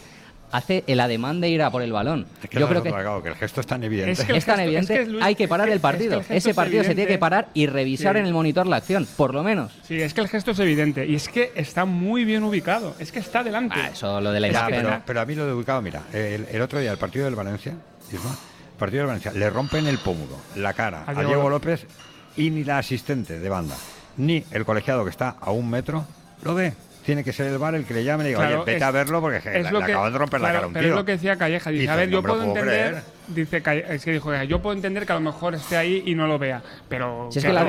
hace 0.52 0.84
el 0.86 1.00
ademán 1.00 1.40
de 1.40 1.48
ir 1.48 1.62
a 1.62 1.70
por 1.70 1.82
el 1.82 1.92
balón. 1.92 2.26
Es 2.42 2.48
que 2.50 2.54
yo 2.56 2.60
no 2.60 2.66
creo 2.68 2.78
es 2.78 3.22
que 3.22 3.28
el 3.28 3.34
gesto 3.34 3.60
es 3.60 3.66
tan 3.66 3.82
evidente. 3.84 4.12
Es 4.12 4.24
que 4.24 4.32
el 4.32 4.38
es 4.38 4.44
tan 4.44 4.56
gesto- 4.56 4.64
evidente, 4.66 4.94
es 4.94 5.00
que, 5.00 5.06
Luis, 5.12 5.24
hay 5.24 5.34
que 5.34 5.48
parar 5.48 5.68
es 5.68 5.74
el 5.74 5.80
que- 5.80 5.86
es 5.86 5.92
que 5.92 5.98
partido. 5.98 6.14
el 6.28 6.36
Ese 6.36 6.50
es 6.50 6.56
partido 6.56 6.84
se 6.84 6.94
tiene 6.94 7.08
que 7.08 7.18
parar 7.18 7.48
y 7.54 7.66
revisar 7.66 8.14
Sí. 8.14 8.20
en 8.20 8.26
el 8.26 8.32
monitor 8.32 8.66
la 8.66 8.76
acción, 8.76 9.06
por 9.16 9.34
lo 9.34 9.42
menos. 9.42 9.72
Sí, 9.82 10.00
es 10.00 10.14
que 10.14 10.20
el 10.20 10.28
gesto 10.28 10.52
es 10.52 10.58
evidente 10.58 11.06
y 11.06 11.14
es 11.16 11.28
que 11.28 11.52
está 11.56 11.84
muy 11.84 12.24
bien 12.24 12.42
ubicado. 12.44 12.94
Es 12.98 13.12
que 13.12 13.18
está 13.18 13.42
delante. 13.44 13.74
Ah, 13.78 13.90
eso 13.92 14.20
lo 14.20 14.32
de 14.32 14.40
la 14.40 14.48
imagen. 14.48 14.82
pero, 14.82 15.02
pero 15.04 15.20
a 15.20 15.26
mí 15.26 15.34
lo 15.34 15.46
de 15.46 15.52
ubicado, 15.52 15.82
mira, 15.82 16.02
el, 16.12 16.46
el 16.50 16.60
otro 16.62 16.78
día, 16.80 16.92
el 16.92 16.98
partido 16.98 17.24
del 17.24 17.34
Valencia, 17.34 17.74
Isma, 18.12 18.30
el 18.30 18.78
partido 18.78 19.00
del 19.00 19.06
Valencia, 19.08 19.32
le 19.32 19.50
rompen 19.50 19.86
el 19.86 19.98
pómulo, 19.98 20.36
la 20.54 20.72
cara 20.74 21.04
A 21.06 21.10
a 21.10 21.14
Diego 21.14 21.28
Diego 21.28 21.50
López 21.50 21.86
y 22.36 22.50
ni 22.50 22.64
la 22.64 22.78
asistente 22.78 23.38
de 23.40 23.48
banda, 23.48 23.74
ni 24.16 24.44
el 24.50 24.64
colegiado 24.64 25.04
que 25.04 25.10
está 25.10 25.36
a 25.40 25.50
un 25.50 25.68
metro, 25.70 26.06
lo 26.42 26.54
ve. 26.54 26.72
Tiene 27.06 27.22
que 27.24 27.32
ser 27.32 27.46
el 27.46 27.56
bar 27.58 27.74
el 27.76 27.84
que 27.84 27.94
le 27.94 28.02
llame 28.04 28.22
y 28.22 28.24
le 28.24 28.28
diga, 28.30 28.40
Claro, 28.40 28.56
oye, 28.56 28.64
vete 28.66 28.76
es- 28.78 28.82
a 28.82 28.90
verlo 28.90 29.20
porque 29.20 29.40
je, 29.40 29.58
es 29.60 29.64
le, 29.66 29.70
lo 29.70 29.78
le 29.80 29.86
que- 29.86 29.92
acaban 29.92 30.12
de 30.12 30.18
romper 30.18 30.40
la 30.40 30.48
cara 30.48 30.64
a 30.64 30.66
un 30.66 30.72
pero 30.72 30.82
tío. 30.84 30.92
es 30.92 30.96
lo 30.98 31.04
que 31.04 31.12
decía 31.12 31.36
Calleja. 31.36 31.70
Dice, 31.70 31.80
Dice, 31.82 31.92
a 31.92 31.96
ver, 31.96 32.08
"No 32.08 32.12
yo 32.16 32.22
puedo 32.22 32.42
entender. 32.42 32.64
creer". 32.64 33.02
Dice 33.28 33.62
es 33.94 34.04
que 34.04 34.12
dijo, 34.12 34.42
yo 34.44 34.62
puedo 34.62 34.76
entender 34.76 35.04
que 35.06 35.12
a 35.12 35.16
lo 35.16 35.20
mejor 35.20 35.54
esté 35.56 35.76
ahí 35.76 36.02
y 36.06 36.14
no 36.14 36.26
lo 36.28 36.38
vea. 36.38 36.62
Pero. 36.88 37.28
Si 37.32 37.38
es 37.40 37.44
que 37.44 37.50
que 37.50 37.56
el, 37.56 37.64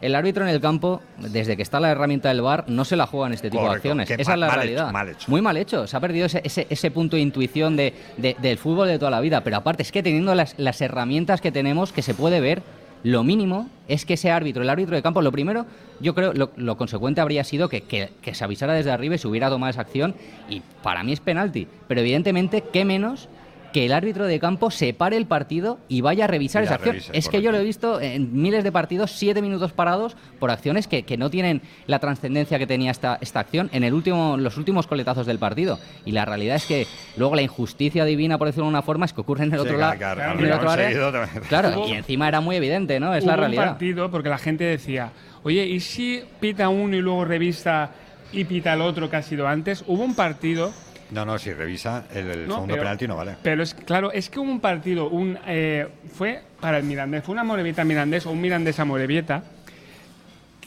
el 0.00 0.14
árbitro, 0.14 0.44
en 0.44 0.48
el 0.50 0.60
campo, 0.60 1.00
desde 1.18 1.56
que 1.56 1.62
está 1.62 1.78
la 1.80 1.90
herramienta 1.90 2.28
del 2.28 2.42
VAR, 2.42 2.64
no 2.68 2.84
se 2.84 2.96
la 2.96 3.06
juega 3.06 3.28
en 3.28 3.34
este 3.34 3.50
tipo 3.50 3.68
de 3.68 3.76
acciones. 3.76 4.10
Esa 4.10 4.16
mal- 4.16 4.20
es 4.34 4.40
la 4.40 4.46
mal 4.48 4.56
realidad. 4.56 4.84
hecho, 4.86 4.92
mal 4.92 5.08
hecho. 5.08 5.24
Muy 5.30 5.42
mal 5.42 5.56
hecho. 5.56 5.86
Se 5.86 5.96
ha 5.96 6.00
perdido 6.00 6.26
ese, 6.26 6.40
ese, 6.44 6.66
ese 6.70 6.90
punto 6.90 7.16
de 7.16 7.22
intuición 7.22 7.76
de, 7.76 7.94
de- 8.16 8.36
del 8.40 8.58
fútbol 8.58 8.88
de 8.88 8.98
toda 8.98 9.10
la 9.10 9.20
vida. 9.20 9.42
Pero 9.42 9.56
aparte, 9.56 9.82
es 9.82 9.92
que 9.92 10.02
teniendo 10.02 10.34
las, 10.34 10.54
las 10.58 10.80
herramientas 10.80 11.40
que 11.40 11.52
tenemos, 11.52 11.92
que 11.92 12.02
se 12.02 12.14
puede 12.14 12.40
ver, 12.40 12.62
lo 13.04 13.22
mínimo 13.22 13.68
es 13.86 14.04
que 14.04 14.14
ese 14.14 14.30
árbitro, 14.32 14.62
el 14.62 14.70
árbitro 14.70 14.96
de 14.96 15.02
campo, 15.02 15.22
lo 15.22 15.30
primero, 15.30 15.66
yo 16.00 16.14
creo, 16.14 16.32
lo, 16.32 16.50
lo 16.56 16.76
consecuente 16.76 17.20
habría 17.20 17.44
sido 17.44 17.68
que, 17.68 17.82
que- 17.82 18.10
que 18.22 18.34
se 18.34 18.42
avisara 18.42 18.72
desde 18.74 18.90
arriba 18.90 19.14
y 19.14 19.18
se 19.18 19.28
hubiera 19.28 19.48
tomado 19.50 19.70
esa 19.70 19.82
acción. 19.82 20.14
Y 20.50 20.62
para 20.82 21.04
mí 21.04 21.12
es 21.12 21.20
penalti. 21.20 21.68
Pero 21.86 22.00
evidentemente, 22.00 22.64
¿qué 22.72 22.84
menos? 22.84 23.28
Que 23.74 23.86
el 23.86 23.92
árbitro 23.92 24.26
de 24.26 24.38
campo 24.38 24.70
separe 24.70 25.16
el 25.16 25.26
partido 25.26 25.80
y 25.88 26.00
vaya 26.00 26.24
a 26.24 26.28
revisar 26.28 26.62
esa 26.62 26.74
acción. 26.76 26.92
revise, 26.94 27.10
es 27.12 27.28
que 27.28 27.42
yo 27.42 27.50
lo 27.50 27.58
he 27.58 27.64
visto 27.64 28.00
en 28.00 28.40
miles 28.40 28.62
de 28.62 28.70
partidos, 28.70 29.10
siete 29.10 29.42
minutos 29.42 29.72
parados 29.72 30.16
por 30.38 30.52
acciones 30.52 30.86
que, 30.86 31.02
que 31.02 31.16
no 31.16 31.28
tienen 31.28 31.60
la 31.88 31.98
trascendencia 31.98 32.56
que 32.60 32.68
tenía 32.68 32.92
esta, 32.92 33.18
esta 33.20 33.40
acción 33.40 33.70
en 33.72 33.82
el 33.82 33.92
último, 33.92 34.36
los 34.36 34.58
últimos 34.58 34.86
coletazos 34.86 35.26
del 35.26 35.40
partido. 35.40 35.80
Y 36.04 36.12
la 36.12 36.24
realidad 36.24 36.54
es 36.54 36.66
que 36.66 36.86
luego 37.16 37.34
la 37.34 37.42
injusticia 37.42 38.04
divina, 38.04 38.38
por 38.38 38.46
decirlo 38.46 38.66
de 38.66 38.70
una 38.70 38.82
forma, 38.82 39.06
es 39.06 39.12
que 39.12 39.22
ocurre 39.22 39.42
en 39.42 39.52
el 39.52 39.58
Sí, 39.58 39.66
otro 39.66 39.76
lado. 39.78 39.94
en 40.38 40.44
el 40.44 40.52
otro 40.52 40.70
área. 40.70 41.28
Claro, 41.48 41.88
y 41.88 41.92
encima 41.94 42.28
era 42.28 42.40
muy 42.40 42.54
evidente, 42.54 43.00
¿no? 43.00 43.12
Es 43.12 43.24
Hubo 43.24 43.30
la 43.30 43.34
un 43.34 43.40
realidad. 43.40 43.66
partido 43.70 44.08
porque 44.08 44.28
la 44.28 44.38
gente 44.38 44.62
decía, 44.62 45.10
oye, 45.42 45.66
¿y 45.66 45.80
si 45.80 46.22
pita 46.38 46.68
uno 46.68 46.94
y 46.94 47.00
luego 47.00 47.24
revisa 47.24 47.90
y 48.32 48.44
pita 48.44 48.74
el 48.74 48.82
otro 48.82 49.10
que 49.10 49.16
ha 49.16 49.22
sido 49.22 49.48
antes? 49.48 49.82
Hubo 49.88 50.04
un 50.04 50.14
partido 50.14 50.72
No, 51.14 51.24
no, 51.24 51.38
si 51.38 51.52
revisa 51.52 52.04
el, 52.12 52.28
el 52.30 52.48
No, 52.48 52.54
segundo 52.54 52.74
pero- 52.74 52.82
penalti 52.82 53.06
no 53.08 53.16
vale. 53.16 53.36
Pero 53.42 53.62
es 53.62 53.72
claro, 53.74 54.10
es 54.12 54.28
que 54.28 54.40
hubo 54.40 54.50
un 54.50 54.60
partido, 54.60 55.08
un 55.08 55.38
eh, 55.46 55.86
fue 56.12 56.42
para 56.60 56.78
el 56.78 56.84
Mirandés, 56.84 57.22
fue 57.24 57.32
una 57.32 57.44
Morevieta 57.44 57.84
Mirandés 57.84 58.26
o 58.26 58.32
un 58.32 58.40
Mirandés 58.40 58.78
a 58.80 58.84
Morevieta, 58.84 59.44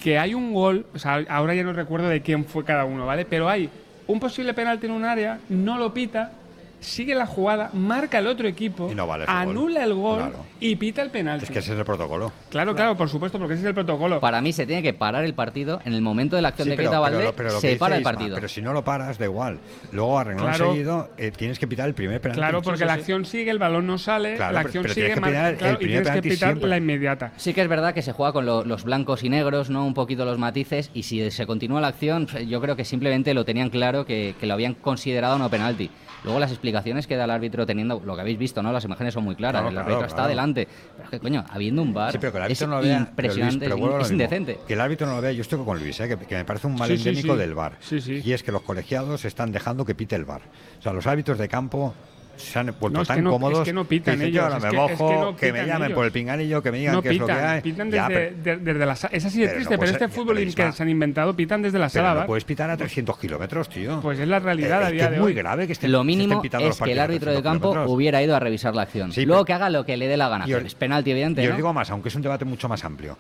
que 0.02 0.18
hay 0.18 0.34
un 0.34 0.54
gol, 0.54 0.86
o 0.94 1.00
sea, 1.00 1.24
ahora 1.30 1.54
ya 1.54 1.64
no 1.64 1.74
recuerdo 1.74 2.08
de 2.08 2.22
quién 2.22 2.46
fue 2.46 2.64
cada 2.64 2.86
uno, 2.86 3.06
¿vale? 3.06 3.26
Pero 3.26 3.50
hay 3.50 3.70
un 4.08 4.20
posible 4.20 4.54
penalti 4.54 4.86
en 4.86 4.94
un 4.94 5.04
área, 5.04 5.40
no 5.50 5.78
lo 5.78 5.94
pita, 5.94 6.32
sigue 6.80 7.16
la 7.16 7.26
jugada, 7.26 7.70
marca 7.74 8.20
el 8.20 8.28
otro 8.28 8.48
equipo, 8.48 8.90
Y 8.92 8.96
no 8.96 9.08
vale 9.08 9.24
ese 9.24 9.34
gol. 9.34 9.42
anula 9.42 9.84
el 9.84 9.94
gol 9.94 10.18
Claro. 10.20 10.46
y 10.60 10.76
pita 10.76 11.02
el 11.02 11.10
penalti. 11.10 11.46
Es 11.46 11.52
que 11.52 11.60
ese 11.60 11.74
es 11.74 11.80
el 11.80 11.86
protocolo. 11.86 12.32
Claro, 12.50 12.76
claro, 12.76 12.96
por 12.96 13.10
supuesto, 13.10 13.40
porque 13.40 13.56
ese 13.56 13.64
es 13.64 13.68
el 13.68 13.74
protocolo. 13.74 14.20
Para 14.20 14.42
mí 14.42 14.54
se 14.54 14.66
tiene 14.66 14.84
que 14.84 14.94
parar 14.94 15.26
el 15.26 15.34
partido 15.34 15.82
en 15.86 15.94
el 15.94 16.02
momento 16.02 16.36
de 16.36 16.42
la 16.44 16.50
acción 16.50 16.66
Sí, 16.66 16.70
de 16.72 16.76
pero- 16.78 16.90
Keita 16.92 17.04
pero 17.04 17.12
Valdé, 17.18 17.24
lo- 17.30 17.36
pero 17.36 17.50
lo 17.54 17.62
que 17.62 17.72
se 17.72 17.76
para 17.78 17.96
el 17.96 18.02
Isma, 18.02 18.12
partido. 18.12 18.36
Pero 18.36 18.48
si 18.48 18.62
no 18.62 18.74
lo 18.74 18.84
paras, 18.84 19.18
da 19.18 19.26
igual. 19.26 19.60
Luego, 19.92 20.20
a 20.20 20.24
renglón 20.24 20.50
Claro. 20.50 20.72
seguido, 20.72 21.10
eh, 21.18 21.32
tienes 21.36 21.58
que 21.60 21.68
pitar 21.68 21.88
el 21.88 21.94
primer 21.96 22.22
penalti. 22.22 22.40
Claro, 22.40 22.62
porque 22.62 22.86
la 22.86 22.94
acción 22.94 23.26
sigue, 23.26 23.50
el 23.52 23.60
balón 23.60 23.88
no 23.88 23.98
sale, 23.98 24.36
Claro, 24.36 24.54
la 24.54 24.60
acción 24.62 24.84
pero 24.84 24.94
sigue, 24.94 25.08
tienes 25.08 25.16
que 25.16 25.22
mar- 25.22 25.54
pitar 25.56 25.70
el 25.70 25.76
y 25.76 25.88
tienes 25.88 26.10
que 26.10 26.22
pitar 26.22 26.50
siempre. 26.50 26.70
la 26.70 26.78
inmediata. 26.78 27.32
Sí 27.38 27.54
que 27.54 27.62
es 27.62 27.68
verdad 27.68 27.94
que 27.94 28.02
se 28.02 28.12
juega 28.12 28.32
con 28.34 28.46
lo- 28.46 28.64
los 28.64 28.84
blancos 28.84 29.24
y 29.24 29.30
negros, 29.30 29.70
¿no? 29.70 29.86
Un 29.86 29.94
poquito 29.94 30.26
los 30.26 30.38
matices, 30.38 30.92
y 30.94 31.04
si 31.04 31.32
se 31.32 31.46
continúa 31.48 31.82
la 31.82 31.88
acción, 31.88 32.28
yo 32.48 32.62
creo 32.62 32.76
que 32.76 32.86
simplemente 32.86 33.34
lo 33.34 33.46
tenían 33.46 33.70
claro 33.70 34.06
que, 34.06 34.36
que 34.40 34.46
lo 34.46 34.54
habían 34.54 34.76
considerado 34.76 35.38
no 35.38 35.50
penalti. 35.50 35.90
Luego 36.24 36.40
las 36.40 36.52
explicaciones 36.52 37.06
que 37.08 37.16
da 37.16 37.26
el 37.26 37.32
árbitro 37.32 37.66
teniendo, 37.66 38.02
lo 38.04 38.16
que 38.16 38.22
habéis 38.22 38.38
visto, 38.38 38.62
¿no? 38.64 38.72
Las 38.72 38.84
imágenes 38.84 39.14
son 39.14 39.24
muy 39.24 39.36
claras, 39.36 39.62
Claro, 39.62 39.68
el 39.70 39.74
claro, 39.76 39.88
árbitro 39.88 40.06
está 40.08 40.16
claro. 40.16 40.26
adelante. 40.28 40.68
Pero 40.96 41.04
es 41.04 41.10
que, 41.12 41.20
coño, 41.20 41.46
habiendo 41.50 41.82
un 41.82 41.94
bar 41.94 42.12
Sí, 42.12 42.18
pero 42.20 42.32
que 42.34 42.38
el 42.40 42.44
es 42.52 42.62
árbitro 42.62 42.68
no 42.68 42.76
lo 42.76 42.82
vea. 42.82 43.12
pero, 43.16 43.28
Luis, 43.34 43.38
impresionante, 43.46 43.70
pero 43.70 44.02
es 44.02 44.12
indecente. 44.12 44.60
Que 44.68 44.74
el 44.74 44.82
árbitro 44.82 45.08
no 45.08 45.16
lo 45.16 45.22
vea, 45.22 45.32
yo 45.32 45.42
estoy 45.42 45.64
con 45.64 45.80
Luis, 45.80 46.00
¿eh? 46.00 46.08
que, 46.10 46.18
que 46.18 46.36
me 46.36 46.46
parece 46.46 46.68
un 46.68 46.76
mal 46.76 46.88
Sí, 46.90 46.96
endémico 46.96 47.34
sí. 47.34 47.40
del 47.40 47.54
bar. 47.56 47.78
Sí, 47.80 48.02
sí. 48.02 48.22
Y 48.26 48.34
es 48.34 48.44
que 48.44 48.52
los 48.52 48.62
colegiados 48.64 49.24
están 49.26 49.52
dejando 49.52 49.86
que 49.86 49.96
pite 49.96 50.16
el 50.16 50.26
bar. 50.26 50.42
O 50.80 50.82
sea, 50.82 50.92
los 50.94 51.06
árbitros 51.08 51.38
de 51.38 51.48
campo 51.48 51.94
se 52.38 52.60
han 52.60 52.68
vuelto 52.68 52.90
No, 52.90 53.02
es 53.02 53.08
tan 53.08 53.18
que 53.18 53.22
no- 53.24 53.32
cómodos 53.32 53.60
es 53.60 53.66
que 53.66 53.74
no 53.74 53.84
pitan 53.86 54.16
dicen, 54.16 54.28
ellos, 54.30 54.36
yo 54.36 54.44
ahora 54.44 54.58
es 54.58 54.64
me 54.64 54.70
que- 54.70 54.76
mojo, 54.78 54.92
es 54.92 54.98
que 54.98 55.04
no 55.22 55.36
que 55.36 55.46
me 55.48 55.52
pitan 55.54 55.68
llamen 55.68 55.86
ellos. 55.88 55.96
por 55.96 56.06
el 56.06 56.12
pinganillo, 56.12 56.62
que 56.64 56.72
me 56.72 56.78
digan 56.78 56.96
No 56.96 57.02
qué 57.02 57.10
es 57.10 57.18
lo 57.18 57.26
que 57.28 57.34
pitan, 57.34 57.50
hay. 57.50 57.62
pitan 57.62 57.92
Ya, 57.92 58.08
desde, 58.08 58.28
pero- 58.44 58.58
de- 58.60 58.64
desde 58.74 58.86
la 58.86 58.96
sala. 58.96 59.16
Es 59.16 59.26
así 59.26 59.40
de 59.40 59.46
Pero 59.48 59.52
no 59.52 59.56
triste, 59.66 59.78
pero 59.78 59.92
este 59.92 60.00
ser- 60.06 60.10
fútbol 60.10 60.36
pero 60.38 60.52
que 60.54 60.72
se 60.72 60.84
han 60.84 60.90
inventado 60.90 61.36
pitan 61.36 61.62
desde 61.62 61.80
la 61.80 61.90
Pero 61.90 62.06
sala. 62.08 62.26
puedes 62.26 62.44
pitar 62.46 62.70
a 62.70 62.78
300 62.78 63.18
kilómetros, 63.18 63.70
tío. 63.70 64.00
Pues 64.02 64.20
es 64.20 64.28
la 64.28 64.40
realidad 64.40 64.82
Eh, 64.82 64.86
a 64.86 64.88
es 64.88 64.94
día 64.94 65.04
que 65.06 65.10
de 65.10 65.16
es 65.16 65.22
muy 65.22 65.32
hoy. 65.32 65.34
grave 65.36 65.68
que 65.68 65.74
estén, 65.74 65.92
Lo 65.92 66.00
se 66.00 66.06
mínimo 66.06 66.34
estén 66.36 66.42
pitando 66.42 66.68
los 66.68 66.76
es 66.78 66.82
que 66.84 66.92
el 66.92 67.00
a 67.00 67.04
árbitro 67.04 67.32
de 67.32 67.36
300 67.38 67.52
campo 67.54 67.70
kilómetros. 67.72 67.96
hubiera 67.96 68.22
ido 68.24 68.36
a 68.36 68.40
revisar 68.40 68.76
la 68.76 68.84
acción. 68.84 69.12
Sí, 69.12 69.26
Luego 69.26 69.42
pero- 69.42 69.46
que 69.46 69.54
haga 69.54 69.70
lo 69.70 69.86
que 69.86 69.98
le 69.98 70.08
dé 70.08 70.18
la 70.18 70.30
gana. 70.30 70.46
Pero 70.46 70.60
es 70.60 70.76
penalti, 70.76 71.12
evidente, 71.12 71.42
Y 71.44 71.46
os 71.46 71.52
¿no? 71.52 71.56
digo 71.58 71.74
más, 71.74 71.90
aunque 71.92 72.10
es 72.10 72.16
un 72.16 72.22
debate 72.22 72.46
mucho 72.46 72.70
más 72.70 72.84
amplio. 72.86 73.18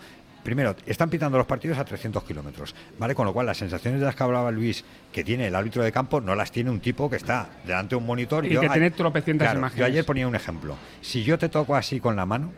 Primero, 0.47 0.77
están 0.85 1.09
pitando 1.09 1.37
los 1.37 1.45
partidos 1.45 1.77
a 1.77 1.83
300 1.83 2.23
kilómetros, 2.23 2.73
¿vale? 2.97 3.13
Con 3.13 3.25
lo 3.25 3.33
cual, 3.33 3.45
las 3.47 3.57
sensaciones 3.57 3.99
de 3.99 4.05
las 4.05 4.15
que 4.15 4.23
hablaba 4.23 4.49
Luis, 4.49 4.85
que 5.11 5.21
tiene 5.25 5.47
el 5.47 5.53
árbitro 5.53 5.83
de 5.83 5.91
campo, 5.91 6.21
no 6.21 6.35
las 6.35 6.53
tiene 6.53 6.69
un 6.69 6.79
tipo 6.79 7.09
que 7.09 7.17
está 7.17 7.49
delante 7.65 7.89
de 7.89 7.95
un 7.97 8.05
monitor. 8.05 8.45
Y 8.45 8.51
Yo- 8.51 8.61
que 8.61 8.69
tiene 8.69 8.91
tropecientas 8.91 9.47
claro, 9.47 9.59
imágenes. 9.59 9.79
Yo 9.79 9.85
ayer 9.85 10.05
ponía 10.05 10.25
un 10.25 10.35
ejemplo. 10.35 10.77
Si 11.01 11.21
yo 11.25 11.37
te 11.37 11.49
toco 11.49 11.75
así 11.75 11.99
con 11.99 12.15
la 12.15 12.25
mano, 12.25 12.53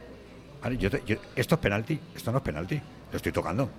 ¿vale? 0.61 0.77
Yo 0.77 0.91
te- 0.91 1.01
yo- 1.03 1.15
esto 1.35 1.55
es 1.55 1.61
penalti, 1.61 1.99
esto 2.15 2.31
no 2.31 2.37
es 2.37 2.43
penalti, 2.43 2.79
lo 3.11 3.17
estoy 3.17 3.31
tocando. 3.31 3.71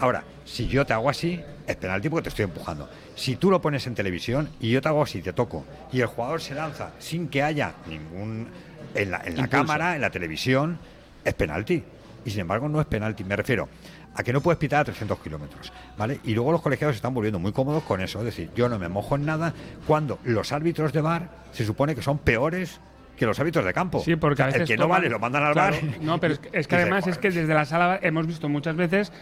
Ahora, 0.00 0.24
si 0.44 0.66
yo 0.66 0.84
te 0.84 0.92
hago 0.94 1.08
así, 1.08 1.40
es 1.64 1.76
penalti 1.76 2.08
porque 2.08 2.24
te 2.24 2.28
estoy 2.30 2.46
empujando. 2.46 2.90
Si 3.14 3.36
tú 3.36 3.48
lo 3.48 3.62
pones 3.62 3.86
en 3.86 3.94
televisión 3.94 4.48
y 4.58 4.72
yo 4.72 4.82
te 4.82 4.88
hago 4.88 5.04
así, 5.04 5.22
te 5.22 5.32
toco, 5.32 5.64
y 5.92 6.00
el 6.00 6.06
jugador 6.08 6.40
se 6.40 6.56
lanza 6.56 6.90
sin 6.98 7.28
que 7.28 7.44
haya 7.44 7.74
ningún. 7.88 8.48
en 8.96 9.10
la, 9.12 9.18
en 9.18 9.36
la 9.36 9.42
Impulso. 9.44 9.50
cámara, 9.50 9.94
en 9.94 10.00
la 10.00 10.10
televisión, 10.10 10.78
es 11.24 11.32
penalti. 11.34 11.84
Y 12.24 12.30
sin 12.30 12.40
embargo, 12.40 12.68
no 12.68 12.80
es 12.80 12.86
penalti. 12.86 13.24
Me 13.24 13.36
refiero 13.36 13.68
a 14.14 14.22
que 14.22 14.32
no 14.32 14.40
puedes 14.40 14.58
pitar 14.58 14.80
a 14.80 14.84
300 14.84 15.18
kilómetros. 15.20 15.72
¿vale? 15.96 16.20
Y 16.24 16.34
luego 16.34 16.52
los 16.52 16.62
colegiados 16.62 16.94
se 16.94 16.98
están 16.98 17.14
volviendo 17.14 17.38
muy 17.38 17.52
cómodos 17.52 17.82
con 17.84 18.00
eso. 18.00 18.18
Es 18.20 18.26
decir, 18.26 18.50
yo 18.54 18.68
no 18.68 18.78
me 18.78 18.88
mojo 18.88 19.16
en 19.16 19.24
nada 19.26 19.52
cuando 19.86 20.18
los 20.24 20.52
árbitros 20.52 20.92
de 20.92 21.00
bar 21.00 21.28
se 21.52 21.64
supone 21.64 21.94
que 21.94 22.02
son 22.02 22.18
peores 22.18 22.80
que 23.16 23.26
los 23.26 23.38
árbitros 23.38 23.64
de 23.64 23.72
campo. 23.72 24.00
Sí, 24.04 24.16
porque 24.16 24.42
a 24.42 24.46
O 24.46 24.50
sea, 24.50 24.58
veces 24.60 24.70
el 24.70 24.76
que 24.76 24.80
no 24.80 24.86
toman- 24.86 24.90
vale 24.90 25.08
lo 25.08 25.18
mandan 25.18 25.44
al 25.44 25.52
Claro, 25.52 25.76
bar. 25.82 26.00
No, 26.00 26.18
pero 26.20 26.34
es 26.34 26.38
que, 26.40 26.48
es 26.52 26.66
que 26.66 26.76
Dice, 26.76 26.82
además 26.82 27.06
es 27.06 27.18
que 27.18 27.30
desde 27.30 27.54
la 27.54 27.64
sala 27.64 27.98
hemos 28.02 28.26
visto 28.26 28.48
muchas 28.48 28.74
veces 28.76 29.12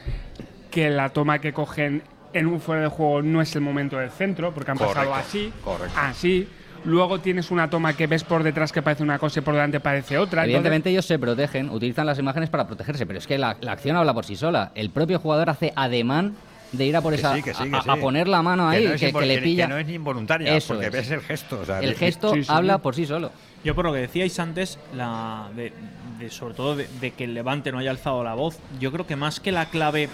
que 0.70 0.90
la 0.90 1.08
toma 1.10 1.40
que 1.40 1.52
cogen 1.52 2.02
en 2.32 2.46
un 2.46 2.60
fuera 2.60 2.82
de 2.82 2.88
juego 2.88 3.22
no 3.22 3.42
es 3.42 3.54
el 3.56 3.60
momento 3.62 3.96
del 3.98 4.10
centro, 4.10 4.54
porque 4.54 4.70
han 4.70 4.78
pasado 4.78 5.12
así, 5.14 5.52
correcto. 5.64 5.92
así. 5.98 6.48
Luego 6.84 7.20
tienes 7.20 7.50
una 7.50 7.68
toma 7.68 7.94
que 7.94 8.06
ves 8.06 8.24
por 8.24 8.42
detrás 8.42 8.72
que 8.72 8.80
parece 8.82 9.02
una 9.02 9.18
cosa 9.18 9.40
y 9.40 9.42
por 9.42 9.54
delante 9.54 9.80
parece 9.80 10.16
otra. 10.16 10.42
entonces- 10.42 10.44
Evidentemente 10.48 10.90
ellos 10.90 11.04
se 11.04 11.18
protegen, 11.18 11.68
utilizan 11.70 12.06
las 12.06 12.18
imágenes 12.18 12.48
para 12.48 12.66
protegerse, 12.66 13.04
pero 13.06 13.18
es 13.18 13.26
que 13.26 13.36
la, 13.38 13.56
la 13.60 13.72
acción 13.72 13.96
habla 13.96 14.14
por 14.14 14.24
sí 14.24 14.34
sola. 14.36 14.72
El 14.74 14.90
propio 14.90 15.18
jugador 15.18 15.50
hace 15.50 15.72
ademán 15.76 16.34
de 16.72 16.86
ir 16.86 16.96
a 16.96 17.00
por 17.02 17.12
Que 17.12 17.18
esa 17.18 17.34
sí, 17.34 17.42
que 17.42 17.52
sí, 17.52 17.68
que 17.68 17.76
a, 17.76 17.82
sí. 17.82 17.90
a 17.90 17.96
poner 17.96 18.28
la 18.28 18.42
mano 18.42 18.68
ahí, 18.68 18.86
no 18.86 18.94
que, 18.94 19.26
le 19.26 19.38
pilla. 19.42 19.66
que 19.66 19.72
no 19.72 19.78
es 19.78 19.88
involuntaria, 19.90 20.56
Eso 20.56 20.74
porque 20.74 20.86
es. 20.86 20.92
ves 20.92 21.10
el 21.10 21.20
gesto. 21.20 21.60
o 21.60 21.64
sea, 21.66 21.80
El 21.80 21.94
gesto 21.96 22.32
Sí, 22.32 22.44
sí. 22.44 22.50
habla 22.50 22.78
por 22.78 22.94
sí 22.94 23.04
solo. 23.06 23.30
Yo 23.64 23.74
por 23.74 23.84
lo 23.84 23.92
que 23.92 23.98
decíais 23.98 24.38
antes, 24.38 24.78
la 24.96 25.48
de, 25.54 25.72
de- 26.18 26.30
sobre 26.30 26.54
todo 26.54 26.76
de, 26.76 26.88
de 27.00 27.10
que 27.10 27.24
el 27.24 27.34
Levante 27.34 27.72
no 27.72 27.78
haya 27.78 27.90
alzado 27.90 28.24
la 28.24 28.34
voz, 28.34 28.58
yo 28.78 28.90
creo 28.92 29.06
que 29.06 29.16
más 29.16 29.38
que 29.40 29.52
la 29.52 29.66
clave 29.66 30.08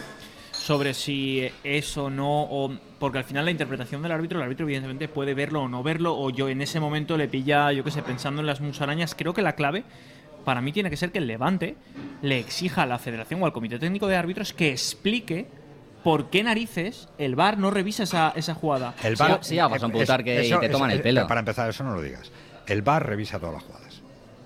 sobre 0.52 0.94
si 0.94 1.48
es 1.62 1.96
o 1.96 2.10
no, 2.10 2.42
o, 2.42 2.72
porque 2.98 3.18
al 3.18 3.24
final 3.24 3.44
la 3.44 3.50
interpretación 3.50 4.02
del 4.02 4.12
árbitro, 4.12 4.38
el 4.38 4.44
árbitro 4.44 4.64
evidentemente 4.66 5.08
puede 5.08 5.34
verlo 5.34 5.62
o 5.62 5.68
no 5.68 5.82
verlo, 5.82 6.16
o 6.16 6.30
yo 6.30 6.48
en 6.48 6.62
ese 6.62 6.80
momento 6.80 7.16
le 7.16 7.28
pilla, 7.28 7.72
yo 7.72 7.84
qué 7.84 7.90
sé, 7.90 8.02
pensando 8.02 8.40
en 8.40 8.46
las 8.46 8.60
musarañas, 8.60 9.14
creo 9.14 9.34
que 9.34 9.42
la 9.42 9.54
clave 9.54 9.84
para 10.44 10.60
mí 10.60 10.72
tiene 10.72 10.90
que 10.90 10.96
ser 10.96 11.10
que 11.10 11.18
el 11.18 11.26
Levante 11.26 11.76
le 12.22 12.38
exija 12.38 12.82
a 12.82 12.86
la 12.86 12.98
federación 12.98 13.42
o 13.42 13.46
al 13.46 13.52
comité 13.52 13.78
técnico 13.78 14.06
de 14.06 14.16
árbitros 14.16 14.52
que 14.52 14.70
explique 14.70 15.46
por 16.04 16.30
qué 16.30 16.44
narices 16.44 17.08
el 17.18 17.34
VAR 17.34 17.58
no 17.58 17.72
revisa 17.72 18.04
esa, 18.04 18.32
esa 18.36 18.54
jugada. 18.54 18.94
El 19.02 19.16
Sí, 19.16 19.22
VAR, 19.24 19.38
sí, 19.42 19.54
ya 19.56 19.66
vas 19.66 19.82
a 19.82 19.86
eh, 19.86 19.88
amputar 19.88 20.22
que- 20.22 20.40
eso- 20.46 20.60
te 20.60 20.66
eso- 20.66 20.72
toman 20.72 20.92
el 20.92 21.00
eh, 21.00 21.02
pelo. 21.02 21.26
Para 21.26 21.40
empezar, 21.40 21.68
eso 21.68 21.82
no 21.82 21.94
lo 21.96 22.00
digas. 22.02 22.30
El 22.68 22.82
VAR 22.82 23.04
revisa 23.04 23.40
todas 23.40 23.54
las 23.56 23.64
jugadas. 23.64 23.95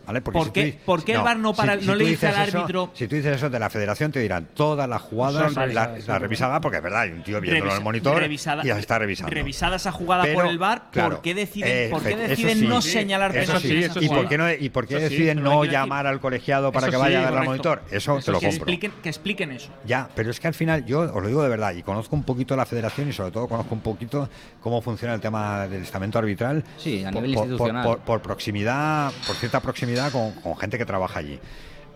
¿Vale? 0.07 0.21
Porque 0.23 0.39
¿Por 0.39 0.47
si 0.49 0.53
qué- 0.53 0.61
tú 0.63 0.67
di- 0.67 0.79
por 0.85 1.05
qué 1.05 1.13
el 1.13 1.21
VAR 1.21 1.37
no 1.39 1.55
para- 1.55 1.77
no 1.77 1.95
le 1.95 2.05
dice 2.05 2.27
dices 2.27 2.37
al 2.37 2.49
eso- 2.49 2.59
árbitro- 2.59 2.91
si 2.95 3.07
tú 3.07 3.15
dices 3.15 3.37
eso 3.37 3.49
de 3.49 3.59
la 3.61 3.71
federación, 3.71 4.11
te 4.11 4.19
dirán 4.19 4.49
todas 4.55 4.89
las 4.89 5.01
jugadas, 5.03 5.55
la, 5.55 5.63
revisadas, 5.65 5.99
la 5.99 6.01
son 6.15 6.21
revisada, 6.23 6.61
porque 6.61 6.79
es 6.79 6.83
verdad, 6.83 7.03
hay 7.03 7.11
un 7.11 7.23
tío 7.23 7.41
viéndolo 7.41 7.67
en 7.67 7.71
el 7.71 7.77
Revisa- 7.79 7.85
monitor 7.85 8.19
revisada- 8.21 8.65
y 8.67 8.71
está 8.71 8.99
revisando. 8.99 9.31
Revisada 9.33 9.77
esa 9.77 9.93
jugada 9.93 10.25
Pero, 10.25 10.35
por 10.35 10.47
el 10.47 10.59
VAR, 10.59 10.91
claro, 10.91 11.11
¿por 11.17 11.23
qué 11.23 11.35
deciden, 11.35 11.91
¿por 11.91 12.03
qué 12.03 12.17
deciden 12.17 12.59
sí. 12.59 12.67
no 12.67 12.83
señalar 12.83 13.37
Eso 13.37 13.47
penalti 13.47 13.69
sí. 13.69 13.75
en 13.77 13.83
esa 13.91 14.01
¿Y 14.03 14.09
por 14.09 14.29
qué, 14.29 14.39
no, 14.39 14.53
y 14.53 14.69
por 14.71 14.87
qué 14.89 14.97
deciden 14.97 15.43
no 15.43 15.65
llamar 15.65 16.07
al 16.09 16.19
colegiado 16.19 16.73
para 16.73 16.87
que 16.89 16.93
sí, 16.97 16.99
vaya 16.99 17.27
a 17.29 17.31
ver 17.31 17.39
al 17.39 17.45
monitor? 17.45 17.83
Eso, 17.91 18.19
te 18.19 18.33
lo 18.33 18.41
que 18.41 18.47
compro. 18.47 18.57
expliquen, 18.65 18.93
que 19.03 19.09
expliquen 19.11 19.53
eso. 19.53 19.71
Ya, 19.87 20.09
pero 20.17 20.31
es 20.31 20.41
que 20.41 20.49
al 20.49 20.55
final 20.55 20.85
yo 20.87 21.01
os 21.03 21.23
lo 21.23 21.29
digo 21.29 21.43
de 21.43 21.49
verdad 21.51 21.73
y 21.75 21.83
conozco 21.83 22.17
un 22.17 22.25
poquito 22.25 22.57
la 22.57 22.67
federación 22.67 23.09
y 23.09 23.13
sobre 23.13 23.31
todo 23.31 23.47
conozco 23.47 23.75
un 23.75 23.81
poquito 23.81 24.29
cómo 24.61 24.83
funciona 24.83 25.15
el 25.15 25.21
tema 25.21 25.69
del 25.69 25.83
estamento 25.83 26.19
arbitral. 26.19 26.65
Sí, 26.79 27.05
a 27.05 27.11
nivel 27.13 27.31
institucional. 27.33 27.99
Por 28.05 28.23
proximidad, 28.23 29.13
por 29.27 29.37
cierta 29.37 29.61
proximidad 29.61 29.90
con, 30.13 30.57
gente 30.57 30.79
que 30.79 30.85
trabaja 30.85 31.19
allí. 31.19 31.39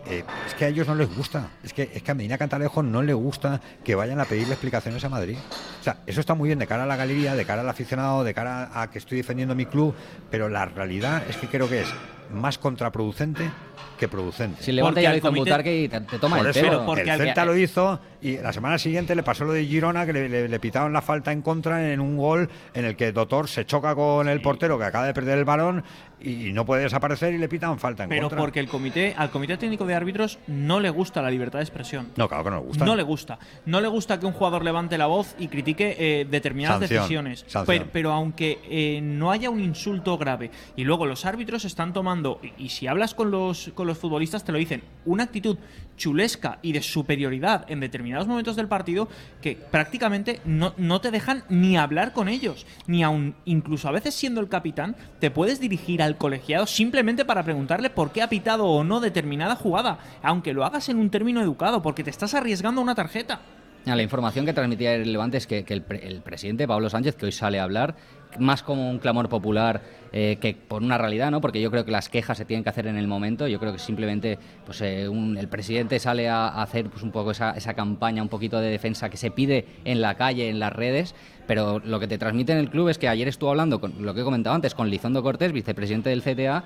Eh, 0.07 0.23
es 0.47 0.55
que 0.55 0.67
a 0.67 0.69
ellos 0.69 0.87
no 0.87 0.95
les 0.95 1.15
gusta. 1.15 1.51
Es 1.63 1.73
que, 1.73 1.91
es 1.95 2.03
que 2.03 2.11
a 2.11 2.15
Medina 2.15 2.37
Cantalejo 2.37 2.83
no 2.83 3.03
le 3.03 3.15
gusta 3.15 3.61
que 3.83 3.95
vayan 3.95 4.21
a 4.21 4.27
pedirle 4.27 4.53
explicaciones 4.53 5.03
a 5.05 5.09
Madrid. 5.09 5.39
O 5.81 5.83
sea, 5.83 5.99
eso 6.07 6.21
está 6.21 6.35
muy 6.35 6.49
bien 6.49 6.59
de 6.59 6.67
cara 6.67 6.85
a 6.85 6.87
la 6.87 6.97
galería, 6.97 7.35
de 7.35 7.45
cara 7.45 7.63
al 7.63 7.69
aficionado, 7.69 8.23
de 8.25 8.35
cara 8.35 8.71
a 8.81 8.91
que 8.91 8.99
estoy 8.99 9.19
defendiendo 9.19 9.55
mi 9.55 9.67
club, 9.67 9.95
pero 10.31 10.49
la 10.49 10.67
realidad 10.67 11.23
es 11.29 11.37
que 11.37 11.47
creo 11.47 11.69
que 11.69 11.83
es 11.83 11.89
más 12.31 12.59
contraproducente 12.59 13.51
que 13.99 14.09
producente. 14.09 14.63
Si 14.63 14.71
el 14.71 14.77
Levante 14.77 15.03
ya 15.03 15.11
lo 15.13 15.17
hizo 15.19 15.29
en 15.29 15.35
Butarque 15.35 15.83
y 15.83 15.89
te, 15.89 16.01
te 16.01 16.19
toma 16.19 16.39
Por 16.39 16.47
el 16.47 16.51
eso, 16.51 16.61
pelo. 16.61 16.97
el 16.97 17.17
Celta 17.19 17.45
lo 17.45 17.57
hizo 17.57 18.01
y 18.21 18.39
la 18.39 18.53
semana 18.53 18.77
siguiente 18.79 19.15
le 19.15 19.23
pasó 19.23 19.45
lo 19.45 19.53
de 19.53 19.65
Girona 19.67 20.05
que 20.05 20.13
le, 20.13 20.29
le- 20.29 20.49
le 20.49 20.61
pitaron 20.61 20.93
la 20.93 21.01
falta 21.03 21.31
en 21.31 21.43
contra 21.43 21.93
en 21.93 22.01
un 22.01 22.17
gol 22.17 22.49
en 22.73 22.85
el 22.87 22.97
que 22.97 23.13
Doctor 23.13 23.49
se 23.49 23.67
choca 23.67 23.95
con 23.95 24.29
el 24.29 24.41
portero 24.41 24.79
que 24.79 24.85
acaba 24.85 25.07
de 25.07 25.15
perder 25.15 25.39
el 25.39 25.45
balón 25.45 25.85
y, 26.21 26.53
no 26.53 26.65
puede 26.65 26.83
desaparecer 26.85 27.35
y 27.35 27.39
le 27.39 27.49
pitan 27.49 27.79
falta 27.79 28.05
en 28.05 28.09
Pero 28.09 28.23
contra. 28.23 28.39
porque 28.39 28.59
el 28.59 28.67
comité, 28.69 29.15
al 29.17 29.31
comité 29.31 29.57
técnico 29.59 29.85
de 29.85 29.95
árbitros 29.95 30.39
no 30.47 30.81
le 30.81 30.89
gusta 30.91 31.21
la 31.23 31.31
libertad 31.31 31.59
de 31.59 31.65
expresión. 31.65 32.09
No, 32.17 32.29
claro 32.29 32.45
que 32.45 32.51
no 32.51 32.57
le 32.57 32.63
gusta. 32.67 32.85
No 32.85 32.97
le 32.97 33.03
gusta. 33.03 33.39
No 33.67 33.81
le 33.81 33.89
gusta 33.89 34.19
que 34.19 34.27
un 34.27 34.33
jugador 34.33 34.65
levante 34.65 34.97
la 34.99 35.07
voz 35.07 35.35
y 35.39 35.49
critique 35.49 35.95
eh, 35.99 36.27
determinadas 36.29 36.79
Sanción, 36.81 37.01
decisiones. 37.03 37.41
sanción. 37.47 37.67
Pero, 37.67 37.91
pero 37.93 38.13
aunque 38.13 38.59
eh, 38.69 39.01
no 39.03 39.31
haya 39.31 39.51
un 39.51 39.61
insulto 39.61 40.17
grave 40.19 40.51
y 40.77 40.85
luego 40.85 41.05
los 41.07 41.27
árbitros 41.27 41.65
están 41.67 41.93
tomando, 41.93 42.14
y, 42.59 42.69
si 42.69 42.87
hablas 42.87 43.15
con 43.15 43.31
los, 43.31 43.71
con 43.75 43.87
los 43.87 43.99
futbolistas 43.99 44.45
te 44.45 44.53
lo 44.53 44.59
dicen, 44.59 44.83
una 45.05 45.25
actitud 45.25 45.59
chulesca 45.97 46.59
y 46.63 46.73
de 46.73 46.83
superioridad 46.83 47.65
en 47.69 47.81
determinados 47.81 48.27
momentos 48.27 48.57
del 48.57 48.69
partido 48.69 49.09
que 49.41 49.57
prácticamente 49.57 50.41
no, 50.45 50.75
no 50.77 51.01
te 51.01 51.11
dejan 51.11 51.45
ni 51.49 51.77
hablar 51.77 52.13
con 52.13 52.29
ellos. 52.29 52.67
Ni 52.87 53.03
aun, 53.03 53.35
incluso 53.45 53.89
a 53.89 53.93
veces 53.93 54.15
siendo 54.15 54.41
el 54.41 54.49
capitán, 54.49 54.97
te 55.21 55.31
puedes 55.31 55.61
dirigir 55.61 56.03
al 56.03 56.17
colegiado 56.17 56.67
simplemente 56.67 57.25
para 57.25 57.43
preguntarle 57.43 57.91
por 57.91 58.13
qué 58.13 58.23
ha 58.23 58.29
pitado 58.29 58.67
o 58.67 58.85
no 58.85 59.01
determinada 59.01 59.57
jugada, 59.57 59.99
aunque 60.23 60.53
lo 60.53 60.65
hagas 60.65 60.89
en 60.89 60.99
un 60.99 61.11
término 61.11 61.41
educado, 61.41 61.83
porque 61.83 62.05
te 62.05 62.11
estás 62.11 62.35
arriesgando 62.35 62.81
una 62.81 62.95
tarjeta. 62.95 63.41
Ah, 63.87 63.97
La 63.97 64.03
información 64.03 64.47
que 64.47 64.53
transmitía 64.53 64.95
el 64.95 65.13
Levante 65.13 65.37
es 65.37 65.47
que, 65.47 65.65
el, 65.69 65.85
el 66.03 66.23
presidente 66.23 66.67
Pablo 66.67 66.89
Sánchez, 66.89 67.17
que 67.17 67.27
hoy 67.27 67.33
sale 67.33 67.61
a 67.61 67.65
hablar, 67.65 67.97
más 68.39 68.63
como 68.63 68.91
un 68.91 68.99
clamor 68.99 69.29
popular 69.29 69.81
eh, 70.13 70.39
que 70.41 70.55
por 70.55 70.83
una 70.83 70.97
realidad, 70.97 71.31
¿no? 71.31 71.41
Porque 71.41 71.61
yo 71.61 71.71
creo 71.73 71.85
que 71.85 71.91
las 71.91 72.09
quejas 72.09 72.39
se 72.39 72.45
tienen 72.45 72.63
que 72.63 72.71
hacer 72.71 72.87
en 72.87 72.97
el 72.97 73.09
momento. 73.09 73.49
Yo 73.49 73.59
creo 73.59 73.73
que 73.73 73.79
simplemente 73.81 74.39
pues, 74.65 74.81
eh, 74.81 75.09
un- 75.09 75.37
el 75.37 75.49
presidente 75.49 75.99
sale 75.99 76.29
a, 76.29 76.49
hacer 76.63 76.89
pues, 76.89 77.03
un 77.03 77.11
poco 77.11 77.33
esa, 77.33 77.51
esa 77.53 77.75
campaña, 77.75 78.23
un 78.23 78.29
poquito 78.29 78.61
de 78.61 78.69
defensa 78.71 79.11
que 79.11 79.17
se 79.17 79.31
pide 79.33 79.67
en 79.85 80.01
la 80.01 80.15
calle, 80.15 80.49
en 80.49 80.61
las 80.61 80.73
redes. 80.73 81.15
Pero 81.47 81.81
lo 81.85 81.99
que 82.01 82.07
te 82.07 82.17
transmite 82.17 82.53
en 82.53 82.59
el 82.59 82.71
club 82.71 82.89
es 82.89 82.97
que 82.97 83.09
ayer 83.09 83.29
estuvo 83.29 83.51
hablando, 83.51 83.81
con 83.81 83.93
lo 84.05 84.15
que 84.15 84.21
he 84.21 84.25
comentado 84.25 84.55
antes, 84.57 84.75
con 84.75 84.89
Lizondo 84.89 85.23
Cortés, 85.23 85.53
vicepresidente 85.53 86.09
del 86.11 86.23
CTA, 86.23 86.65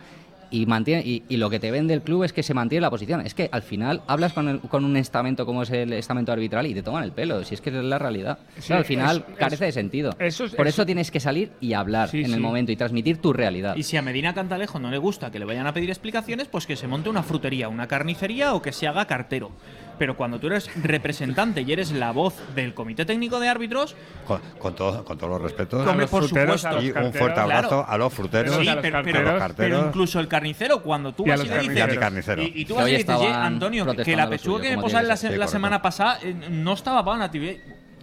y, 0.50 0.66
mantiene, 0.66 1.02
y, 1.04 1.22
y 1.28 1.36
lo 1.36 1.50
que 1.50 1.58
te 1.60 1.70
vende 1.70 1.94
el 1.94 2.02
club 2.02 2.24
es 2.24 2.32
que 2.32 2.42
se 2.42 2.54
mantiene 2.54 2.80
la 2.82 2.90
posición. 2.90 3.20
Es 3.20 3.34
que 3.34 3.48
al 3.52 3.62
final 3.62 4.02
hablas 4.06 4.32
con, 4.32 4.48
el- 4.48 4.60
con 4.60 4.84
un 4.84 4.96
estamento 4.96 5.44
como 5.46 5.62
es 5.62 5.70
el 5.70 5.92
estamento 5.92 6.32
arbitral 6.32 6.66
y 6.66 6.74
te 6.74 6.82
toman 6.82 7.04
el 7.04 7.12
pelo. 7.12 7.44
Si 7.44 7.54
es 7.54 7.60
que 7.60 7.70
es 7.70 7.76
la 7.76 7.98
realidad. 7.98 8.38
Sí, 8.58 8.68
Claro, 8.68 8.80
al 8.80 8.84
final 8.86 9.24
carece 9.38 9.64
de 9.66 9.72
sentido. 9.72 10.14
eso 10.18 10.44
es- 10.44 10.54
Por 10.54 10.66
eso, 10.66 10.82
eso- 10.82 10.86
tienes 10.86 11.10
que 11.10 11.20
salir 11.20 11.50
y 11.60 11.72
hablar 11.74 12.08
Sí, 12.08 12.18
en 12.20 12.26
el 12.26 12.34
sí. 12.34 12.40
momento 12.40 12.72
y 12.72 12.76
transmitir 12.76 13.18
tu 13.18 13.32
realidad. 13.32 13.76
Y 13.76 13.82
si 13.82 13.96
a 13.96 14.02
Medina 14.02 14.34
Cantalejo 14.34 14.78
no 14.78 14.90
le 14.90 14.98
gusta 14.98 15.30
que 15.30 15.38
le 15.38 15.44
vayan 15.44 15.66
a 15.66 15.72
pedir 15.74 15.90
explicaciones, 15.90 16.48
pues 16.48 16.66
que 16.66 16.76
se 16.76 16.86
monte 16.88 17.08
una 17.10 17.22
frutería, 17.22 17.68
una 17.68 17.86
carnicería 17.86 18.54
o 18.54 18.62
que 18.62 18.72
se 18.72 18.86
haga 18.88 19.06
cartero. 19.06 19.50
Pero 19.98 20.16
cuando 20.16 20.38
tú 20.38 20.46
eres 20.46 20.70
representante 20.82 21.62
y 21.62 21.72
eres 21.72 21.90
la 21.92 22.12
voz 22.12 22.34
del 22.54 22.72
comité 22.74 23.04
técnico 23.04 23.40
de 23.40 23.48
árbitros, 23.48 23.96
Con, 24.26 24.40
con 24.58 24.74
todo- 24.74 25.04
con 25.04 25.18
todos 25.18 25.30
los 25.32 25.42
respetos. 25.42 25.86
Hombre, 25.86 26.06
por 26.06 26.26
supuesto. 26.28 26.80
Y 26.80 26.90
un 26.90 27.12
fuerte 27.12 27.40
abrazo 27.40 27.68
Claro. 27.68 27.86
a 27.88 27.98
los 27.98 28.12
fruteros, 28.14 28.56
Sí, 28.56 28.68
a 28.68 28.74
los 28.76 28.82
pero, 28.82 29.02
pero- 29.02 29.38
carteros, 29.38 29.56
pero 29.56 29.86
incluso 29.88 30.20
el 30.20 30.28
carnicero, 30.28 30.82
cuando 30.82 31.12
tú 31.12 31.24
Y 31.26 31.30
a 31.30 31.36
vas 31.36 31.44
y 31.44 31.48
los 31.48 31.56
le 31.56 31.62
dices. 31.62 31.76
Y 31.76 31.80
a 31.80 31.86
mi 31.86 31.96
carnicero. 31.96 32.42
Y, 32.42 32.64
tú 32.64 32.74
vas 32.76 32.88
y 32.88 32.92
le 32.92 32.98
dices, 32.98 33.06
"Ye, 33.18 33.26
estaban 33.26 33.42
Antonio, 33.54 33.84
que- 33.96 34.16
la 34.16 34.28
pechuga 34.30 34.62
que 34.62 34.68
me 34.70 34.74
como 34.76 34.82
posas 34.86 35.00
tiene 35.00 35.08
la, 35.08 35.16
se- 35.16 35.36
la 35.36 35.48
semana 35.48 35.82
pasada 35.82 36.18
eh, 36.22 36.34
no 36.50 36.72
estaba 36.74 37.04
para 37.04 37.16
una 37.16 37.30
tibia. 37.30 37.56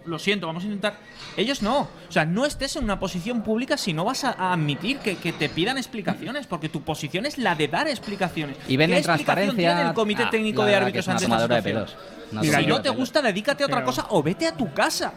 Lo 0.06 0.20
siento, 0.20 0.46
vamos 0.48 0.64
a 0.64 0.68
intentar. 0.68 0.98
Ellos 1.36 1.62
no. 1.64 1.82
O 2.08 2.12
sea, 2.12 2.26
no 2.26 2.46
estés 2.46 2.76
en 2.76 2.84
una 2.84 3.00
posición 3.00 3.42
pública 3.42 3.76
si 3.78 3.92
no 3.94 4.06
vas 4.06 4.24
a, 4.24 4.32
a 4.32 4.54
admitir 4.54 5.00
que, 5.00 5.18
que 5.18 5.34
te 5.34 5.50
pidan 5.50 5.78
explicaciones, 5.78 6.46
porque 6.48 6.70
tu 6.70 6.82
posición 6.84 7.26
es 7.26 7.38
la 7.38 7.56
de 7.56 7.68
dar 7.68 7.88
explicaciones. 7.88 8.58
Y 8.68 8.78
ven 8.78 8.90
¿Qué 8.92 8.94
en 8.94 9.00
explicación 9.00 9.26
transparencia. 9.26 9.76
tiene 9.76 9.90
el 9.90 9.96
comité 9.96 10.24
ah, 10.24 10.30
técnico 10.30 10.64
de 10.64 10.76
árbitros 10.76 11.08
una 11.08 11.14
ante 11.16 11.26
tomadura 11.26 11.56
de 11.56 11.62
pelos. 11.64 11.98
Una 12.32 12.42
si 12.42 12.48
tomadura 12.50 12.70
no 12.76 12.82
te 12.82 12.90
gusta, 12.90 13.22
dedícate 13.22 13.64
a 13.64 13.66
otra 13.66 13.78
Pero- 13.78 13.86
cosa 13.88 14.06
o 14.10 14.22
vete 14.22 14.48
a 14.48 14.56
tu 14.56 14.72
casa. 14.74 15.14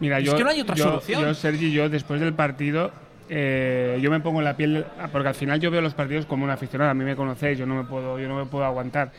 Mira, 0.00 0.18
Es 0.18 0.24
yo, 0.24 0.36
que 0.36 0.44
no 0.44 0.50
hay 0.50 0.60
otra 0.60 0.74
yo- 0.74 0.84
solución. 0.84 1.22
Yo, 1.22 1.34
Sergi, 1.34 1.70
yo 1.72 1.88
después 1.88 2.20
del 2.20 2.32
partido, 2.32 2.90
eh, 3.28 3.98
yo 4.02 4.10
me 4.10 4.18
pongo 4.20 4.38
en 4.40 4.46
la 4.46 4.56
piel, 4.56 4.84
porque 5.12 5.28
al 5.28 5.34
final 5.34 5.60
yo 5.60 5.70
veo 5.70 5.80
los 5.82 5.94
partidos 5.94 6.26
como 6.26 6.44
un 6.44 6.50
aficionado. 6.50 6.90
A 6.90 6.94
mí 6.94 7.04
me 7.04 7.14
conocéis, 7.14 7.58
yo 7.58 7.66
no 7.66 7.74
me 7.76 7.84
puedo, 7.84 8.18
yo 8.18 8.26
no 8.26 8.36
me 8.36 8.46
puedo 8.46 8.64
aguantar. 8.64 9.12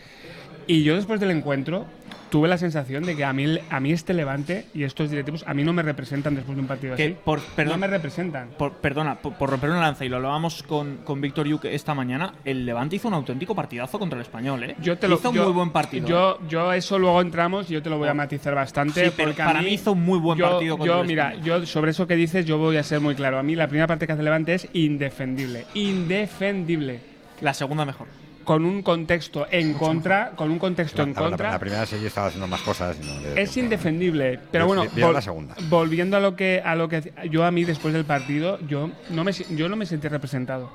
Y 0.72 0.84
yo 0.84 0.96
después 0.96 1.20
del 1.20 1.32
encuentro 1.32 1.86
tuve 2.30 2.48
la 2.48 2.58
sensación 2.58 3.04
de 3.04 3.18
que 3.18 3.26
a 3.26 3.34
mí, 3.34 3.58
a 3.70 3.80
mí 3.82 3.92
este 3.92 4.14
Levante 4.14 4.66
y 4.74 4.84
estos 4.84 5.10
directivos 5.10 5.44
a 5.46 5.54
mí 5.54 5.66
no 5.66 5.74
me 5.74 5.82
representan 5.84 6.34
después 6.34 6.56
de 6.56 6.62
un 6.62 6.68
partido 6.68 6.96
Que 6.96 7.04
así. 7.08 7.16
por, 7.26 7.42
perdón, 7.42 7.74
no 7.74 7.80
me 7.80 7.88
representan. 7.88 8.52
Por, 8.58 8.72
perdona, 8.76 9.16
por, 9.16 9.34
por 9.34 9.50
romper 9.50 9.70
una 9.72 9.82
lanza, 9.82 10.06
y 10.06 10.10
lo 10.10 10.16
hablábamos 10.16 10.64
con, 10.64 11.00
con 11.04 11.20
Víctor 11.20 11.46
Yuk 11.46 11.66
esta 11.66 11.94
mañana, 11.94 12.36
el 12.46 12.66
Levante 12.66 12.96
hizo 12.96 13.10
un 13.10 13.16
auténtico 13.16 13.54
partidazo 13.54 14.00
contra 14.00 14.18
el 14.18 14.22
Español, 14.22 14.64
¿eh? 14.64 14.76
Yo 14.82 14.98
te 14.98 15.10
lo, 15.10 15.16
hizo 15.16 15.32
un 15.32 15.38
muy 15.40 15.52
buen 15.52 15.72
partido. 15.72 16.08
Yo, 16.08 16.40
yo 16.48 16.72
eso 16.72 16.98
luego 16.98 17.20
entramos 17.20 17.70
y 17.70 17.74
yo 17.74 17.84
te 17.84 17.90
lo 17.90 17.98
voy 17.98 18.08
a 18.08 18.14
matizar 18.14 18.56
bastante. 18.56 19.04
Sí, 19.10 19.12
porque 19.18 19.34
para 19.44 19.62
mí 19.62 19.72
hizo 19.74 19.92
un 19.92 20.06
muy 20.06 20.20
buen 20.20 20.38
yo- 20.40 20.52
partido 20.52 20.78
contra 20.78 20.96
Yo, 20.96 21.02
el 21.02 21.08
mira, 21.08 21.34
Español. 21.34 21.62
yo 21.62 21.66
sobre 21.68 21.92
eso 21.92 22.08
que 22.08 22.16
dices, 22.16 22.46
yo 22.46 22.58
voy 22.58 22.78
a 22.78 22.84
ser 22.84 23.02
muy 23.02 23.14
claro. 23.16 23.40
A 23.40 23.44
mí 23.44 23.56
la 23.56 23.68
primera 23.68 23.88
parte 23.88 24.08
que 24.08 24.14
hace 24.14 24.24
Levante 24.24 24.54
es 24.54 24.70
indefendible. 24.72 25.66
Indefendible. 25.74 27.02
La 27.42 27.54
segunda 27.54 27.84
mejor. 27.84 28.08
Con 28.44 28.66
un 28.66 28.82
contexto 28.82 29.46
en 29.52 29.74
contra, 29.74 30.32
con 30.36 30.50
un 30.50 30.58
contexto 30.60 30.98
La, 30.98 31.04
en 31.04 31.14
la- 31.14 31.20
contra. 31.20 31.52
la 31.52 31.60
primera 31.60 31.86
serie 31.86 32.08
estaba 32.08 32.28
haciendo 32.28 32.48
más 32.48 32.62
cosas. 32.62 32.98
no 33.00 33.14
Es 33.36 33.56
indefendible, 33.58 34.40
pero 34.52 34.66
bueno, 34.66 34.84
vi- 34.84 34.90
vieron 34.96 35.12
vol- 35.12 35.16
la 35.16 35.22
segunda. 35.22 35.56
volviendo 35.70 36.18
a 36.18 36.20
lo 36.20 36.36
que 36.36 36.62
a 36.64 36.76
lo 36.76 36.90
que 36.90 37.14
yo 37.30 37.46
a 37.46 37.52
mí 37.52 37.64
después 37.64 37.94
del 37.94 38.06
partido, 38.06 38.60
yo 38.68 38.90
no 39.10 39.24
me 39.24 39.32
yo 39.34 39.70
no 39.70 39.76
me 39.76 39.86
sentí 39.86 40.08
representado, 40.08 40.72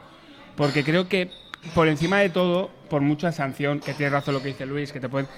porque 0.56 0.84
creo 0.84 1.08
que 1.08 1.30
por 1.74 1.88
encima 1.88 2.18
de 2.20 2.28
todo, 2.30 2.70
por 2.88 3.02
mucha 3.02 3.32
sanción, 3.32 3.80
que 3.80 3.92
tiene 3.94 4.10
razón 4.10 4.34
lo 4.34 4.42
que 4.42 4.48
dice 4.48 4.64
Luis, 4.66 4.92
que 4.92 5.00
te 5.00 5.08
pueden, 5.08 5.28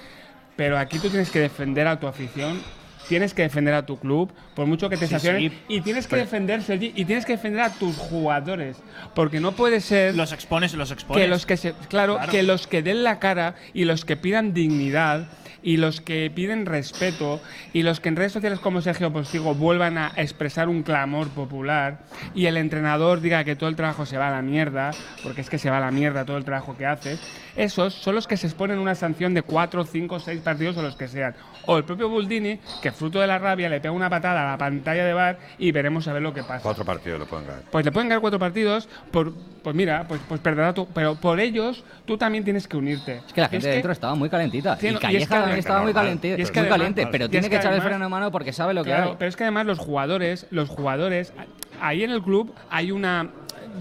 pero 0.55 0.77
aquí 0.77 0.99
tú 0.99 1.09
tienes 1.09 1.31
que 1.31 1.39
defender 1.39 1.87
a 1.87 1.99
tu 1.99 2.05
afición, 2.05 2.61
tienes 3.09 3.33
que 3.33 3.41
defender 3.41 3.73
a 3.73 3.85
tu 3.85 3.97
club, 3.99 4.31
por 4.55 4.65
mucho 4.67 4.87
que 4.89 4.95
te 4.95 5.05
Sí, 5.07 5.11
sancionen, 5.11 5.49
sí. 5.51 5.57
y 5.67 5.81
tienes 5.81 6.07
que 6.07 6.15
defender 6.15 6.61
Sergi, 6.63 6.93
y 6.95 7.03
tienes 7.03 7.25
que 7.25 7.33
defender 7.33 7.61
a 7.61 7.71
tus 7.73 7.97
jugadores, 7.97 8.77
porque 9.15 9.41
no 9.41 9.51
puede 9.53 9.81
ser 9.81 10.15
Los 10.15 10.31
expones, 10.31 10.73
los 10.75 10.91
expones. 10.91 11.21
que 11.23 11.27
los 11.27 11.45
que 11.45 11.57
se, 11.57 11.73
claro, 11.89 12.15
Claro. 12.15 12.31
que 12.31 12.43
los 12.43 12.67
que 12.67 12.81
den 12.81 13.03
la 13.03 13.19
cara 13.19 13.55
y 13.73 13.83
los 13.83 14.05
que 14.05 14.15
pidan 14.15 14.53
dignidad 14.53 15.27
y 15.61 15.77
los 15.77 16.01
que 16.01 16.31
piden 16.33 16.65
respeto 16.65 17.41
y 17.73 17.83
los 17.83 17.99
que 17.99 18.09
en 18.09 18.15
redes 18.15 18.31
sociales 18.31 18.59
como 18.59 18.81
Sergio 18.81 19.11
Postigo 19.11 19.55
vuelvan 19.55 19.97
a 19.97 20.11
expresar 20.15 20.69
un 20.69 20.83
clamor 20.83 21.29
popular 21.29 21.99
y 22.33 22.45
el 22.45 22.57
entrenador 22.57 23.21
diga 23.21 23.43
que 23.43 23.55
todo 23.55 23.69
el 23.69 23.75
trabajo 23.75 24.05
se 24.05 24.17
va 24.17 24.29
a 24.29 24.31
la 24.31 24.41
mierda, 24.41 24.91
porque 25.23 25.41
es 25.41 25.49
que 25.49 25.57
se 25.57 25.69
va 25.69 25.77
a 25.77 25.81
la 25.81 25.91
mierda 25.91 26.25
todo 26.25 26.37
el 26.37 26.45
trabajo 26.45 26.75
que 26.77 26.85
haces, 26.85 27.19
esos 27.55 27.93
son 27.93 28.15
los 28.15 28.27
que 28.27 28.37
se 28.37 28.47
exponen 28.47 28.79
una 28.79 28.95
sanción 28.95 29.33
de 29.33 29.41
4, 29.41 29.85
5, 29.85 30.19
6 30.19 30.41
partidos 30.41 30.77
o 30.77 30.81
los 30.81 30.95
que 30.95 31.07
sean. 31.07 31.35
O 31.65 31.77
el 31.77 31.83
propio 31.83 32.09
Buldini, 32.09 32.59
que 32.81 32.91
fruto 32.91 33.19
de 33.19 33.27
la 33.27 33.37
rabia 33.37 33.69
le 33.69 33.81
pega 33.81 33.91
una 33.91 34.09
patada 34.09 34.47
a 34.47 34.51
la 34.51 34.57
pantalla 34.57 35.05
de 35.05 35.13
bar 35.13 35.39
y 35.57 35.71
veremos 35.71 36.07
a 36.07 36.13
ver 36.13 36.21
lo 36.21 36.33
que 36.33 36.41
pasa. 36.41 36.61
Cuatro 36.63 36.85
partidos 36.85 37.19
le 37.19 37.25
pueden 37.25 37.45
caer. 37.45 37.61
Pues 37.69 37.85
le 37.85 37.91
pueden 37.91 38.09
caer 38.09 38.21
cuatro 38.21 38.39
partidos, 38.39 38.87
por, 39.11 39.33
pues 39.61 39.75
mira, 39.75 40.05
pues, 40.07 40.21
pues 40.27 40.39
perderá 40.39 40.73
tú. 40.73 40.87
Pero 40.93 41.15
por 41.15 41.39
ellos, 41.39 41.83
tú 42.05 42.17
también 42.17 42.43
tienes 42.43 42.67
que 42.67 42.77
unirte. 42.77 43.21
Es 43.27 43.33
que 43.33 43.41
la 43.41 43.49
gente 43.49 43.67
dentro 43.67 43.91
estaba 43.91 44.15
muy 44.15 44.29
calentita. 44.29 44.77
Sí, 44.77 44.87
y 44.87 44.91
no, 44.91 44.93
y 44.93 45.17
es 45.17 45.27
Calleja 45.27 45.48
estaba 45.57 45.81
muy 45.83 45.93
caliente, 45.93 46.35
Y 46.37 46.41
es 46.41 46.51
que 46.51 46.59
muy 46.59 46.69
además- 46.69 46.77
caliente, 46.77 47.07
pero 47.11 47.29
tiene 47.29 47.47
es 47.47 47.49
que 47.49 47.55
que 47.57 47.61
echar 47.61 47.73
el 47.73 47.81
freno 47.81 48.03
de 48.05 48.09
mano 48.09 48.31
porque 48.31 48.53
sabe 48.53 48.73
lo 48.73 48.83
que 48.83 48.89
Claro, 48.91 49.11
hay. 49.11 49.15
pero 49.17 49.29
es 49.29 49.35
que 49.35 49.43
además 49.43 49.65
los 49.65 49.79
jugadores, 49.79 50.45
los 50.51 50.69
jugadores, 50.69 51.33
ahí 51.81 52.03
en 52.03 52.11
el 52.11 52.21
club 52.21 52.53
hay 52.69 52.91
una 52.91 53.29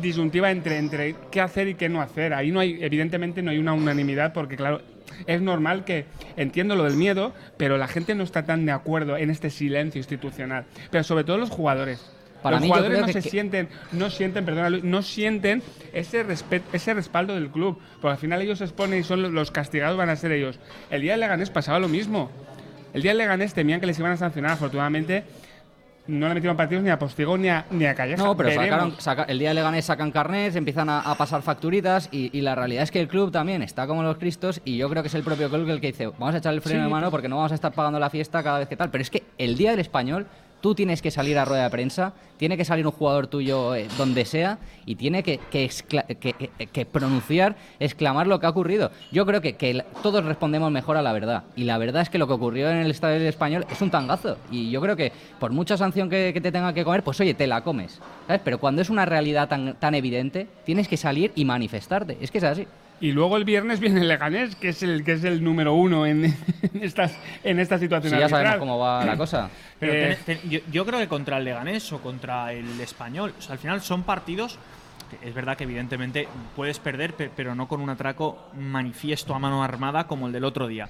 disyuntiva 0.00 0.50
entre, 0.50 0.78
entre 0.78 1.16
qué 1.30 1.40
hacer 1.40 1.68
y 1.68 1.74
qué 1.74 1.88
no 1.88 2.00
hacer. 2.00 2.32
Ahí 2.34 2.50
no 2.52 2.60
hay, 2.60 2.78
evidentemente 2.82 3.42
no 3.42 3.50
hay 3.50 3.58
una 3.58 3.72
unanimidad 3.72 4.32
porque 4.32 4.56
claro, 4.56 4.80
es 5.26 5.40
normal 5.40 5.84
que 5.84 6.04
entiendo 6.36 6.76
lo 6.76 6.84
del 6.84 6.94
miedo, 6.94 7.32
pero 7.56 7.78
la 7.78 7.88
gente 7.88 8.14
no 8.14 8.22
está 8.22 8.44
tan 8.44 8.64
de 8.66 8.72
acuerdo 8.72 9.16
en 9.16 9.30
este 9.30 9.50
silencio 9.50 9.98
institucional. 9.98 10.64
Pero 10.90 11.02
sobre 11.04 11.24
todo 11.24 11.38
los 11.38 11.50
jugadores. 11.50 12.04
Para 12.42 12.56
los 12.56 12.62
mí 12.62 12.68
jugadores 12.68 13.00
no 13.00 13.06
que- 13.06 13.12
se 13.14 13.22
que- 13.22 13.30
sienten, 13.30 13.68
no 13.92 14.10
sienten, 14.10 14.44
perdona, 14.44 14.70
Luis, 14.70 14.84
no 14.84 15.02
sienten 15.02 15.62
ese 15.92 16.22
respeto, 16.22 16.66
ese 16.72 16.94
respaldo 16.94 17.34
del 17.34 17.48
club, 17.50 17.78
porque 18.00 18.12
al 18.12 18.18
final 18.18 18.40
ellos 18.42 18.58
se 18.58 18.64
exponen 18.64 19.00
y 19.00 19.02
son 19.04 19.34
los- 19.34 19.50
castigados 19.50 19.96
van 19.96 20.08
a 20.10 20.16
ser 20.16 20.32
ellos. 20.32 20.58
El 20.90 21.02
día 21.02 21.12
del 21.12 21.20
Leganés 21.20 21.50
pasaba 21.50 21.78
lo 21.78 21.88
mismo. 21.88 22.30
El 22.94 23.02
día 23.02 23.10
del 23.10 23.18
Leganés 23.18 23.54
temían 23.54 23.80
que 23.80 23.86
les 23.86 23.98
iban 23.98 24.12
a 24.12 24.16
sancionar, 24.16 24.52
afortunadamente 24.52 25.24
no 26.06 26.26
le 26.26 26.32
metieron 26.34 26.56
partidos 26.56 26.82
ni 26.82 26.88
a 26.88 26.98
Postigón 26.98 27.42
ni 27.42 27.48
a, 27.50 27.66
ni 27.70 27.84
a 27.84 27.94
Calleja. 27.94 28.22
No, 28.24 28.34
pero 28.34 28.50
sacaron, 28.50 28.94
saca- 28.98 29.24
el 29.24 29.38
día 29.38 29.50
de 29.50 29.54
Leganés 29.56 29.84
sacan 29.84 30.10
carnets, 30.10 30.56
empiezan 30.56 30.88
a, 30.88 31.00
a 31.00 31.14
pasar 31.18 31.42
facturitas 31.42 32.08
y, 32.10 32.30
y 32.36 32.40
la 32.40 32.54
realidad 32.54 32.82
es 32.84 32.90
que 32.90 32.98
el 33.00 33.08
club 33.08 33.30
también 33.30 33.60
está 33.62 33.86
como 33.86 34.02
los 34.02 34.16
cristos 34.16 34.62
y 34.64 34.78
yo 34.78 34.88
creo 34.88 35.02
que 35.02 35.08
es 35.08 35.14
el 35.14 35.22
propio 35.22 35.50
club 35.50 35.68
el 35.68 35.82
que 35.82 35.88
dice, 35.88 36.06
vamos 36.06 36.34
a 36.34 36.38
echar 36.38 36.54
el 36.54 36.62
freno 36.62 36.80
Sí, 36.80 36.84
de 36.84 36.90
mano 36.90 37.10
porque 37.10 37.28
no 37.28 37.36
vamos 37.36 37.52
a 37.52 37.56
estar 37.56 37.72
pagando 37.72 37.98
la 37.98 38.08
fiesta 38.08 38.42
cada 38.42 38.58
vez 38.60 38.68
que 38.68 38.76
tal. 38.76 38.90
Pero 38.90 39.02
es 39.02 39.10
que 39.10 39.24
el 39.36 39.58
día 39.58 39.72
del 39.72 39.80
español 39.80 40.26
tú 40.60 40.74
tienes 40.74 41.02
que 41.02 41.10
salir 41.10 41.38
a 41.38 41.44
rueda 41.44 41.64
de 41.64 41.70
prensa, 41.70 42.12
tiene 42.36 42.56
que 42.56 42.64
salir 42.64 42.86
un 42.86 42.92
jugador 42.92 43.26
tuyo 43.26 43.74
eh, 43.74 43.88
donde 43.96 44.24
sea 44.24 44.58
y 44.86 44.94
tiene 44.94 45.22
que, 45.22 45.38
pronunciar, 46.90 47.56
exclamar 47.80 48.26
lo 48.26 48.40
que 48.40 48.46
ha 48.46 48.50
ocurrido. 48.50 48.90
Yo 49.12 49.26
creo 49.26 49.40
que, 49.40 49.84
todos 50.02 50.24
respondemos 50.24 50.70
mejor 50.70 50.96
a 50.96 51.02
la 51.02 51.12
verdad 51.12 51.44
y 51.56 51.64
la 51.64 51.78
verdad 51.78 52.02
es 52.02 52.10
que 52.10 52.18
lo 52.18 52.26
que 52.26 52.34
ocurrió 52.34 52.70
en 52.70 52.78
el 52.78 52.90
Estadio 52.90 53.28
Español 53.28 53.66
es 53.70 53.80
un 53.82 53.90
tangazo 53.90 54.36
y 54.50 54.70
yo 54.70 54.80
creo 54.80 54.96
que 54.96 55.12
por 55.38 55.50
mucha 55.50 55.76
sanción 55.76 56.08
que, 56.08 56.32
que 56.32 56.40
te 56.40 56.52
tenga 56.52 56.72
que 56.72 56.84
comer, 56.84 57.02
pues 57.02 57.20
oye, 57.20 57.34
te 57.34 57.46
la 57.46 57.62
comes. 57.62 58.00
¿sabes? 58.26 58.42
Pero 58.44 58.58
cuando 58.58 58.82
es 58.82 58.90
una 58.90 59.04
realidad 59.04 59.48
tan, 59.48 59.74
tan 59.74 59.94
evidente, 59.94 60.46
tienes 60.64 60.88
que 60.88 60.96
salir 60.96 61.32
y 61.34 61.44
manifestarte. 61.44 62.18
Es 62.20 62.30
que 62.30 62.38
es 62.38 62.44
así. 62.44 62.66
Y 63.00 63.12
luego 63.12 63.36
el 63.36 63.44
viernes 63.44 63.78
viene 63.78 64.00
el 64.00 64.08
Leganés, 64.08 64.56
que 64.56 64.70
es 64.70 64.82
el 64.82 65.04
que 65.04 65.12
es 65.12 65.24
el 65.24 65.42
número 65.44 65.74
uno 65.74 66.04
en, 66.06 66.24
en 66.74 66.82
estas 66.82 67.16
en 67.44 67.60
esta 67.60 67.78
situación 67.78 68.12
Si 68.12 68.18
ya 68.18 68.28
sabemos 68.28 68.56
cómo 68.56 68.78
va 68.78 69.04
la 69.04 69.16
cosa. 69.16 69.48
Pero 69.78 69.92
Eh, 69.92 70.18
ten- 70.26 70.38
ten- 70.40 70.50
yo, 70.50 70.58
yo 70.70 70.84
creo 70.84 70.98
que 70.98 71.06
contra 71.08 71.38
el 71.38 71.44
Leganés 71.44 71.92
o 71.92 72.00
contra 72.00 72.52
el 72.52 72.80
Español, 72.80 73.32
o 73.38 73.40
sea, 73.42 73.52
al 73.52 73.58
final 73.58 73.80
son 73.82 74.02
partidos 74.02 74.58
que 75.08 75.26
es 75.26 75.34
verdad 75.34 75.56
que 75.56 75.64
evidentemente 75.64 76.28
puedes 76.54 76.78
perder, 76.80 77.14
pe- 77.14 77.30
pero 77.34 77.54
no 77.54 77.66
con 77.66 77.80
un 77.80 77.88
atraco 77.88 78.50
manifiesto 78.58 79.34
a 79.34 79.38
mano 79.38 79.62
armada 79.62 80.06
como 80.06 80.26
el 80.26 80.32
del 80.34 80.44
otro 80.44 80.66
día. 80.66 80.88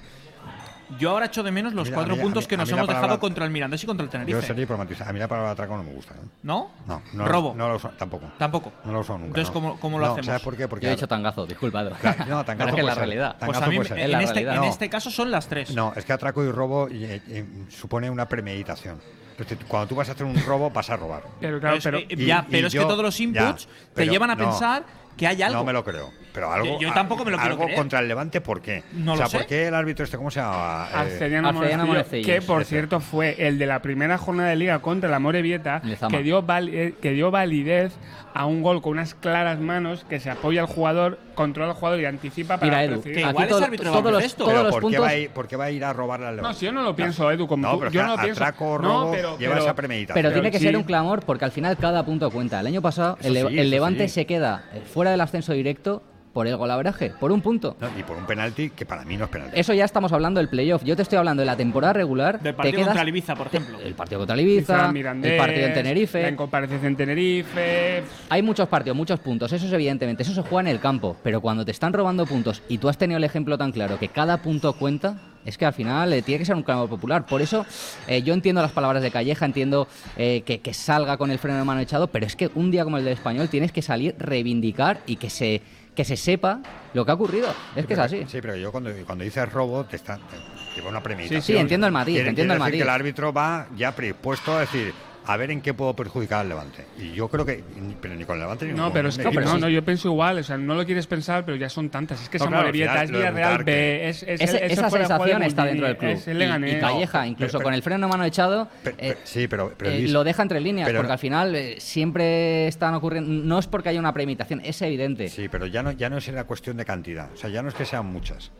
Yo 0.97 1.11
ahora 1.11 1.27
echo 1.27 1.43
de 1.43 1.51
menos 1.51 1.73
los 1.73 1.85
Mira, 1.87 1.95
cuatro 1.97 2.17
puntos 2.17 2.43
mí- 2.43 2.47
que 2.47 2.57
nos 2.57 2.69
hemos 2.71 2.87
dejado 2.87 3.19
contra 3.19 3.45
el 3.45 3.51
Mirandés 3.51 3.83
y 3.83 3.85
contra 3.87 4.03
el 4.05 4.09
Yo 4.09 4.11
Tenerife. 4.19 4.41
sería 4.47 4.65
pragmatista. 4.65 5.07
A 5.07 5.13
mí 5.13 5.19
la 5.19 5.27
palabra 5.27 5.51
atraco 5.51 5.77
no 5.77 5.83
me 5.83 5.93
gusta. 5.93 6.15
¿eh? 6.15 6.27
¿No? 6.43 6.71
No, 6.87 7.01
no 7.13 7.27
Robo. 7.27 7.53
No 7.55 7.69
lo 7.69 7.75
uso, 7.75 7.89
tampoco. 7.89 8.25
Tampoco. 8.37 8.71
No 8.85 8.93
lo 8.93 8.99
uso 9.01 9.13
nunca. 9.13 9.27
Entonces, 9.27 9.47
no. 9.49 9.53
¿cómo- 9.53 9.79
cómo 9.79 9.99
lo 9.99 10.05
No, 10.07 10.11
hacemos? 10.13 10.25
¿Sabes 10.25 10.41
por 10.41 10.57
qué? 10.57 10.67
Porque 10.67 10.85
Yo 10.85 10.91
he 10.91 10.95
dicho 10.95 11.07
tangazo, 11.07 11.45
disculpa. 11.45 11.87
Claro, 11.99 12.25
no, 12.27 12.43
tangazo 12.45 12.57
Pero 12.57 12.69
es 12.69 12.75
que 12.75 12.83
la 12.83 12.91
ser. 12.93 12.97
realidad. 12.99 13.35
Pues 13.45 13.61
a 13.61 13.67
mí 13.67 13.75
puede 13.75 13.89
ser. 13.89 13.99
en, 13.99 14.11
la 14.11 14.21
este, 14.21 14.33
realidad. 14.33 14.55
en 14.55 14.63
este 14.69 14.89
caso 14.89 15.11
son 15.11 15.29
las 15.31 15.47
tres. 15.47 15.75
No, 15.75 15.93
es 15.95 16.05
que 16.05 16.13
atraco 16.13 16.43
y 16.43 16.51
robo 16.51 16.87
eh, 16.89 17.21
eh, 17.27 17.45
supone 17.69 18.09
una 18.09 18.27
premeditación. 18.27 18.99
Entonces, 19.37 19.57
cuando 19.67 19.87
tú 19.87 19.95
vas 19.95 20.09
a 20.09 20.13
hacer 20.13 20.25
un 20.25 20.35
robo, 20.43 20.69
vas 20.69 20.89
a 20.89 20.97
robar. 20.97 21.23
Pero 21.39 21.59
claro, 21.59 21.77
Pero 21.81 21.97
pero, 21.97 21.97
es 22.11 22.17
que- 22.17 22.25
ya, 22.25 22.45
pero 22.49 22.67
es 22.67 22.73
que 22.73 22.79
todos 22.79 23.01
los 23.03 23.19
inputs 23.19 23.67
te 23.67 23.71
pero 23.93 24.11
llevan 24.11 24.31
a 24.31 24.35
no, 24.35 24.43
pensar 24.45 24.83
que 25.19 25.27
hay 25.27 25.41
algo. 25.41 25.59
No 25.59 25.65
me 25.65 25.73
lo 25.73 25.83
creo. 25.83 26.11
Pero 26.33 26.51
algo. 26.53 26.79
Yo- 26.79 26.87
yo 26.87 26.93
tampoco 26.93 27.25
me 27.25 27.31
lo 27.31 27.37
quiero 27.37 27.51
Algo 27.53 27.63
creer. 27.65 27.77
contra 27.77 27.99
el 27.99 28.07
Levante, 28.07 28.39
¿por 28.39 28.61
qué? 28.61 28.83
No 28.93 29.13
o 29.13 29.15
sea, 29.17 29.25
lo 29.25 29.29
sé. 29.31 29.37
¿por 29.39 29.47
qué 29.47 29.67
el 29.67 29.75
árbitro 29.75 30.05
este, 30.05 30.15
cómo 30.15 30.31
se 30.31 30.39
llama? 30.39 30.87
Eh, 31.09 31.41
Monecillo, 31.41 31.85
Monecillo, 31.85 32.25
que 32.25 32.41
por 32.41 32.63
cierto 32.65 32.99
fue 32.99 33.35
el 33.47 33.57
de 33.59 33.65
la 33.65 33.81
primera 33.81 34.17
jornada 34.17 34.49
de 34.49 34.55
liga 34.55 34.79
contra 34.79 35.09
la 35.09 35.19
Morevieta, 35.19 35.81
que 36.09 36.23
dio, 36.23 36.45
eh, 36.49 36.93
que 37.01 37.11
dio 37.11 37.31
validez 37.31 37.93
a 38.39 38.45
un 38.45 38.61
gol 38.61 38.81
con 38.81 38.93
unas 38.93 39.15
claras 39.15 39.59
manos 39.59 40.05
que 40.07 40.17
se 40.21 40.29
apoya 40.29 40.61
al 40.61 40.67
jugador, 40.67 41.19
controla 41.35 41.71
al 41.71 41.75
jugador 41.75 41.99
y 41.99 42.05
anticipa 42.05 42.55
para 42.57 42.65
Mira, 42.71 42.83
Edu. 42.85 43.01
Que 43.01 43.19
igual 43.19 43.49
es 43.49 43.61
árbitro 43.61 43.91
todos 43.91 44.11
los, 44.13 44.35
todos 44.35 44.53
¿por, 44.71 44.75
qué 44.75 44.79
puntos... 44.79 45.01
va 45.03 45.07
a 45.09 45.15
ir, 45.17 45.29
por 45.31 45.47
qué 45.49 45.55
va 45.57 45.65
a 45.65 45.71
ir 45.71 45.83
a 45.83 45.91
robarle 45.91 46.27
al 46.27 46.35
No, 46.37 46.41
Levante? 46.43 46.59
si 46.59 46.65
yo 46.65 46.71
no 46.71 46.83
lo 46.83 46.95
pienso, 46.95 47.29
Edu, 47.29 47.47
como 47.47 47.67
No, 47.67 47.73
tú- 47.73 47.79
pero 47.79 47.91
yo 47.91 48.01
no 48.03 48.15
lo 48.15 48.23
pienso. 48.23 48.41
atraco, 48.41 48.79
No, 48.79 48.87
robo, 49.01 49.11
pero- 49.11 49.37
lleva 49.37 49.55
pero- 49.55 49.65
esa 49.65 49.75
premeditación. 49.75 50.13
Pero 50.23 50.31
tiene 50.31 50.51
que 50.51 50.57
sí. 50.59 50.63
ser 50.63 50.77
un 50.77 50.83
clamor 50.83 51.25
porque 51.25 51.43
al 51.43 51.51
final 51.51 51.75
cada 51.75 52.05
punto 52.05 52.31
cuenta. 52.31 52.61
El 52.61 52.67
año 52.67 52.81
pasado 52.81 53.17
Eso 53.19 53.27
el, 53.27 53.33
sí, 53.35 53.39
el 53.41 53.59
eso 53.59 53.69
Levante 53.71 54.07
sí. 54.07 54.13
se 54.13 54.25
queda 54.25 54.63
fuera 54.93 55.11
del 55.11 55.19
ascenso 55.19 55.51
directo 55.51 56.01
por 56.33 56.47
el 56.47 56.55
golaveraje, 56.57 57.11
por 57.19 57.31
un 57.31 57.41
punto. 57.41 57.75
No, 57.81 57.87
y 57.97 58.03
por 58.03 58.17
un 58.17 58.25
penalti 58.25 58.69
que 58.69 58.85
para 58.85 59.03
mí 59.03 59.17
no 59.17 59.25
es 59.25 59.29
penalti. 59.31 59.59
Eso 59.59 59.73
ya 59.73 59.85
estamos 59.85 60.11
hablando 60.13 60.39
del 60.39 60.47
playoff. 60.49 60.83
Yo 60.83 60.95
te 60.95 61.01
estoy 61.01 61.17
hablando 61.17 61.41
de 61.41 61.47
la 61.47 61.55
temporada 61.57 61.93
regular. 61.93 62.35
Del 62.39 62.53
te 62.53 62.57
partido 62.57 62.75
quedas- 62.75 62.87
contra 62.87 63.01
el 63.01 63.09
Ibiza, 63.09 63.35
por 63.35 63.47
ejemplo. 63.47 63.79
El 63.79 63.93
partido 63.95 64.19
contra 64.19 64.33
el 64.35 64.41
Ibiza, 64.41 64.73
Ibiza, 64.73 64.85
el 64.87 64.93
Mirandés, 64.93 65.37
partido 65.39 65.63
en 65.63 65.69
La 65.69 65.73
Tenerife. 65.75 66.29
incomparecencia 66.29 66.87
en 66.87 66.95
Tenerife. 66.95 68.03
Hay 68.29 68.41
muchos 68.41 68.67
partidos, 68.67 68.95
muchos 68.95 69.19
puntos. 69.19 69.51
Eso 69.53 69.65
es 69.65 69.73
evidentemente. 69.73 70.23
Eso 70.23 70.33
se 70.33 70.41
juega 70.41 70.61
en 70.69 70.75
el 70.75 70.79
campo. 70.79 71.15
Pero 71.23 71.41
cuando 71.41 71.65
te 71.65 71.71
están 71.71 71.93
robando 71.93 72.25
puntos 72.25 72.61
y 72.69 72.77
tú 72.77 72.89
has 72.89 72.97
tenido 72.97 73.17
el 73.17 73.23
ejemplo 73.23 73.57
tan 73.57 73.71
claro 73.71 73.97
que 73.99 74.09
cada 74.09 74.37
punto 74.41 74.73
cuenta, 74.73 75.17
es 75.45 75.57
que 75.57 75.65
al 75.65 75.73
final 75.73 76.11
eh, 76.13 76.21
tiene 76.21 76.39
que 76.39 76.45
ser 76.45 76.55
un 76.55 76.63
clamor 76.63 76.89
popular. 76.89 77.25
Por 77.25 77.41
eso 77.41 77.65
eh, 78.07 78.21
yo 78.21 78.33
entiendo 78.33 78.61
las 78.61 78.71
palabras 78.71 79.01
de 79.01 79.09
Calleja, 79.09 79.45
entiendo 79.45 79.87
eh, 80.17 80.43
que, 80.45 80.59
que 80.59 80.73
salga 80.73 81.17
con 81.17 81.31
el 81.31 81.39
freno 81.39 81.57
de 81.57 81.63
mano 81.63 81.79
echado, 81.79 82.07
pero 82.07 82.25
es 82.25 82.35
que 82.35 82.49
un 82.55 82.71
día 82.71 82.83
como 82.83 82.97
el 82.97 83.03
del 83.05 83.13
español 83.13 83.49
tienes 83.49 83.71
que 83.71 83.81
salir, 83.81 84.15
reivindicar 84.19 84.99
y 85.07 85.15
que 85.15 85.29
se, 85.29 85.61
que 85.99 86.05
se 86.05 86.15
sepa 86.15 86.61
lo 86.93 87.03
que 87.03 87.11
ha 87.11 87.13
ocurrido. 87.13 87.53
Es 87.75 87.85
que 87.85 87.91
es 87.91 87.99
así. 87.99 88.23
Sí, 88.25 88.39
pero 88.39 88.55
yo 88.55 88.71
cuando, 88.71 88.89
cuando 89.05 89.25
dices 89.25 89.51
robo, 89.51 89.83
te 89.83 89.97
está, 89.97 90.15
te 90.15 90.73
lleva 90.77 90.89
una 90.91 91.03
premeditación. 91.03 91.41
Sí, 91.41 91.51
sí, 91.51 91.59
entiendo 91.59 91.87
el 91.87 91.91
matiz, 91.91 92.13
Quiere- 92.15 92.29
entiendo 92.29 92.53
el 92.53 92.59
matiz. 92.61 92.75
que 92.77 92.83
el 92.83 92.89
árbitro 92.89 93.33
va 93.33 93.67
ya 93.75 93.93
predispuesto 93.93 94.55
a 94.55 94.61
decir, 94.61 94.93
a 95.31 95.37
ver 95.37 95.51
en 95.51 95.61
qué 95.61 95.75
puedo 95.75 95.95
perjudicar 95.95 96.39
al 96.41 96.49
Levante. 96.49 96.85
Y 96.97 97.11
yo 97.13 97.27
creo 97.27 97.45
que, 97.45 97.63
ni- 97.79 97.93
pero 98.01 98.15
ni 98.15 98.25
con 98.25 98.35
el 98.37 98.41
Levante 98.41 98.65
ni 98.65 98.73
No, 98.73 98.85
con 98.85 98.93
pero 98.93 99.09
es 99.09 99.17
que 99.17 99.27
equipo. 99.27 99.41
no, 99.41 99.59
no, 99.59 99.69
yo 99.69 99.85
pienso 99.85 100.07
igual, 100.07 100.39
o 100.39 100.43
sea, 100.43 100.57
no 100.57 100.73
lo 100.73 100.83
quieres 100.87 101.05
pensar, 101.05 101.45
pero 101.45 101.55
ya 101.55 101.69
son 101.69 101.91
tantas. 101.91 102.19
Es 102.23 102.29
que 102.29 102.39
No, 102.39 102.45
es 102.45 102.49
claro, 102.49 102.71
final 102.71 103.03
es 103.03 103.11
Villarreal 103.11 103.57
B, 103.59 103.65
que- 103.65 104.09
es, 104.09 104.23
es, 104.23 104.41
Ese- 104.41 104.65
el- 104.65 104.71
esa 104.71 104.89
sensación 104.89 105.43
está 105.43 105.65
dentro 105.65 105.85
del 105.85 105.97
club. 105.97 106.09
Es 106.11 106.27
el 106.27 106.41
Y- 106.41 106.71
y, 106.77 106.79
Calleja, 106.79 107.27
incluso 107.27 107.57
pero- 107.59 107.63
con 107.65 107.73
el 107.75 107.83
freno 107.83 108.07
de 108.07 108.11
mano 108.11 108.23
echado, 108.25 108.67
eh, 108.97 109.17
sí, 109.23 109.47
pero, 109.47 109.71
pero 109.77 109.91
eh, 109.91 110.07
lo 110.07 110.23
deja 110.23 110.41
entre 110.41 110.59
líneas, 110.61 110.87
pero 110.87 110.99
porque 111.01 111.13
al 111.13 111.19
final 111.19 111.53
eh, 111.55 111.75
siempre 111.79 112.67
están 112.67 112.95
ocurriendo. 112.95 113.29
No 113.31 113.59
es 113.59 113.67
porque 113.67 113.89
haya 113.89 113.99
una 113.99 114.13
premeditación, 114.13 114.61
es 114.63 114.81
evidente. 114.81 115.29
Sí, 115.29 115.47
pero 115.47 115.67
ya 115.67 115.83
no, 115.83 115.91
ya 115.91 116.09
no 116.09 116.17
es 116.17 116.27
la 116.29 116.45
cuestión 116.45 116.75
de 116.77 116.85
cantidad. 116.85 117.31
O 117.33 117.37
sea, 117.37 117.51
ya 117.51 117.61
no 117.61 117.69
es 117.69 117.75
que 117.75 117.85
sean 117.85 118.07
muchas. 118.07 118.51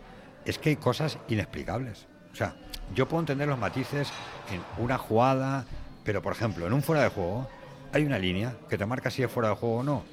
Es 0.45 0.59
que 0.59 0.69
hay 0.69 0.75
cosas 0.75 1.17
inexplicables. 1.29 2.05
O 2.31 2.35
sea, 2.35 2.53
yo 2.93 3.07
puedo 3.07 3.21
entender 3.21 3.47
los 3.47 3.57
matices 3.57 4.11
en 4.53 4.61
una 4.83 4.97
jugada, 4.99 5.65
pero 6.09 6.23
por 6.23 6.33
ejemplo, 6.33 6.65
en 6.65 6.73
un 6.73 6.81
fuera 6.81 7.03
de 7.03 7.09
juego 7.09 7.47
hay 7.93 8.03
una 8.03 8.17
línea 8.17 8.55
que 8.67 8.79
te 8.79 8.85
marca 8.87 9.11
si 9.11 9.21
es 9.21 9.29
fuera 9.29 9.49
de 9.49 9.55
juego 9.55 9.75
o 9.75 9.83
no. 9.83 10.03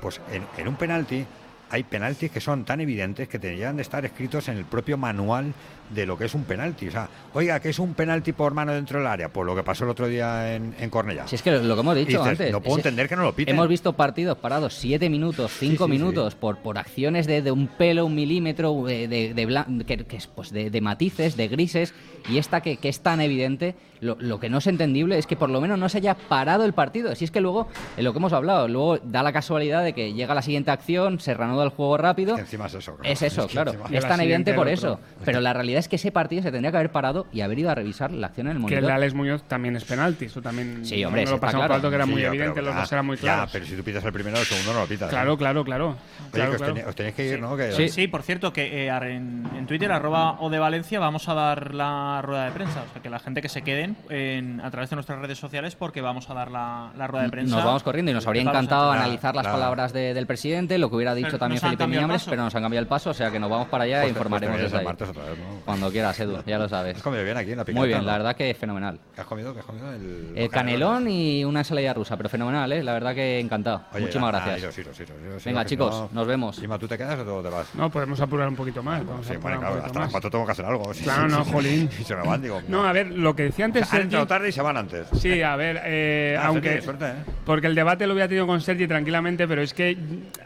Pues 0.00 0.18
en, 0.32 0.46
en 0.56 0.66
un 0.66 0.76
penalti 0.76 1.26
hay 1.68 1.82
penaltis 1.82 2.30
que 2.30 2.40
son 2.40 2.64
tan 2.64 2.80
evidentes 2.80 3.28
que 3.28 3.38
deberían 3.38 3.76
de 3.76 3.82
estar 3.82 4.02
escritos 4.06 4.48
en 4.48 4.56
el 4.56 4.64
propio 4.64 4.96
manual 4.96 5.52
de 5.90 6.06
lo 6.06 6.16
que 6.18 6.24
es 6.24 6.34
un 6.34 6.44
penalti. 6.44 6.88
O 6.88 6.90
sea, 6.90 7.08
oiga, 7.34 7.60
que 7.60 7.68
es 7.68 7.78
un 7.78 7.94
penalti 7.94 8.32
por 8.32 8.54
mano 8.54 8.72
dentro 8.72 8.98
del 8.98 9.06
área, 9.06 9.28
por 9.28 9.46
lo 9.46 9.54
que 9.54 9.62
pasó 9.62 9.84
el 9.84 9.90
otro 9.90 10.08
día 10.08 10.54
en, 10.54 10.74
en 10.78 10.90
Cornellá. 10.90 11.26
Si 11.28 11.36
es 11.36 11.42
que 11.42 11.50
lo, 11.52 11.62
lo 11.62 11.74
que 11.74 11.80
hemos 11.80 11.94
dicho 11.96 12.10
dices, 12.18 12.26
antes. 12.26 12.52
no 12.52 12.60
puedo 12.60 12.78
es- 12.78 12.84
entender 12.86 13.08
que 13.08 13.16
no 13.16 13.22
lo 13.22 13.34
piten. 13.34 13.54
Hemos 13.54 13.68
visto 13.68 13.92
partidos 13.92 14.38
parados 14.38 14.74
siete 14.74 15.08
minutos, 15.10 15.52
cinco 15.58 15.86
sí, 15.86 15.92
sí. 15.92 15.98
minutos 15.98 16.34
por, 16.34 16.58
por 16.58 16.78
acciones 16.78 17.26
de, 17.26 17.42
de 17.42 17.50
un 17.52 17.68
pelo, 17.68 18.06
un 18.06 18.14
milímetro, 18.14 18.84
de, 18.84 19.08
de, 19.08 19.34
de 19.34 19.48
blan- 19.48 19.84
que, 19.84 19.98
que 20.04 20.16
es, 20.16 20.26
pues 20.26 20.50
de, 20.50 20.70
de 20.70 20.80
matices, 20.80 21.36
de 21.36 21.48
grises, 21.48 21.94
y 22.28 22.38
esta 22.38 22.60
que, 22.62 22.78
que 22.78 22.88
es 22.88 23.00
tan 23.00 23.20
evidente, 23.20 23.74
lo, 24.00 24.16
lo 24.18 24.40
que 24.40 24.48
no 24.48 24.58
es 24.58 24.66
entendible 24.66 25.18
es 25.18 25.26
que 25.26 25.36
por 25.36 25.50
lo 25.50 25.60
menos 25.60 25.78
no 25.78 25.88
se 25.88 25.98
haya 25.98 26.14
parado 26.14 26.64
el 26.64 26.72
partido. 26.72 27.14
Si 27.14 27.24
es 27.24 27.30
que 27.30 27.40
luego, 27.40 27.68
en 27.96 28.04
lo 28.04 28.12
que 28.12 28.18
hemos 28.18 28.32
hablado, 28.32 28.66
luego 28.68 28.98
da 28.98 29.22
la 29.22 29.32
casualidad 29.32 29.82
de 29.84 29.92
que 29.92 30.12
llega 30.14 30.34
la 30.34 30.42
siguiente 30.42 30.70
acción, 30.70 31.20
se 31.20 31.34
reanuda 31.34 31.64
el 31.64 31.70
juego 31.70 31.96
rápido. 31.98 32.34
Que 32.36 32.42
encima 32.42 32.66
es 32.66 32.74
eso. 32.74 32.96
claro. 32.96 33.12
Es 33.12 33.22
eso, 33.22 33.46
claro. 33.48 33.72
Es 33.90 34.06
tan 34.06 34.20
evidente 34.20 34.54
por 34.54 34.68
eso. 34.68 34.98
Pero 35.24 35.40
la 35.40 35.52
realidad 35.52 35.73
es 35.78 35.88
que 35.88 35.96
ese 35.96 36.10
partido 36.12 36.42
se 36.42 36.50
tendría 36.52 36.70
que 36.70 36.76
haber 36.78 36.90
parado 36.92 37.26
y 37.32 37.40
haber 37.40 37.58
ido 37.58 37.70
a 37.70 37.74
revisar 37.74 38.10
la 38.12 38.28
acción 38.28 38.46
en 38.48 38.52
el 38.52 38.56
Que 38.58 38.74
el 38.74 38.80
monitor. 38.80 38.86
de 38.86 38.92
Alex 38.92 39.14
Muñoz 39.14 39.42
también 39.44 39.76
es 39.76 39.84
penalti, 39.84 40.26
eso 40.26 40.40
también 40.42 40.84
Sí, 40.84 41.04
hombre, 41.04 41.24
no 41.24 41.32
lo 41.32 41.40
pasamos 41.40 41.66
claro. 41.66 41.68
por 41.68 41.74
alto 41.76 41.88
que 41.90 41.96
era 41.96 42.04
Sí, 42.04 42.10
muy 42.12 42.22
ya, 42.22 42.28
evidente, 42.28 42.54
pero 42.54 42.66
los 42.66 42.74
ya- 42.74 42.80
dos 42.80 42.92
eran 42.92 43.06
muy 43.06 43.16
ya, 43.16 43.22
claros. 43.22 43.50
pero 43.52 43.64
si 43.66 43.76
tú 43.76 43.82
pitas 43.84 44.04
el 44.04 44.12
primero, 44.12 44.38
el 44.38 44.44
segundo 44.44 44.72
no 44.72 44.80
lo 44.80 44.86
pitas. 44.86 45.08
¿eh? 45.08 45.10
Claro, 45.10 45.36
claro, 45.36 45.64
claro. 45.64 45.88
Oye, 45.90 45.96
Claro, 46.32 46.50
que 46.50 46.56
os, 46.56 46.58
claro. 46.62 46.74
tenéis, 46.74 46.88
os 46.88 46.94
tenéis 46.96 47.14
que 47.14 47.26
ir, 47.28 47.40
¿no? 47.40 47.56
Que, 47.56 47.72
Sí, 47.72 47.88
sí, 47.88 48.08
por 48.08 48.22
cierto, 48.22 48.52
que 48.52 48.86
eh, 48.86 48.88
en, 48.88 49.48
en 49.56 49.66
Twitter, 49.66 49.90
arroba 49.92 50.40
o 50.40 50.50
de 50.50 50.58
Valencia, 50.58 50.98
vamos 51.00 51.28
a 51.28 51.34
dar 51.34 51.74
la 51.74 52.20
rueda 52.22 52.46
de 52.46 52.50
prensa. 52.52 52.82
O 52.88 52.92
sea, 52.92 53.02
que 53.02 53.10
la 53.10 53.18
gente 53.18 53.42
que 53.42 53.48
se 53.48 53.62
queden 53.62 53.96
en- 54.10 54.60
a 54.60 54.70
través 54.70 54.90
de 54.90 54.96
nuestras 54.96 55.18
redes 55.18 55.38
sociales, 55.38 55.76
porque 55.76 56.00
vamos 56.00 56.28
a 56.30 56.34
dar 56.34 56.50
la, 56.50 56.92
la 56.96 57.06
rueda 57.06 57.24
de 57.24 57.30
prensa. 57.30 57.56
Nos 57.56 57.64
vamos 57.64 57.82
corriendo 57.82 58.10
y 58.10 58.14
nos 58.14 58.26
habría 58.26 58.42
encantado 58.42 58.90
analizar 58.92 59.34
las 59.34 59.44
la- 59.44 59.52
palabras 59.52 59.92
de- 59.92 60.14
del 60.14 60.26
presidente, 60.26 60.78
lo 60.78 60.88
que 60.90 60.96
hubiera 60.96 61.14
dicho 61.14 61.28
Pero 61.28 61.38
también 61.38 61.60
Felipe 61.60 61.84
paso. 62.08 62.30
pero 62.30 62.42
nos 62.42 62.54
han 62.54 62.62
cambiado 62.62 62.82
el 62.82 62.88
paso, 62.88 63.10
o 63.10 63.14
sea 63.14 63.30
que 63.30 63.38
nos 63.38 63.50
vamos 63.50 63.68
para 63.68 63.84
allá 63.84 63.96
Pues 64.00 64.06
e 64.06 64.08
informaremos 64.10 64.54
pues 64.56 64.62
desde 64.64 64.76
el 64.76 64.80
ahí. 64.80 64.86
martes 64.86 65.08
otra 65.08 65.24
vez, 65.24 65.38
¿no? 65.38 65.44
Cuando 65.64 65.90
quieras, 65.90 66.18
Edu, 66.20 66.38
ya 66.46 66.58
lo 66.58 66.68
sabes. 66.68 66.96
¿Has 66.96 67.02
comido 67.02 67.24
bien 67.24 67.36
aquí 67.36 67.52
en 67.52 67.56
la 67.58 67.64
picata? 67.64 67.80
Muy 67.80 67.88
bien, 67.88 68.00
no? 68.00 68.06
la 68.06 68.12
verdad 68.18 68.36
que 68.36 68.52
fenomenal. 68.54 68.98
¿Qué 69.14 69.20
has 69.22 69.26
comido? 69.26 69.54
¿Qué 69.54 69.60
has 69.60 69.64
comido? 69.66 69.92
El, 69.94 70.32
El 70.36 70.50
canelón 70.50 71.08
y 71.08 71.42
una 71.44 71.60
ensalada 71.60 71.94
rusa, 71.94 72.16
pero 72.18 72.28
fenomenal, 72.28 72.70
¿eh? 72.72 72.82
La 72.82 72.92
verdad 72.92 73.14
que 73.14 73.40
encantado. 73.40 73.82
Oye, 73.92 74.02
Muchísimas 74.02 74.34
ah, 74.34 74.42
gracias. 74.44 74.58
iros, 74.58 74.78
iros, 74.78 75.00
iros, 75.00 75.16
iros, 75.26 75.44
Venga, 75.44 75.64
chicos, 75.64 75.90
no- 75.94 76.08
nos 76.12 76.26
vemos. 76.26 76.60
Chima, 76.60 76.78
¿tú 76.78 76.86
te 76.86 76.98
quedas 76.98 77.18
o 77.18 77.42
te 77.42 77.48
vas? 77.48 77.74
No, 77.74 77.90
podemos 77.90 78.20
apurar 78.20 78.46
un 78.48 78.56
poquito 78.56 78.82
más. 78.82 79.04
Vamos 79.06 79.26
Sí, 79.26 79.36
bueno, 79.38 79.58
claro, 79.58 79.82
hasta 79.84 80.00
las 80.00 80.10
cuatro 80.10 80.30
tengo 80.30 80.44
que 80.44 80.52
hacer 80.52 80.64
algo. 80.66 80.92
Claro, 81.02 81.28
no, 81.28 81.44
jolín. 81.46 81.88
y 81.98 82.04
se 82.04 82.14
me 82.14 82.22
van, 82.26 82.42
digo. 82.42 82.60
No, 82.68 82.84
a 82.86 82.92
ver, 82.92 83.06
lo 83.10 83.34
que 83.34 83.44
decía 83.44 83.64
O 83.64 83.66
antes 83.66 83.88
sea, 83.88 83.96
han 83.98 84.02
entrado 84.04 84.26
Sergi- 84.26 84.28
tarde 84.28 84.48
y 84.50 84.52
se 84.52 84.62
van 84.62 84.76
antes. 84.76 85.06
Sí, 85.18 85.40
a 85.42 85.56
ver, 85.56 85.80
eh, 85.84 86.36
Ah, 86.38 86.46
aunque. 86.48 86.68
Sergi, 86.68 86.84
suerte, 86.84 87.06
¿eh? 87.06 87.14
Porque 87.46 87.66
el 87.68 87.74
debate 87.74 88.06
lo 88.06 88.12
hubiera 88.12 88.28
tenido 88.28 88.46
con 88.46 88.60
Sergi 88.60 88.86
tranquilamente, 88.86 89.48
pero 89.48 89.62
es 89.62 89.72
que, 89.72 89.96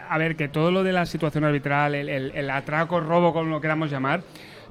a 0.09 0.17
ver, 0.17 0.37
que 0.37 0.49
todo 0.49 0.71
lo 0.71 0.85
de 0.85 0.93
la 0.93 1.07
situación 1.07 1.43
arbitral, 1.45 1.95
el, 1.97 2.09
el- 2.09 2.31
el 2.37 2.51
atraco, 2.51 3.01
robo, 3.01 3.33
como 3.33 3.51
lo 3.51 3.61
queramos 3.61 3.91
llamar, 3.91 4.21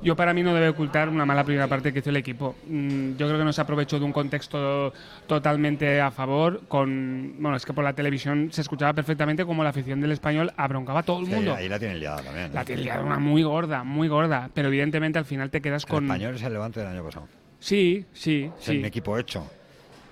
yo 0.02 0.16
para 0.16 0.34
mí 0.34 0.44
no 0.44 0.54
debe 0.54 0.70
ocultar 0.70 1.10
una 1.10 1.26
mala 1.26 1.44
primera 1.44 1.68
parte 1.68 1.92
que 1.92 2.00
hizo 2.00 2.10
el 2.10 2.18
equipo. 2.18 2.56
Mm, 2.68 3.16
Yo 3.18 3.28
creo 3.28 3.38
que 3.40 3.44
no 3.46 3.52
se 3.54 3.62
aprovechó 3.62 3.98
de 4.00 4.06
un 4.06 4.12
contexto 4.14 4.94
totalmente 5.28 6.00
a 6.02 6.12
favor. 6.12 6.62
Con, 6.68 7.36
bueno, 7.40 7.58
es 7.58 7.66
que 7.66 7.74
por 7.74 7.84
la 7.84 7.94
televisión 7.94 8.50
se 8.52 8.62
escuchaba 8.62 8.94
perfectamente 8.94 9.46
como 9.46 9.64
la 9.64 9.70
afición 9.72 10.00
del 10.02 10.12
español 10.12 10.52
abroncaba 10.58 11.00
a 11.00 11.04
todo 11.04 11.20
el 11.20 11.26
Sí, 11.26 11.32
mundo. 11.34 11.54
ahí 11.56 11.68
la 11.68 11.80
tienen 11.80 12.00
liada 12.00 12.22
también. 12.22 12.54
La 12.54 12.64
tiene 12.64 12.84
liada 12.84 13.04
una 13.04 13.20
muy 13.20 13.44
gorda, 13.44 13.84
muy 13.84 14.08
gorda. 14.08 14.50
Pero 14.54 14.68
evidentemente 14.70 15.20
al 15.20 15.26
final 15.26 15.50
te 15.50 15.62
quedas 15.62 15.84
El 15.84 15.90
con. 15.90 16.06
español 16.06 16.36
es 16.36 16.44
el 16.44 16.54
levante 16.54 16.80
del 16.80 16.90
año 16.90 17.04
pasado. 17.04 17.28
Sí, 17.60 18.06
sí, 18.14 18.52
Es 18.60 18.66
sí. 18.66 18.78
un 18.78 18.86
equipo 18.86 19.18
hecho 19.18 19.50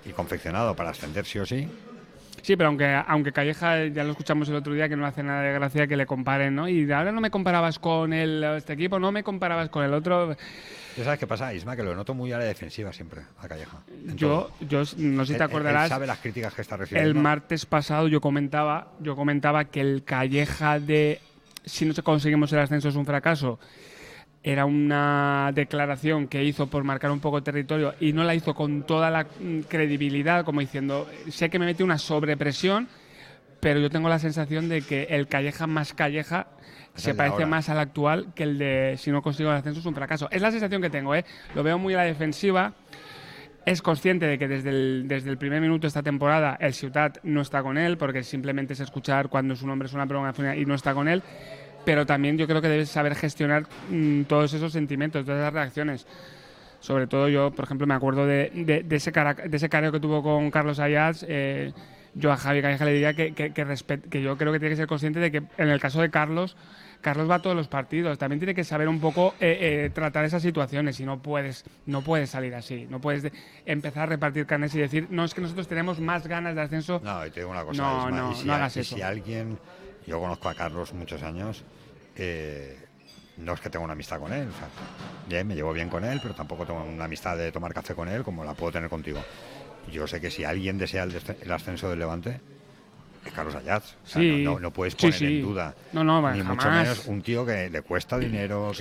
y 0.04 0.10
confeccionado 0.10 0.74
para 0.74 0.90
ascender 0.90 1.24
sí 1.24 1.38
o 1.38 1.46
sí. 1.46 1.68
Sí, 2.46 2.54
pero 2.54 2.68
aunque, 2.68 2.86
aunque 3.08 3.32
Calleja, 3.32 3.86
ya 3.86 4.04
lo 4.04 4.12
escuchamos 4.12 4.48
el 4.48 4.54
otro 4.54 4.72
día, 4.72 4.88
que 4.88 4.94
no 4.94 5.04
hace 5.04 5.20
nada 5.20 5.42
de 5.42 5.52
gracia 5.52 5.88
que 5.88 5.96
le 5.96 6.06
comparen, 6.06 6.54
¿no? 6.54 6.68
Y 6.68 6.88
ahora 6.92 7.10
no 7.10 7.20
me 7.20 7.28
comparabas 7.28 7.80
con 7.80 8.12
el, 8.12 8.44
este 8.56 8.74
equipo, 8.74 9.00
no 9.00 9.10
me 9.10 9.24
comparabas 9.24 9.68
con 9.68 9.82
el 9.84 9.92
otro. 9.92 10.36
¿Ya 10.96 11.02
sabes 11.02 11.18
qué 11.18 11.26
pasa, 11.26 11.52
Isma? 11.52 11.74
Que 11.74 11.82
lo 11.82 11.96
noto 11.96 12.14
muy 12.14 12.30
a 12.30 12.38
la 12.38 12.44
defensiva 12.44 12.92
siempre, 12.92 13.22
a 13.40 13.48
Calleja. 13.48 13.78
Yo, 14.14 14.52
yo 14.60 14.84
no 14.96 15.24
sé 15.24 15.32
si 15.32 15.38
te 15.38 15.42
él- 15.42 15.42
acordarás. 15.42 15.82
Él 15.86 15.88
sabe 15.88 16.06
las 16.06 16.18
críticas 16.20 16.54
que 16.54 16.62
está 16.62 16.76
recibiendo. 16.76 17.10
El 17.10 17.16
martes 17.16 17.66
pasado 17.66 18.06
yo 18.06 18.20
comentaba, 18.20 18.92
yo 19.00 19.16
comentaba 19.16 19.64
que 19.64 19.80
el 19.80 20.04
Calleja 20.04 20.78
de 20.78 21.20
si 21.64 21.84
no 21.84 21.94
conseguimos 22.04 22.52
el 22.52 22.60
ascenso 22.60 22.88
es 22.88 22.94
un 22.94 23.06
fracaso. 23.06 23.58
Era 24.46 24.64
una 24.64 25.50
declaración 25.52 26.28
que 26.28 26.44
hizo 26.44 26.68
por 26.68 26.84
marcar 26.84 27.10
un 27.10 27.18
poco 27.18 27.42
territorio 27.42 27.94
y 27.98 28.12
no 28.12 28.22
la 28.22 28.32
hizo 28.32 28.54
con 28.54 28.84
toda 28.84 29.10
la 29.10 29.24
mm, 29.24 29.62
credibilidad, 29.68 30.44
como 30.44 30.60
diciendo, 30.60 31.10
sé 31.28 31.50
que 31.50 31.58
me 31.58 31.66
mete 31.66 31.82
una 31.82 31.98
sobrepresión, 31.98 32.86
pero 33.58 33.80
yo 33.80 33.90
tengo 33.90 34.08
la 34.08 34.20
sensación 34.20 34.68
de 34.68 34.82
que 34.82 35.08
el 35.10 35.26
Calleja 35.26 35.66
más 35.66 35.94
Calleja 35.94 36.46
Es 36.94 37.02
se 37.02 37.10
el 37.10 37.16
parece 37.16 37.34
ahora. 37.42 37.46
más 37.46 37.68
al 37.70 37.80
actual 37.80 38.28
que 38.36 38.44
el 38.44 38.56
de 38.56 38.94
si 38.98 39.10
no 39.10 39.20
consigo 39.20 39.50
el 39.50 39.56
ascenso 39.56 39.80
es 39.80 39.86
un 39.86 39.96
fracaso. 39.96 40.28
Es 40.30 40.40
la 40.40 40.52
sensación 40.52 40.80
que 40.80 40.90
tengo, 40.90 41.12
¿eh? 41.16 41.24
Lo 41.56 41.64
veo 41.64 41.76
muy 41.76 41.94
a 41.94 41.96
la 41.96 42.04
defensiva. 42.04 42.72
Es 43.64 43.82
consciente 43.82 44.26
de 44.26 44.38
que 44.38 44.46
desde 44.46 44.70
el, 44.70 45.08
desde 45.08 45.28
el 45.28 45.38
primer 45.38 45.60
minuto 45.60 45.82
de 45.82 45.88
esta 45.88 46.04
temporada 46.04 46.56
el 46.60 46.72
Ciutat 46.72 47.18
no 47.24 47.40
está 47.40 47.64
con 47.64 47.78
él, 47.78 47.98
porque 47.98 48.22
simplemente 48.22 48.74
es 48.74 48.78
escuchar 48.80 49.28
cuando 49.28 49.56
su 49.56 49.66
nombre 49.66 49.88
suena 49.88 50.06
prolongación 50.06 50.56
y 50.56 50.64
no 50.64 50.76
está 50.76 50.94
con 50.94 51.08
él. 51.08 51.20
Pero 51.86 52.04
también 52.04 52.36
yo 52.36 52.46
creo 52.46 52.60
que 52.60 52.68
debes 52.68 52.90
saber 52.90 53.14
gestionar 53.14 53.64
mm, 53.88 54.22
todos 54.24 54.52
esos 54.52 54.72
sentimientos, 54.72 55.24
todas 55.24 55.40
esas 55.40 55.52
reacciones. 55.54 56.06
Sobre 56.80 57.06
todo 57.06 57.28
yo, 57.28 57.52
por 57.52 57.64
ejemplo, 57.64 57.86
me 57.86 57.94
acuerdo 57.94 58.26
de, 58.26 58.50
de- 58.54 58.82
de 58.82 58.96
ese, 58.96 59.12
cara- 59.12 59.34
de 59.34 59.56
ese 59.56 59.68
careo 59.68 59.92
que 59.92 60.00
tuvo 60.00 60.22
con 60.22 60.50
Carlos 60.50 60.78
Ayaz. 60.80 61.24
eh, 61.26 61.72
yo 62.18 62.32
a 62.32 62.36
Javi 62.38 62.62
Calleja 62.62 62.84
le 62.86 62.92
diría 62.92 63.12
que, 63.14 63.32
que, 63.34 63.52
que 63.52 63.66
respet- 63.66 64.08
que 64.08 64.22
yo 64.22 64.36
creo 64.38 64.50
que 64.52 64.58
tiene 64.58 64.72
que 64.72 64.76
ser 64.76 64.86
consciente 64.86 65.20
de 65.20 65.30
que 65.30 65.42
en 65.58 65.68
el 65.68 65.78
caso 65.80 66.00
de 66.00 66.10
Carlos, 66.10 66.56
Carlos 67.02 67.28
va 67.30 67.36
a 67.36 67.42
todos 67.42 67.54
los 67.54 67.68
partidos. 67.68 68.16
También 68.18 68.40
tiene 68.40 68.54
que 68.54 68.64
saber 68.64 68.88
un 68.88 69.00
poco 69.00 69.34
eh, 69.38 69.84
eh, 69.86 69.90
tratar 69.92 70.24
esas 70.24 70.40
situaciones 70.42 70.98
y 70.98 71.04
no 71.04 71.20
puedes, 71.20 71.64
no 71.84 72.00
puedes 72.02 72.30
salir 72.30 72.54
así. 72.54 72.86
No 72.90 73.00
puedes 73.02 73.22
de- 73.22 73.32
empezar 73.66 74.04
a 74.04 74.06
repartir 74.06 74.46
carnes 74.46 74.74
y 74.74 74.78
decir, 74.78 75.06
no, 75.10 75.24
es 75.24 75.34
que 75.34 75.40
nosotros 75.42 75.68
tenemos 75.68 76.00
más 76.00 76.26
ganas 76.26 76.54
de 76.54 76.62
ascenso. 76.62 77.00
No, 77.04 77.26
y 77.26 77.30
te 77.30 77.40
digo 77.40 77.50
una 77.52 77.64
cosa, 77.64 77.82
No, 77.82 78.10
no, 78.10 78.34
si 78.34 78.46
no 78.46 78.54
hagas 78.54 78.76
eso. 78.78 78.96
si 78.96 79.02
alguien, 79.02 79.58
yo 80.06 80.20
conozco 80.20 80.48
a 80.48 80.54
Carlos 80.54 80.92
muchos 80.92 81.22
años, 81.22 81.64
eh, 82.16 82.78
no 83.38 83.52
es 83.54 83.60
que 83.60 83.68
tenga 83.70 83.84
una 83.84 83.92
amistad 83.92 84.18
con 84.18 84.32
él, 84.32 84.48
o 84.48 84.58
sea, 84.58 84.68
bien, 85.28 85.46
me 85.46 85.54
llevo 85.54 85.72
bien 85.72 85.88
con 85.88 86.04
él, 86.04 86.18
pero 86.22 86.34
tampoco 86.34 86.64
tengo 86.64 86.82
una 86.84 87.04
amistad 87.04 87.36
de 87.36 87.52
tomar 87.52 87.74
café 87.74 87.94
con 87.94 88.08
él 88.08 88.22
como 88.22 88.44
la 88.44 88.54
puedo 88.54 88.72
tener 88.72 88.88
contigo. 88.88 89.20
Yo 89.92 90.06
sé 90.06 90.20
que 90.20 90.30
si 90.30 90.42
alguien 90.44 90.78
desea 90.78 91.04
el, 91.04 91.14
el 91.42 91.52
ascenso 91.52 91.88
del 91.90 91.98
Levante, 91.98 92.40
es 93.24 93.32
Carlos 93.32 93.54
Ayaz. 93.56 93.94
O 94.04 94.06
sea, 94.06 94.22
Sí. 94.22 94.42
no, 94.44 94.52
no- 94.54 94.60
no 94.60 94.70
puedes 94.72 94.94
poner 94.94 95.14
sí. 95.14 95.26
en 95.26 95.42
duda. 95.42 95.74
No, 95.92 96.02
no, 96.04 96.22
ni 96.32 96.42
mucho 96.42 96.62
jamás. 96.62 96.82
menos 96.88 97.06
un 97.06 97.22
tío 97.22 97.44
que 97.44 97.68
le 97.70 97.82
cuesta 97.82 98.18
dinero, 98.18 98.72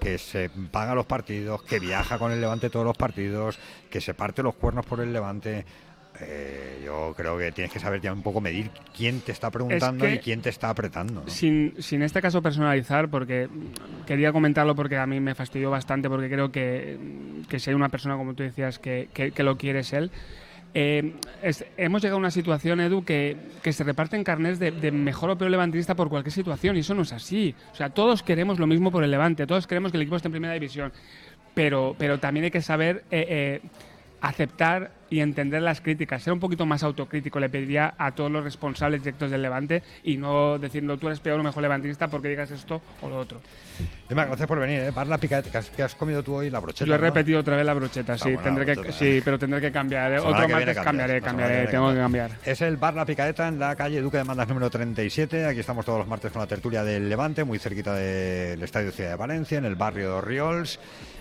que 0.00 0.16
se 0.18 0.48
paga 0.70 0.94
los 0.94 1.06
partidos, 1.06 1.62
que 1.64 1.78
viaja 1.78 2.18
con 2.18 2.32
el 2.32 2.40
Levante 2.40 2.70
todos 2.70 2.86
los 2.86 2.96
partidos, 2.96 3.58
que 3.90 4.00
se 4.00 4.14
parte 4.14 4.42
los 4.42 4.54
cuernos 4.54 4.86
por 4.86 5.00
el 5.00 5.12
Levante. 5.12 5.64
Eh, 6.22 6.82
yo 6.84 7.14
creo 7.16 7.38
que 7.38 7.50
tienes 7.52 7.72
que 7.72 7.78
saber 7.78 8.00
ya 8.00 8.12
un 8.12 8.22
poco 8.22 8.40
medir 8.40 8.70
quién 8.96 9.20
te 9.20 9.32
está 9.32 9.50
preguntando 9.50 10.04
que- 10.04 10.14
y 10.14 10.18
quién 10.18 10.40
te 10.42 10.50
está 10.50 10.70
apretando. 10.70 11.22
¿no? 11.22 11.28
Sin, 11.28 11.74
sin 11.78 12.02
este 12.02 12.20
caso 12.20 12.42
personalizar, 12.42 13.08
porque 13.08 13.48
quería 14.06 14.32
comentarlo 14.32 14.74
porque 14.74 14.96
a 14.98 15.06
mí 15.06 15.20
me 15.20 15.34
fastidió 15.34 15.70
bastante, 15.70 16.08
porque 16.08 16.28
creo 16.28 16.52
que, 16.52 16.98
que 17.48 17.58
si 17.58 17.70
hay 17.70 17.74
una 17.76 17.88
persona, 17.88 18.16
como 18.16 18.34
tú 18.34 18.42
decías, 18.42 18.78
que, 18.78 19.08
que- 19.14 19.32
que 19.32 19.42
lo 19.42 19.56
quiere 19.56 19.80
es 19.80 19.92
él. 19.92 20.10
Eh, 20.72 21.14
es- 21.42 21.64
hemos 21.76 22.00
llegado 22.00 22.16
a 22.16 22.20
una 22.20 22.30
situación, 22.30 22.80
Edu, 22.80 23.04
que, 23.04 23.36
que 23.62 23.72
se 23.72 23.82
reparten 23.82 24.22
carnés 24.22 24.58
de, 24.60 24.70
de 24.70 24.92
mejor 24.92 25.30
o 25.30 25.36
peor 25.38 25.50
levantista 25.50 25.96
por 25.96 26.08
cualquier 26.08 26.32
situación, 26.32 26.76
y 26.76 26.80
eso 26.80 26.94
no 26.94 27.02
es 27.02 27.12
así. 27.12 27.54
O 27.72 27.74
sea, 27.74 27.90
todos 27.90 28.22
queremos 28.22 28.58
lo 28.60 28.66
mismo 28.68 28.92
por 28.92 29.02
el 29.02 29.10
Levante, 29.10 29.46
todos 29.48 29.66
queremos 29.66 29.90
que 29.90 29.96
el 29.98 30.02
equipo 30.02 30.16
esté 30.16 30.28
en 30.28 30.32
primera 30.32 30.54
división, 30.54 30.92
pero, 31.54 31.96
pero 31.98 32.20
también 32.20 32.44
hay 32.44 32.50
que 32.52 32.62
saber 32.62 33.02
eh, 33.10 33.26
eh, 33.28 33.68
aceptar 34.20 34.92
y 35.10 35.20
entender 35.20 35.60
las 35.62 35.80
críticas, 35.80 36.22
ser 36.22 36.32
un 36.32 36.40
poquito 36.40 36.64
más 36.66 36.82
autocrítico, 36.82 37.40
le 37.40 37.48
pediría 37.48 37.94
a 37.98 38.12
todos 38.12 38.30
los 38.30 38.44
responsables 38.44 39.02
directos 39.02 39.30
del 39.30 39.42
Levante 39.42 39.82
y 40.04 40.16
no 40.16 40.58
diciendo 40.58 40.96
tú 40.98 41.08
eres 41.08 41.18
peor 41.18 41.40
o 41.40 41.42
mejor 41.42 41.62
levantista 41.62 42.08
porque 42.08 42.28
digas 42.28 42.50
esto 42.52 42.80
o 43.02 43.08
lo 43.08 43.18
otro. 43.18 43.40
Emma, 44.08 44.24
gracias 44.24 44.46
por 44.46 44.60
venir. 44.60 44.80
¿eh? 44.80 44.92
Par 44.92 45.08
la 45.08 45.18
que 45.18 45.34
has, 45.34 45.70
que 45.70 45.82
has 45.82 45.94
comido 45.96 46.22
tú 46.22 46.34
hoy, 46.34 46.50
la 46.50 46.60
brocheta. 46.60 46.84
Yo 46.84 46.94
he 46.94 46.98
¿no? 46.98 47.02
repetido 47.02 47.40
otra 47.40 47.56
vez 47.56 47.66
la 47.66 47.74
brocheta, 47.74 48.14
Está 48.14 48.28
sí, 48.28 48.36
tendré 48.36 48.66
la 48.66 48.72
que, 48.72 48.80
brocheta, 48.80 48.98
sí, 48.98 49.06
¿eh? 49.18 49.22
pero 49.24 49.38
tendré 49.38 49.60
que 49.60 49.72
cambiar. 49.72 50.12
¿eh? 50.12 50.18
Otro 50.20 50.46
que 50.46 50.52
martes 50.52 50.78
cambiaré, 50.78 51.14
que 51.14 51.20
cambiaré, 51.22 51.66
tengo 51.66 51.90
que 51.90 51.98
cambias. 51.98 52.28
cambiar. 52.30 52.52
Es 52.52 52.60
el 52.60 52.76
bar 52.76 52.94
La 52.94 53.04
Picadeta 53.04 53.48
en 53.48 53.58
la 53.58 53.74
calle 53.74 54.00
Duque 54.00 54.18
de 54.18 54.24
Mandas 54.24 54.48
número 54.48 54.70
37. 54.70 55.46
Aquí 55.46 55.60
estamos 55.60 55.84
todos 55.84 55.98
los 55.98 56.08
martes 56.08 56.30
con 56.30 56.40
la 56.40 56.46
tertulia 56.46 56.84
del 56.84 57.08
Levante, 57.08 57.42
muy 57.42 57.58
cerquita 57.58 57.94
del 57.94 58.62
Estadio 58.62 58.92
Ciudad 58.92 59.10
de 59.10 59.16
Valencia, 59.16 59.58
en 59.58 59.64
el 59.64 59.74
barrio 59.74 60.08
de 60.08 60.12
Orriols. 60.12 60.78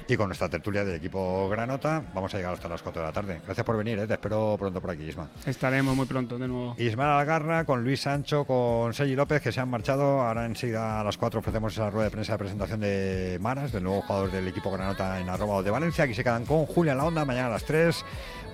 Y 0.10 0.18
con 0.18 0.28
nuestra 0.28 0.50
tertulia 0.50 0.84
del 0.84 0.96
equipo 0.96 1.48
Granota, 1.50 2.04
vamos 2.16 2.34
a 2.34 2.38
llegar 2.38 2.54
hasta 2.54 2.68
las 2.68 2.82
4 2.82 3.00
de 3.00 3.08
la 3.08 3.14
tarde. 3.14 3.42
Gracias 3.46 3.64
por 3.64 3.78
venir, 3.78 4.00
¿eh? 4.00 4.08
te 4.08 4.14
espero 4.14 4.56
pronto 4.58 4.82
por 4.82 4.90
aquí, 4.90 5.04
Isma. 5.04 5.30
Estaremos 5.46 5.96
muy 5.96 6.08
pronto 6.08 6.40
de 6.40 6.48
nuevo. 6.48 6.76
Ismael 6.80 7.12
Algarra, 7.12 7.64
con 7.64 7.84
Luis 7.84 8.02
Sancho, 8.02 8.44
con 8.44 8.92
Sergi 8.92 9.16
López, 9.16 9.40
que 9.40 9.52
se 9.52 9.60
han 9.60 9.70
marchado. 9.70 10.22
Ahora 10.22 10.48
enseguida 10.48 11.00
a 11.00 11.04
las 11.04 11.16
4 11.16 11.42
ofrecemos 11.42 11.74
esa 11.74 11.92
rueda 11.92 12.06
de 12.06 12.12
prensa 12.12 12.32
de 12.34 12.40
presentación 12.40 12.80
de 12.80 13.38
Maras, 13.40 13.72
del 13.72 13.84
nuevo 13.84 14.02
jugador 14.02 14.32
del 14.32 14.48
equipo 14.48 14.72
Granota 14.72 15.20
en 15.20 15.30
arroba 15.30 15.62
de 15.62 15.70
Valencia. 15.70 16.06
Aquí 16.06 16.16
se 16.16 16.24
quedan 16.24 16.44
con 16.44 16.66
Julia 16.66 16.94
en 16.94 16.98
la 16.98 17.06
Onda, 17.06 17.24
mañana 17.24 17.46
a 17.46 17.52
las 17.52 17.66
3. 17.66 18.04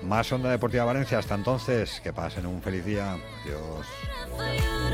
Más 0.03 0.29
Onda 0.33 0.51
Deportiva 0.51 0.83
Valencia. 0.83 1.19
Hasta 1.19 1.35
entonces, 1.35 2.01
que 2.01 2.11
pasen 2.11 2.47
un 2.47 2.61
feliz 2.61 2.83
día. 2.83 3.13
Adiós. 3.13 4.84